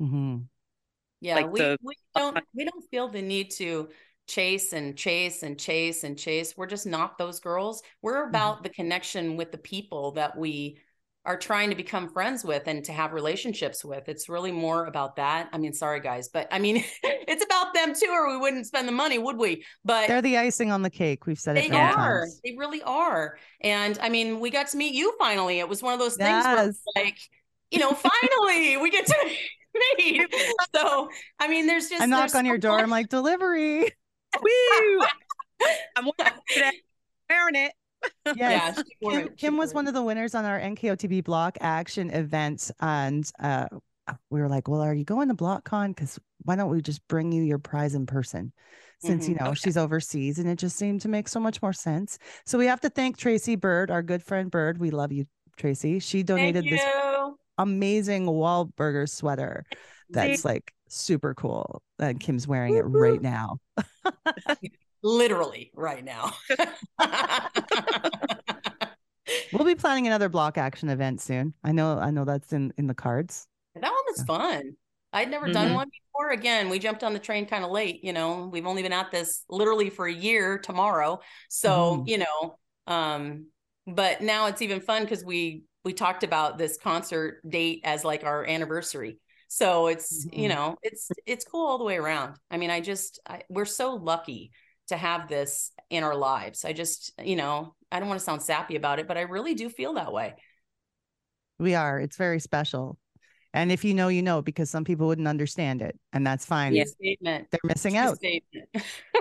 Mm-hmm. 0.00 0.38
Yeah, 1.20 1.36
like 1.36 1.52
we, 1.52 1.60
the, 1.60 1.78
we 1.82 1.94
don't 2.16 2.38
we 2.54 2.64
don't 2.64 2.84
feel 2.90 3.08
the 3.08 3.22
need 3.22 3.50
to 3.52 3.88
chase 4.26 4.72
and 4.72 4.96
chase 4.96 5.42
and 5.42 5.58
chase 5.58 6.04
and 6.04 6.18
chase. 6.18 6.54
We're 6.56 6.66
just 6.66 6.86
not 6.86 7.18
those 7.18 7.40
girls. 7.40 7.82
We're 8.00 8.22
mm-hmm. 8.22 8.30
about 8.30 8.54
mm-hmm. 8.56 8.62
the 8.64 8.70
connection 8.70 9.36
with 9.36 9.52
the 9.52 9.58
people 9.58 10.12
that 10.12 10.36
we 10.36 10.78
are 11.24 11.36
trying 11.36 11.70
to 11.70 11.76
become 11.76 12.08
friends 12.08 12.44
with 12.44 12.66
and 12.66 12.84
to 12.84 12.92
have 12.92 13.12
relationships 13.12 13.84
with. 13.84 14.08
It's 14.08 14.28
really 14.28 14.50
more 14.50 14.86
about 14.86 15.16
that. 15.16 15.48
I 15.52 15.58
mean, 15.58 15.72
sorry 15.72 16.00
guys, 16.00 16.28
but 16.28 16.48
I 16.50 16.58
mean, 16.58 16.82
it's 17.02 17.44
about 17.44 17.74
them 17.74 17.94
too, 17.94 18.08
or 18.10 18.30
we 18.30 18.38
wouldn't 18.38 18.66
spend 18.66 18.88
the 18.88 18.92
money, 18.92 19.18
would 19.18 19.36
we? 19.36 19.64
But 19.84 20.08
they're 20.08 20.22
the 20.22 20.38
icing 20.38 20.72
on 20.72 20.82
the 20.82 20.90
cake. 20.90 21.26
We've 21.26 21.38
said 21.38 21.56
it. 21.56 21.70
They 21.70 21.76
are. 21.76 22.22
Times. 22.22 22.40
They 22.44 22.56
really 22.58 22.82
are. 22.82 23.38
And 23.60 23.98
I 24.02 24.08
mean, 24.08 24.40
we 24.40 24.50
got 24.50 24.68
to 24.68 24.76
meet 24.76 24.94
you 24.94 25.14
finally. 25.18 25.60
It 25.60 25.68
was 25.68 25.82
one 25.82 25.94
of 25.94 26.00
those 26.00 26.16
things 26.16 26.44
where 26.44 26.72
like, 26.96 27.18
you 27.70 27.78
know, 27.78 27.92
finally 27.92 28.76
we 28.78 28.90
get 28.90 29.06
to 29.06 29.14
meet. 29.98 30.34
So 30.74 31.08
I 31.38 31.46
mean, 31.46 31.68
there's 31.68 31.88
just 31.88 32.02
I 32.02 32.06
knock 32.06 32.34
on 32.34 32.46
your 32.46 32.58
door. 32.58 32.80
I'm 32.80 32.90
like 32.90 33.08
delivery. 33.08 33.82
Woo! 34.42 35.06
I'm 35.96 36.10
wearing 37.28 37.54
it. 37.54 37.72
Yes. 38.36 38.82
Yeah, 39.00 39.10
Kim, 39.10 39.28
Kim 39.36 39.56
was 39.56 39.74
one 39.74 39.88
of 39.88 39.94
the 39.94 40.02
winners 40.02 40.34
on 40.34 40.44
our 40.44 40.58
NKOTB 40.58 41.24
block 41.24 41.58
action 41.60 42.10
event. 42.10 42.70
And 42.80 43.30
uh, 43.40 43.66
we 44.30 44.40
were 44.40 44.48
like, 44.48 44.68
well, 44.68 44.80
are 44.80 44.94
you 44.94 45.04
going 45.04 45.28
to 45.28 45.34
BlockCon? 45.34 45.94
Because 45.94 46.18
why 46.44 46.56
don't 46.56 46.70
we 46.70 46.80
just 46.80 47.06
bring 47.08 47.32
you 47.32 47.42
your 47.42 47.58
prize 47.58 47.94
in 47.94 48.06
person? 48.06 48.52
Since, 49.00 49.24
mm-hmm. 49.24 49.32
you 49.32 49.38
know, 49.40 49.50
okay. 49.50 49.60
she's 49.64 49.76
overseas 49.76 50.38
and 50.38 50.48
it 50.48 50.58
just 50.58 50.76
seemed 50.76 51.00
to 51.00 51.08
make 51.08 51.26
so 51.26 51.40
much 51.40 51.60
more 51.60 51.72
sense. 51.72 52.18
So 52.46 52.58
we 52.58 52.66
have 52.66 52.80
to 52.82 52.90
thank 52.90 53.16
Tracy 53.16 53.56
Bird, 53.56 53.90
our 53.90 54.02
good 54.02 54.22
friend 54.22 54.50
Bird. 54.50 54.78
We 54.78 54.90
love 54.90 55.10
you, 55.10 55.26
Tracy. 55.56 55.98
She 55.98 56.22
donated 56.22 56.64
this 56.64 56.82
amazing 57.58 58.26
Wahlburger 58.26 59.08
sweater 59.08 59.64
that's 60.12 60.44
like 60.44 60.72
super 60.88 61.34
cool. 61.34 61.82
And 61.98 62.20
Kim's 62.20 62.46
wearing 62.46 62.76
it 62.76 62.82
right 62.82 63.20
now. 63.20 63.58
Literally 65.02 65.72
right 65.74 66.04
now. 66.04 66.32
we'll 69.52 69.64
be 69.64 69.74
planning 69.74 70.06
another 70.06 70.28
block 70.28 70.58
action 70.58 70.88
event 70.88 71.20
soon. 71.20 71.54
I 71.64 71.72
know 71.72 71.98
I 71.98 72.10
know 72.10 72.24
that's 72.24 72.52
in 72.52 72.72
in 72.78 72.86
the 72.86 72.94
cards. 72.94 73.46
That 73.74 73.82
one 73.82 73.92
was 74.08 74.22
fun. 74.24 74.76
I'd 75.12 75.30
never 75.30 75.46
mm-hmm. 75.46 75.54
done 75.54 75.74
one 75.74 75.88
before. 75.88 76.30
Again, 76.30 76.70
we 76.70 76.78
jumped 76.78 77.04
on 77.04 77.12
the 77.12 77.18
train 77.18 77.46
kind 77.46 77.64
of 77.64 77.70
late, 77.70 78.02
you 78.02 78.12
know. 78.12 78.48
We've 78.50 78.66
only 78.66 78.82
been 78.82 78.92
at 78.92 79.10
this 79.10 79.44
literally 79.50 79.90
for 79.90 80.06
a 80.06 80.12
year 80.12 80.58
tomorrow. 80.58 81.20
So, 81.48 81.98
mm-hmm. 81.98 82.08
you 82.08 82.18
know, 82.18 82.56
um 82.86 83.46
but 83.86 84.20
now 84.20 84.46
it's 84.46 84.62
even 84.62 84.80
fun 84.80 85.02
because 85.02 85.24
we 85.24 85.64
we 85.84 85.92
talked 85.92 86.22
about 86.22 86.58
this 86.58 86.78
concert 86.80 87.40
date 87.48 87.80
as 87.84 88.04
like 88.04 88.24
our 88.24 88.46
anniversary 88.46 89.18
so 89.48 89.86
it's 89.86 90.26
mm-hmm. 90.26 90.40
you 90.40 90.48
know 90.48 90.76
it's 90.82 91.10
it's 91.26 91.44
cool 91.44 91.66
all 91.66 91.78
the 91.78 91.84
way 91.84 91.96
around 91.96 92.36
i 92.50 92.56
mean 92.56 92.70
i 92.70 92.80
just 92.80 93.20
I, 93.28 93.42
we're 93.48 93.64
so 93.64 93.94
lucky 93.94 94.52
to 94.88 94.96
have 94.96 95.28
this 95.28 95.72
in 95.92 96.02
our 96.04 96.16
lives. 96.16 96.64
I 96.64 96.72
just 96.72 97.12
you 97.22 97.36
know 97.36 97.74
i 97.90 97.98
don't 97.98 98.08
want 98.08 98.18
to 98.18 98.24
sound 98.24 98.40
sappy 98.40 98.74
about 98.74 98.98
it 98.98 99.06
but 99.06 99.18
i 99.18 99.20
really 99.20 99.54
do 99.54 99.68
feel 99.68 99.94
that 99.94 100.12
way. 100.12 100.34
We 101.58 101.74
are. 101.76 102.00
It's 102.00 102.16
very 102.16 102.40
special. 102.40 102.98
And 103.54 103.70
if 103.70 103.84
you 103.84 103.92
know 103.92 104.08
you 104.08 104.22
know 104.22 104.40
because 104.40 104.70
some 104.70 104.82
people 104.82 105.06
wouldn't 105.06 105.28
understand 105.28 105.82
it 105.82 105.98
and 106.12 106.26
that's 106.26 106.46
fine. 106.46 106.74
Yeah. 106.74 106.84
statement. 106.84 107.48
They're 107.50 107.60
missing 107.64 107.96
out. 107.98 108.16
statement. 108.16 108.68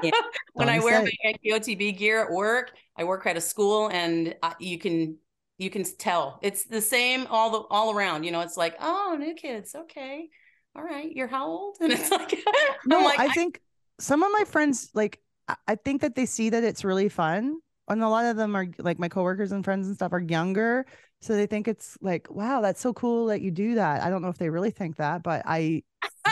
yeah. 0.02 0.12
when 0.54 0.70
i 0.70 0.80
wear 0.80 1.04
my 1.04 1.12
NKOTB 1.26 1.98
gear 1.98 2.24
at 2.24 2.32
work 2.32 2.72
i 2.98 3.04
work 3.04 3.26
at 3.26 3.36
a 3.36 3.42
school 3.42 3.90
and 3.90 4.34
I, 4.42 4.56
you 4.60 4.78
can 4.78 5.18
you 5.58 5.70
can 5.70 5.84
tell. 5.84 6.40
It's 6.42 6.64
the 6.64 6.82
same 6.82 7.28
all 7.30 7.52
the 7.52 7.60
all 7.70 7.94
around. 7.94 8.24
You 8.24 8.32
know 8.32 8.42
it's 8.42 8.58
like 8.58 8.76
oh 8.80 9.16
new 9.20 9.36
kids. 9.36 9.76
Okay. 9.76 10.30
All 10.76 10.84
right. 10.84 11.12
You're 11.14 11.28
how 11.28 11.48
old? 11.48 11.78
And 11.82 11.92
it's 11.92 12.10
like 12.10 12.34
no 12.86 13.02
like, 13.02 13.20
I, 13.20 13.26
I 13.26 13.28
think 13.30 13.62
some 14.00 14.24
of 14.24 14.32
my 14.32 14.46
friends 14.46 14.90
like 14.94 15.21
i 15.68 15.76
think 15.76 16.02
that 16.02 16.16
they 16.16 16.26
see 16.26 16.50
that 16.50 16.64
it's 16.64 16.84
really 16.84 17.10
fun 17.10 17.58
and 17.88 18.04
a 18.04 18.10
lot 18.10 18.26
of 18.26 18.38
them 18.38 18.56
are 18.56 18.68
like 18.80 19.00
my 19.00 19.10
coworkers 19.10 19.52
and 19.52 19.66
friends 19.66 19.88
and 19.88 19.96
stuff 19.96 20.14
are 20.14 20.22
younger 20.22 20.86
so 21.20 21.34
they 21.36 21.46
think 21.46 21.68
it's 21.68 21.98
like 22.02 22.30
wow 22.30 22.62
that's 22.62 22.82
so 22.82 22.94
cool 22.94 23.28
that 23.28 23.42
you 23.42 23.52
do 23.52 23.76
that 23.76 24.02
i 24.02 24.10
don't 24.10 24.22
know 24.22 24.30
if 24.30 24.38
they 24.38 24.50
really 24.50 24.72
think 24.72 24.96
that 24.98 25.24
but 25.24 25.42
i 25.46 25.82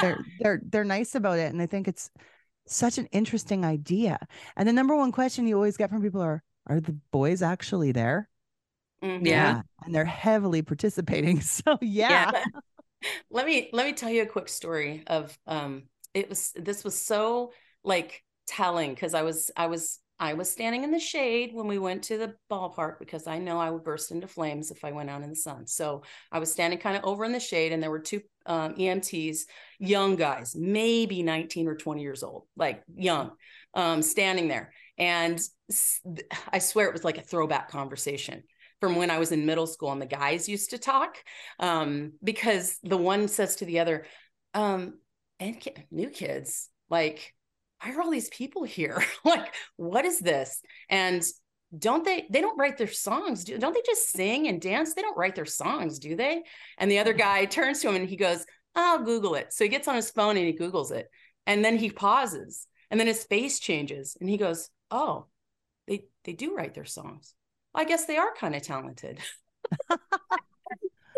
they're 0.02 0.24
they're 0.40 0.62
they're 0.66 0.84
nice 0.84 1.16
about 1.16 1.40
it 1.40 1.52
and 1.52 1.60
they 1.60 1.68
think 1.68 1.88
it's 1.88 2.10
such 2.68 2.98
an 2.98 3.08
interesting 3.08 3.66
idea 3.66 4.20
and 4.56 4.68
the 4.68 4.74
number 4.74 4.96
one 4.96 5.12
question 5.12 5.48
you 5.48 5.56
always 5.56 5.78
get 5.78 5.90
from 5.90 6.02
people 6.02 6.22
are 6.22 6.44
are 6.68 6.80
the 6.80 6.96
boys 7.12 7.42
actually 7.42 7.92
there 7.92 8.30
Mm-hmm. 9.04 9.26
Yeah. 9.26 9.62
And 9.84 9.96
they're 9.96 10.06
heavily 10.06 10.62
participating. 10.62 11.42
So 11.50 11.78
yeah. 11.82 12.32
yeah. 12.34 12.44
let 13.30 13.46
me 13.46 13.70
let 13.74 13.86
me 13.86 13.94
tell 13.94 14.10
you 14.10 14.24
a 14.24 14.26
quick 14.26 14.50
story 14.50 15.04
of 15.08 15.38
um 15.48 15.84
it 16.14 16.30
was 16.30 16.52
this 16.56 16.84
was 16.84 17.00
so 17.00 17.54
like 17.84 18.24
telling 18.50 18.94
because 18.94 19.14
I 19.14 19.22
was 19.22 19.52
I 19.56 19.68
was 19.68 20.00
I 20.20 20.34
was 20.34 20.52
standing 20.52 20.84
in 20.84 20.92
the 20.92 21.00
shade 21.00 21.52
when 21.54 21.68
we 21.68 21.78
went 21.78 22.04
to 22.06 22.18
the 22.18 22.36
ballpark 22.52 23.00
because 23.00 23.26
I 23.26 23.40
know 23.40 23.58
I 23.58 23.70
would 23.70 23.86
burst 23.86 24.12
into 24.12 24.28
flames 24.28 24.70
if 24.70 24.84
I 24.84 24.92
went 24.92 25.10
out 25.10 25.22
in 25.22 25.30
the 25.30 25.36
sun. 25.36 25.66
So 25.66 26.04
I 26.30 26.40
was 26.40 26.52
standing 26.52 26.78
kind 26.78 26.98
of 26.98 27.06
over 27.06 27.24
in 27.24 27.32
the 27.32 27.40
shade, 27.40 27.72
and 27.72 27.82
there 27.82 27.90
were 27.90 28.00
two 28.00 28.22
um, 28.46 28.76
EMTs, 28.76 29.42
young 29.80 30.18
guys, 30.18 30.56
maybe 30.58 31.24
19 31.24 31.68
or 31.68 31.76
20 31.76 32.02
years 32.02 32.22
old, 32.22 32.48
like 32.58 32.84
young, 32.94 33.32
um, 33.76 34.02
standing 34.02 34.50
there. 34.50 34.74
And 34.98 35.40
I 36.52 36.60
swear 36.60 36.88
it 36.88 36.94
was 36.94 37.06
like 37.06 37.18
a 37.18 37.22
throwback 37.24 37.70
conversation 37.70 38.44
from 38.82 38.98
when 38.98 39.12
I 39.12 39.20
was 39.20 39.32
in 39.32 39.46
middle 39.46 39.68
school 39.68 39.92
and 39.92 40.02
the 40.02 40.06
guys 40.06 40.50
used 40.50 40.72
to 40.72 40.78
talk 40.78 41.18
um, 41.60 42.14
because 42.24 42.78
the 42.84 42.98
one 42.98 43.28
says 43.30 43.58
to 43.58 43.66
the 43.66 43.80
other, 43.80 44.06
um, 44.54 44.96
and 45.40 45.58
new 45.92 46.10
kids, 46.10 46.70
like, 46.90 47.34
why 47.82 47.94
are 47.94 48.02
all 48.02 48.12
these 48.12 48.30
people 48.30 48.64
here? 48.64 49.04
like, 49.26 49.54
what 49.76 50.06
is 50.06 50.20
this? 50.20 50.62
And 50.90 51.24
don't 51.78 52.04
they 52.04 52.26
they 52.32 52.42
don't 52.42 52.58
write 52.58 52.80
their 52.80 52.88
songs 52.88 53.44
do, 53.44 53.56
don't 53.60 53.76
they 53.76 53.84
just 53.86 54.12
sing 54.12 54.48
and 54.48 54.60
dance 54.60 54.96
they 54.96 55.04
don't 55.04 55.16
write 55.16 55.36
their 55.36 55.46
songs 55.46 56.00
do 56.00 56.16
they 56.16 56.42
and 56.80 56.90
the 56.90 56.98
other 56.98 57.14
guy 57.14 57.46
turns 57.46 57.80
to 57.80 57.88
him 57.88 57.96
and 57.96 58.10
he 58.10 58.16
goes 58.16 58.44
i'll 58.74 59.04
google 59.04 59.36
it 59.36 59.54
so 59.54 59.64
he 59.64 59.70
gets 59.70 59.88
on 59.88 59.94
his 59.96 60.10
phone 60.10 60.36
and 60.36 60.48
he 60.48 60.58
googles 60.58 60.90
it 60.90 61.08
and 61.46 61.64
then 61.64 61.78
he 61.78 61.92
pauses 61.92 62.66
and 62.90 63.00
then 63.00 63.06
his 63.06 63.24
face 63.24 63.60
changes 63.60 64.18
and 64.20 64.28
he 64.28 64.36
goes 64.36 64.72
oh 64.90 65.28
they 65.86 66.06
they 66.24 66.34
do 66.34 66.56
write 66.56 66.74
their 66.74 66.86
songs 66.86 67.36
I 67.74 67.86
guess 67.86 68.06
they 68.06 68.18
are 68.18 68.34
kind 68.36 68.56
of 68.56 68.62
talented. 68.62 69.20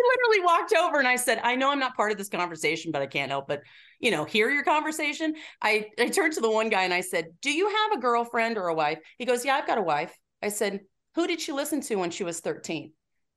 Literally 0.10 0.46
walked 0.46 0.74
over 0.74 1.00
and 1.00 1.08
I 1.08 1.16
said, 1.16 1.40
I 1.44 1.56
know 1.56 1.72
I'm 1.72 1.80
not 1.80 1.96
part 1.96 2.12
of 2.12 2.18
this 2.18 2.30
conversation, 2.30 2.92
but 2.92 3.02
I 3.02 3.08
can't 3.08 3.32
help 3.32 3.48
but, 3.48 3.62
you 4.00 4.12
know, 4.12 4.26
hear 4.26 4.50
your 4.50 4.64
conversation. 4.64 5.36
I, 5.62 5.88
I 6.00 6.10
turned 6.10 6.34
to 6.34 6.42
the 6.42 6.50
one 6.50 6.70
guy 6.70 6.84
and 6.84 6.94
I 6.94 7.02
said, 7.02 7.28
Do 7.42 7.52
you 7.52 7.68
have 7.68 7.98
a 7.98 8.02
girlfriend 8.02 8.58
or 8.58 8.68
a 8.68 8.74
wife? 8.74 9.00
He 9.18 9.26
goes, 9.26 9.46
Yeah, 9.46 9.56
I've 9.56 9.68
got 9.68 9.78
a 9.78 9.84
wife. 9.84 10.16
I 10.42 10.50
said, 10.50 10.82
Who 11.16 11.28
did 11.28 11.42
she 11.42 11.52
listen 11.52 11.82
to 11.82 11.96
when 11.96 12.12
she 12.12 12.24
was 12.24 12.40
13? 12.40 12.94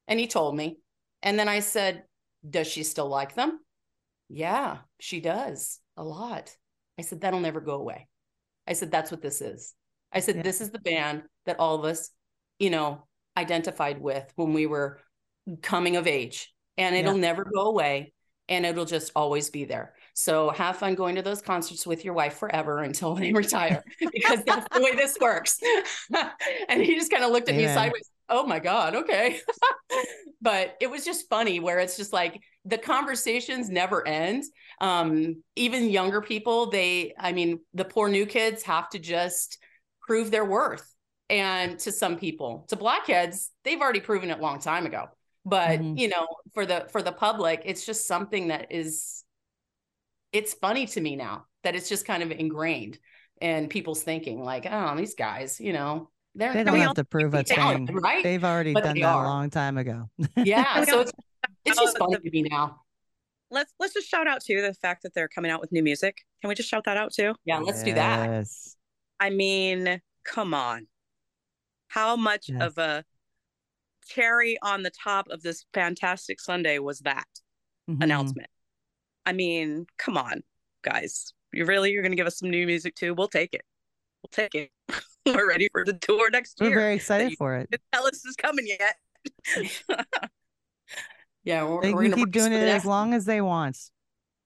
And 0.09 0.21
he 0.21 0.27
told 0.27 0.57
me. 0.57 0.79
And 1.23 1.39
then 1.39 1.49
I 1.49 1.61
said, 1.61 2.05
Does 2.49 2.67
she 2.67 2.83
still 2.83 3.09
like 3.09 3.35
them? 3.35 3.61
Yeah, 4.29 4.79
she 5.01 5.21
does 5.21 5.81
a 5.97 6.05
lot. 6.05 6.57
I 6.99 7.03
said, 7.03 7.21
that'll 7.21 7.41
never 7.41 7.61
go 7.61 7.75
away. 7.75 8.09
I 8.67 8.73
said, 8.73 8.91
that's 8.91 9.11
what 9.11 9.23
this 9.23 9.41
is. 9.41 9.75
I 10.13 10.21
said, 10.21 10.37
yeah. 10.37 10.43
this 10.43 10.61
is 10.61 10.71
the 10.71 10.79
band 10.79 11.23
that 11.47 11.59
all 11.59 11.75
of 11.75 11.85
us, 11.85 12.11
you 12.59 12.71
know, 12.71 13.07
identified 13.37 14.01
with 14.01 14.31
when 14.37 14.53
we 14.53 14.67
were 14.67 15.01
coming 15.61 15.97
of 15.97 16.07
age. 16.07 16.54
And 16.77 16.97
it'll 16.97 17.15
yeah. 17.15 17.21
never 17.21 17.45
go 17.45 17.67
away 17.67 18.13
and 18.49 18.67
it'll 18.67 18.85
just 18.85 19.13
always 19.17 19.51
be 19.51 19.65
there. 19.65 19.95
So 20.13 20.51
have 20.51 20.77
fun 20.77 20.95
going 20.95 21.15
to 21.17 21.23
those 21.23 21.41
concerts 21.41 21.87
with 21.87 22.05
your 22.05 22.15
wife 22.15 22.35
forever 22.35 22.81
until 22.81 23.15
they 23.15 23.33
retire, 23.35 23.83
because 23.99 24.43
that's 24.45 24.67
the 24.75 24.83
way 24.83 24.95
this 24.95 25.17
works. 25.21 25.59
and 26.69 26.83
he 26.83 26.95
just 26.95 27.11
kind 27.11 27.25
of 27.25 27.31
looked 27.31 27.49
at 27.49 27.55
Amen. 27.55 27.69
me 27.69 27.75
sideways. 27.75 28.11
Oh 28.29 28.47
my 28.47 28.59
God, 28.59 28.95
okay. 28.95 29.41
but 30.41 30.77
it 30.81 30.91
was 30.91 31.05
just 31.05 31.29
funny 31.29 31.61
where 31.61 31.79
it's 31.79 31.97
just 31.97 32.13
like 32.13 32.41
the 32.65 32.79
conversations 32.79 33.69
never 33.69 34.07
end. 34.07 34.45
Um, 34.81 35.43
even 35.57 35.91
younger 35.91 36.21
people, 36.21 36.71
they, 36.71 37.15
I 37.19 37.33
mean, 37.33 37.61
the 37.75 37.85
poor 37.85 38.09
new 38.09 38.25
kids 38.25 38.63
have 38.63 38.89
to 38.91 38.99
just 38.99 39.59
prove 40.01 40.31
their 40.31 40.45
worth. 40.45 40.91
And 41.31 41.79
to 41.81 41.93
some 41.93 42.17
people, 42.17 42.67
to 42.69 42.77
blockheads, 42.77 43.51
they've 43.65 43.81
already 43.81 44.01
proven 44.01 44.31
it 44.31 44.39
a 44.39 44.43
long 44.43 44.61
time 44.61 44.85
ago. 44.85 45.09
But 45.45 45.81
mm-hmm. 45.81 45.97
you 45.99 46.09
know, 46.09 46.27
for 46.53 46.65
the 46.65 46.87
for 46.91 47.03
the 47.03 47.13
public, 47.13 47.63
it's 47.65 47.85
just 47.85 48.07
something 48.07 48.49
that 48.49 48.69
is 48.71 49.25
it's 50.33 50.55
funny 50.55 50.87
to 50.87 51.01
me 51.01 51.17
now 51.17 51.47
that 51.63 51.75
it's 51.75 51.89
just 51.89 52.07
kind 52.07 52.23
of 52.23 52.31
ingrained 52.31 52.99
in 53.41 53.69
people's 53.69 54.03
thinking, 54.03 54.43
like, 54.43 54.67
oh, 54.71 54.97
these 54.97 55.15
guys, 55.15 55.61
you 55.61 55.73
know, 55.73 56.11
they're 56.35 56.53
they 56.53 56.65
don't 56.65 56.79
have 56.79 56.95
to 56.95 57.05
prove 57.05 57.35
a 57.35 57.45
thing, 57.45 57.87
right? 57.87 58.23
They've 58.23 58.45
already 58.45 58.73
but 58.73 58.85
done 58.85 58.99
that 58.99 59.05
are. 59.05 59.25
a 59.25 59.29
long 59.29 59.51
time 59.51 59.79
ago. 59.79 60.09
yeah, 60.37 60.85
so 60.85 61.01
it's 61.01 61.13
it's 61.65 61.79
just 61.79 61.99
funny 61.99 62.17
to 62.17 62.31
me 62.31 62.43
now. 62.43 62.81
Let's 63.51 63.73
let's 63.79 63.95
just 63.95 64.09
shout 64.09 64.27
out 64.27 64.41
to 64.43 64.63
the 64.63 64.75
fact 64.75 65.03
that 65.03 65.15
they're 65.15 65.29
coming 65.29 65.51
out 65.51 65.61
with 65.61 65.71
new 65.73 65.83
music. 65.83 66.19
Can 66.41 66.49
we 66.49 66.55
just 66.55 66.69
shout 66.69 66.85
that 66.85 66.97
out 66.97 67.13
too? 67.13 67.35
Yeah, 67.45 67.59
let's 67.59 67.79
yes. 67.79 67.85
do 67.85 67.95
that. 67.95 68.47
I 69.21 69.31
mean, 69.31 70.01
come 70.25 70.55
on. 70.55 70.89
How 71.89 72.17
much 72.17 72.49
yes. 72.49 72.61
of 72.61 72.79
a 72.79 73.05
cherry 74.07 74.59
on 74.63 74.83
the 74.83 74.91
top 74.91 75.29
of 75.31 75.43
this 75.43 75.65
fantastic 75.75 76.41
Sunday 76.41 76.79
was 76.79 77.01
that 77.01 77.27
mm-hmm. 77.89 78.03
announcement? 78.03 78.49
I 79.27 79.33
mean, 79.33 79.87
come 79.99 80.17
on, 80.17 80.43
guys. 80.83 81.33
You 81.53 81.67
really 81.67 81.93
you're 81.93 82.03
gonna 82.03 82.17
give 82.17 82.27
us 82.27 82.39
some 82.39 82.51
new 82.51 82.67
music 82.67 82.95
too? 82.95 83.15
We'll 83.15 83.29
take 83.29 83.55
it. 83.55 83.63
We'll 84.23 84.49
take 84.49 84.55
it. 84.55 84.71
We're 85.27 85.49
ready 85.49 85.69
for 85.73 85.85
the 85.85 85.95
tour 85.95 86.31
next 86.31 86.61
year. 86.61 86.71
We're 86.71 86.77
very 86.77 86.95
excited 86.97 87.35
for 87.39 87.57
it. 87.57 87.69
Tell 87.93 88.07
us 88.07 88.25
is 88.25 88.37
coming 88.37 88.67
yet. 88.67 88.97
yeah, 91.45 91.65
we're, 91.65 91.81
they 91.81 91.95
we're 91.95 92.13
keep 92.13 92.31
doing 92.31 92.53
it 92.53 92.69
as 92.69 92.85
long 92.85 93.15
as 93.15 93.25
they 93.25 93.41
want. 93.41 93.79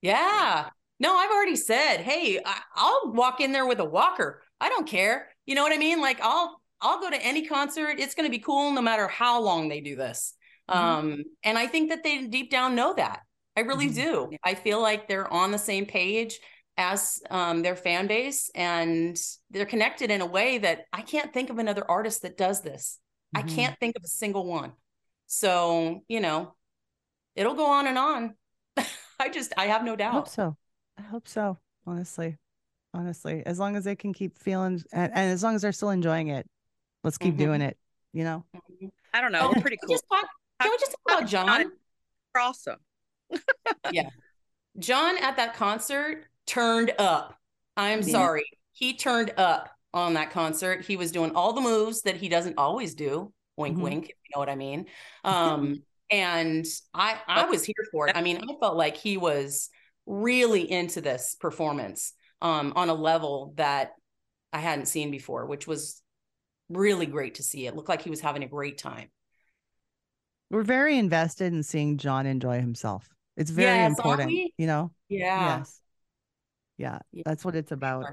Yeah. 0.03 0.69
No, 1.01 1.17
I've 1.17 1.31
already 1.31 1.57
said, 1.57 1.99
hey, 1.99 2.41
I, 2.45 2.61
I'll 2.75 3.13
walk 3.13 3.41
in 3.41 3.51
there 3.53 3.67
with 3.67 3.81
a 3.81 3.85
walker. 3.85 4.43
I 4.61 4.69
don't 4.69 4.87
care. 4.87 5.29
You 5.47 5.55
know 5.55 5.63
what 5.63 5.73
I 5.73 5.79
mean? 5.79 6.01
Like 6.01 6.21
I'll 6.21 6.61
I'll 6.81 7.01
go 7.01 7.11
to 7.11 7.17
any 7.17 7.47
concert. 7.47 7.99
It's 7.99 8.15
going 8.15 8.27
to 8.27 8.31
be 8.31 8.39
cool 8.39 8.73
no 8.73 8.83
matter 8.83 9.09
how 9.09 9.41
long 9.43 9.69
they 9.69 9.81
do 9.81 9.97
this. 9.97 10.35
Mm-hmm. 10.71 10.79
Um, 10.79 11.25
and 11.43 11.59
I 11.59 11.67
think 11.67 11.91
that 11.91 12.03
they 12.05 12.27
deep 12.27 12.51
down 12.51 12.75
know 12.75 12.95
that. 12.95 13.21
I 13.57 13.61
really 13.61 13.89
mm-hmm. 13.89 14.29
do. 14.31 14.31
I 14.45 14.55
feel 14.55 14.81
like 14.81 15.09
they're 15.09 15.33
on 15.33 15.51
the 15.51 15.59
same 15.59 15.87
page 15.87 16.39
as 16.77 17.21
um, 17.31 17.63
their 17.63 17.75
fan 17.75 18.07
base 18.07 18.51
and 18.55 19.19
they're 19.51 19.67
connected 19.67 20.13
in 20.13 20.21
a 20.21 20.27
way 20.27 20.59
that 20.59 20.85
I 20.93 21.03
can't 21.03 21.33
think 21.35 21.51
of 21.51 21.59
another 21.59 21.85
artist 21.91 22.23
that 22.23 22.37
does 22.37 22.61
this. 22.61 22.99
Mm-hmm. 23.35 23.49
I 23.49 23.53
can't 23.53 23.81
think 23.81 23.97
of 23.97 24.05
a 24.05 24.09
single 24.09 24.47
one. 24.47 24.73
So, 25.27 26.03
you 26.09 26.21
know, 26.21 26.55
it'll 27.35 27.55
go 27.55 27.67
on 27.67 27.89
and 27.89 27.99
on. 27.99 28.35
I 29.21 29.29
just, 29.29 29.53
I 29.57 29.67
have 29.67 29.85
no 29.85 29.97
doubt. 29.97 30.15
I 30.15 30.17
hope 30.17 30.29
so. 30.29 30.57
I 30.97 31.03
hope 31.03 31.27
so, 31.27 31.59
honestly. 31.87 32.37
Honestly, 32.95 33.43
as 33.45 33.59
long 33.59 33.77
as 33.77 33.85
they 33.85 33.95
can 33.95 34.15
keep 34.15 34.39
feeling 34.39 34.83
and, 34.93 35.13
and 35.15 35.31
as 35.31 35.43
long 35.43 35.55
as 35.55 35.63
they're 35.63 35.73
still 35.73 35.91
enjoying 35.91 36.29
it, 36.29 36.47
let's 37.09 37.17
keep 37.17 37.35
mm-hmm. 37.35 37.45
doing 37.45 37.61
it, 37.63 37.79
you 38.13 38.23
know? 38.23 38.45
Mm-hmm. 38.55 38.89
I 39.15 39.23
don't 39.23 39.33
know. 39.33 39.51
Oh, 39.57 39.61
pretty 39.61 39.79
cool. 39.83 39.97
Talk, 40.13 40.29
can 40.61 40.71
we 40.71 40.77
just 40.79 40.91
talk 40.91 41.19
about 41.19 41.29
Jon? 41.29 41.73
Awesome 42.37 42.77
yeah. 43.91 44.11
Jon 44.79 45.17
at 45.19 45.37
that 45.39 45.55
concert 45.55 46.27
turned 46.47 46.93
up. 46.99 47.35
I'm 47.77 48.03
yeah. 48.03 48.13
sorry. 48.13 48.45
He 48.73 48.95
turned 48.95 49.33
up 49.39 49.71
on 49.95 50.15
that 50.15 50.31
concert. 50.31 50.85
He 50.85 50.97
was 50.97 51.11
doing 51.11 51.35
all 51.35 51.55
the 51.55 51.63
moves 51.63 52.03
that 52.03 52.17
he 52.17 52.29
doesn't 52.29 52.59
always 52.59 52.95
do. 52.95 53.33
Wink, 53.57 53.75
mm-hmm. 53.75 53.83
wink, 53.83 54.05
if 54.05 54.11
you 54.11 54.31
know 54.35 54.41
what 54.41 54.51
I 54.51 54.55
mean. 54.55 54.87
Um, 55.25 55.83
and 56.11 56.67
I 56.95 57.17
I 57.27 57.47
was 57.47 57.65
here 57.65 57.75
for 57.91 58.09
it. 58.09 58.17
I 58.17 58.21
mean, 58.21 58.39
I 58.39 58.55
felt 58.61 58.77
like 58.77 58.97
he 58.97 59.17
was 59.17 59.71
really 60.07 60.71
into 60.71 61.01
this 61.01 61.37
performance 61.41 62.13
um, 62.41 62.75
on 62.77 62.89
a 62.89 62.95
level 62.95 63.55
that 63.57 63.93
I 64.53 64.59
hadn't 64.59 64.87
seen 64.87 65.11
before, 65.11 65.47
which 65.47 65.67
was 65.67 66.03
really 66.69 67.07
great 67.07 67.37
to 67.37 67.43
see. 67.43 67.67
It 67.67 67.77
looked 67.77 67.89
like 67.89 68.03
he 68.03 68.11
was 68.11 68.21
having 68.21 68.43
a 68.43 68.49
great 68.49 68.79
time. 68.79 69.09
We're 70.51 70.63
very 70.63 70.99
invested 70.99 71.53
in 71.53 71.63
seeing 71.63 71.99
Jon 71.99 72.27
enjoy 72.27 72.61
himself. 72.61 73.09
It's 73.37 73.51
very 73.51 73.77
yes, 73.77 73.91
important, 73.91 74.33
you 74.33 74.67
know? 74.67 74.91
Yeah. 75.09 75.59
Yes. 75.59 75.81
Yeah, 76.77 76.99
yeah. 77.13 77.23
That's 77.27 77.45
what 77.45 77.55
it's 77.55 77.73
about. 77.73 78.07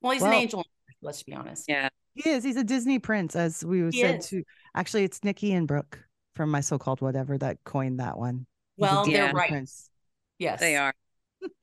Well, 0.00 0.12
he's 0.12 0.22
well, 0.22 0.32
an 0.32 0.38
angel, 0.38 0.64
let's 1.02 1.22
be 1.22 1.34
honest. 1.34 1.64
Yeah. 1.68 1.88
He 2.14 2.30
is. 2.30 2.42
He's 2.42 2.56
a 2.56 2.64
Disney 2.64 2.98
prince, 2.98 3.36
as 3.36 3.64
we 3.64 3.82
he 3.90 4.00
said 4.00 4.20
is. 4.20 4.28
too. 4.28 4.42
Actually, 4.74 5.04
it's 5.04 5.22
Nikki 5.22 5.52
and 5.52 5.68
Brooke 5.68 6.00
from 6.34 6.50
My 6.50 6.60
So 6.60 6.78
Called 6.78 7.00
Whatever 7.00 7.36
that 7.38 7.58
coined 7.64 8.00
that 8.00 8.18
one. 8.18 8.46
He's 8.76 8.82
well, 8.82 9.04
they're 9.04 9.32
right. 9.32 9.50
Prince. 9.50 9.90
Yes. 10.38 10.60
They 10.60 10.76
are. 10.76 10.94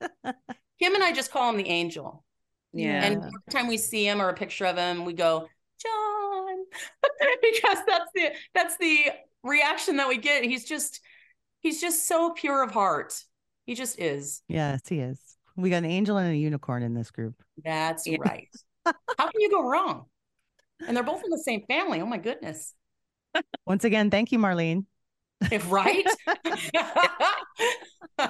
him 0.24 0.94
and 0.94 1.02
I 1.02 1.12
just 1.12 1.30
call 1.30 1.50
him 1.50 1.56
the 1.56 1.68
angel. 1.68 2.24
Yeah. 2.72 3.04
And 3.04 3.16
every 3.16 3.30
time 3.50 3.68
we 3.68 3.78
see 3.78 4.06
him 4.06 4.20
or 4.20 4.28
a 4.28 4.34
picture 4.34 4.66
of 4.66 4.76
him, 4.76 5.04
we 5.04 5.14
go, 5.14 5.48
Jon. 5.82 6.64
because 7.42 7.78
that's 7.86 8.10
the 8.14 8.30
that's 8.54 8.76
the 8.78 9.06
reaction 9.42 9.96
that 9.96 10.08
we 10.08 10.18
get. 10.18 10.44
He's 10.44 10.64
just 10.64 11.00
he's 11.60 11.80
just 11.80 12.06
so 12.06 12.32
pure 12.32 12.62
of 12.62 12.70
heart. 12.70 13.22
He 13.66 13.74
just 13.74 13.98
is. 13.98 14.42
Yes, 14.48 14.82
he 14.88 15.00
is. 15.00 15.20
We 15.56 15.70
got 15.70 15.78
an 15.78 15.86
angel 15.86 16.18
and 16.18 16.30
a 16.30 16.36
unicorn 16.36 16.82
in 16.82 16.94
this 16.94 17.10
group. 17.10 17.34
That's 17.64 18.06
yeah. 18.06 18.18
right. 18.20 18.48
How 18.84 19.30
can 19.30 19.40
you 19.40 19.50
go 19.50 19.62
wrong? 19.68 20.04
And 20.86 20.96
they're 20.96 21.04
both 21.04 21.24
in 21.24 21.30
the 21.30 21.38
same 21.38 21.62
family. 21.66 22.00
Oh 22.00 22.06
my 22.06 22.18
goodness. 22.18 22.74
Once 23.66 23.84
again, 23.84 24.10
thank 24.10 24.32
you, 24.32 24.38
Marlene. 24.38 24.84
If 25.50 25.70
right? 25.70 26.06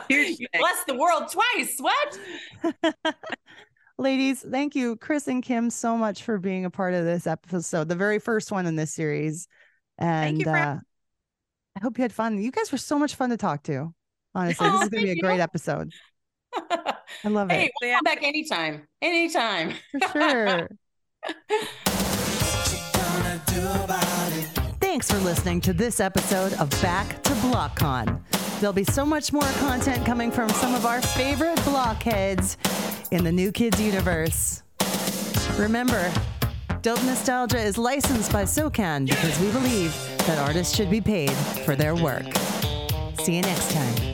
you 0.08 0.46
bless 0.58 0.84
the 0.86 0.94
world 0.96 1.30
twice. 1.30 1.76
What? 1.78 2.18
Ladies, 4.06 4.46
thank 4.48 4.76
you, 4.76 4.94
Kris 4.94 5.26
and 5.26 5.42
Kim, 5.42 5.68
so 5.68 5.96
much 5.96 6.22
for 6.22 6.38
being 6.38 6.64
a 6.64 6.70
part 6.70 6.94
of 6.94 7.04
this 7.04 7.26
episode, 7.26 7.88
the 7.88 7.96
very 7.96 8.20
first 8.20 8.52
one 8.52 8.64
in 8.64 8.76
this 8.76 8.94
series. 8.94 9.48
And 9.98 10.46
uh, 10.46 10.76
I 11.74 11.80
hope 11.82 11.98
you 11.98 12.02
had 12.02 12.12
fun. 12.12 12.40
You 12.40 12.52
guys 12.52 12.70
were 12.70 12.78
so 12.78 13.00
much 13.00 13.16
fun 13.16 13.30
to 13.30 13.36
talk 13.36 13.64
to. 13.64 13.92
Honestly, 14.32 14.64
oh, 14.64 14.74
this 14.74 14.82
is 14.84 14.88
going 14.90 15.00
to 15.00 15.06
be 15.06 15.10
a 15.10 15.14
you. 15.16 15.22
great 15.22 15.40
episode. 15.40 15.90
I 16.54 16.94
love 17.24 17.50
hey, 17.50 17.56
it. 17.56 17.60
Hey, 17.62 17.70
we'll 17.82 17.94
come 17.94 18.04
back 18.04 18.22
anytime. 18.22 18.86
Anytime. 19.02 19.74
For 19.90 20.08
sure. 20.12 20.68
Thanks 24.78 25.10
for 25.10 25.18
listening 25.18 25.60
to 25.62 25.72
this 25.72 25.98
episode 25.98 26.52
of 26.60 26.70
Back 26.80 27.24
to 27.24 27.32
BlockCon. 27.32 28.20
There'll 28.60 28.72
be 28.72 28.84
so 28.84 29.04
much 29.04 29.32
more 29.32 29.42
content 29.58 30.06
coming 30.06 30.30
from 30.30 30.48
some 30.48 30.76
of 30.76 30.86
our 30.86 31.02
favorite 31.02 31.56
blockheads 31.64 32.56
in 33.10 33.24
the 33.24 33.32
New 33.32 33.52
Kids 33.52 33.80
universe. 33.80 34.62
Remember, 35.56 36.12
Dope 36.82 37.02
Nostalgia 37.04 37.58
is 37.58 37.78
licensed 37.78 38.32
by 38.32 38.44
SOCAN 38.44 39.06
because 39.06 39.38
we 39.40 39.50
believe 39.50 39.94
that 40.26 40.38
artists 40.38 40.74
should 40.74 40.90
be 40.90 41.00
paid 41.00 41.32
for 41.64 41.74
their 41.76 41.94
work. 41.94 42.26
See 43.20 43.36
you 43.36 43.42
next 43.42 43.72
time. 43.72 44.05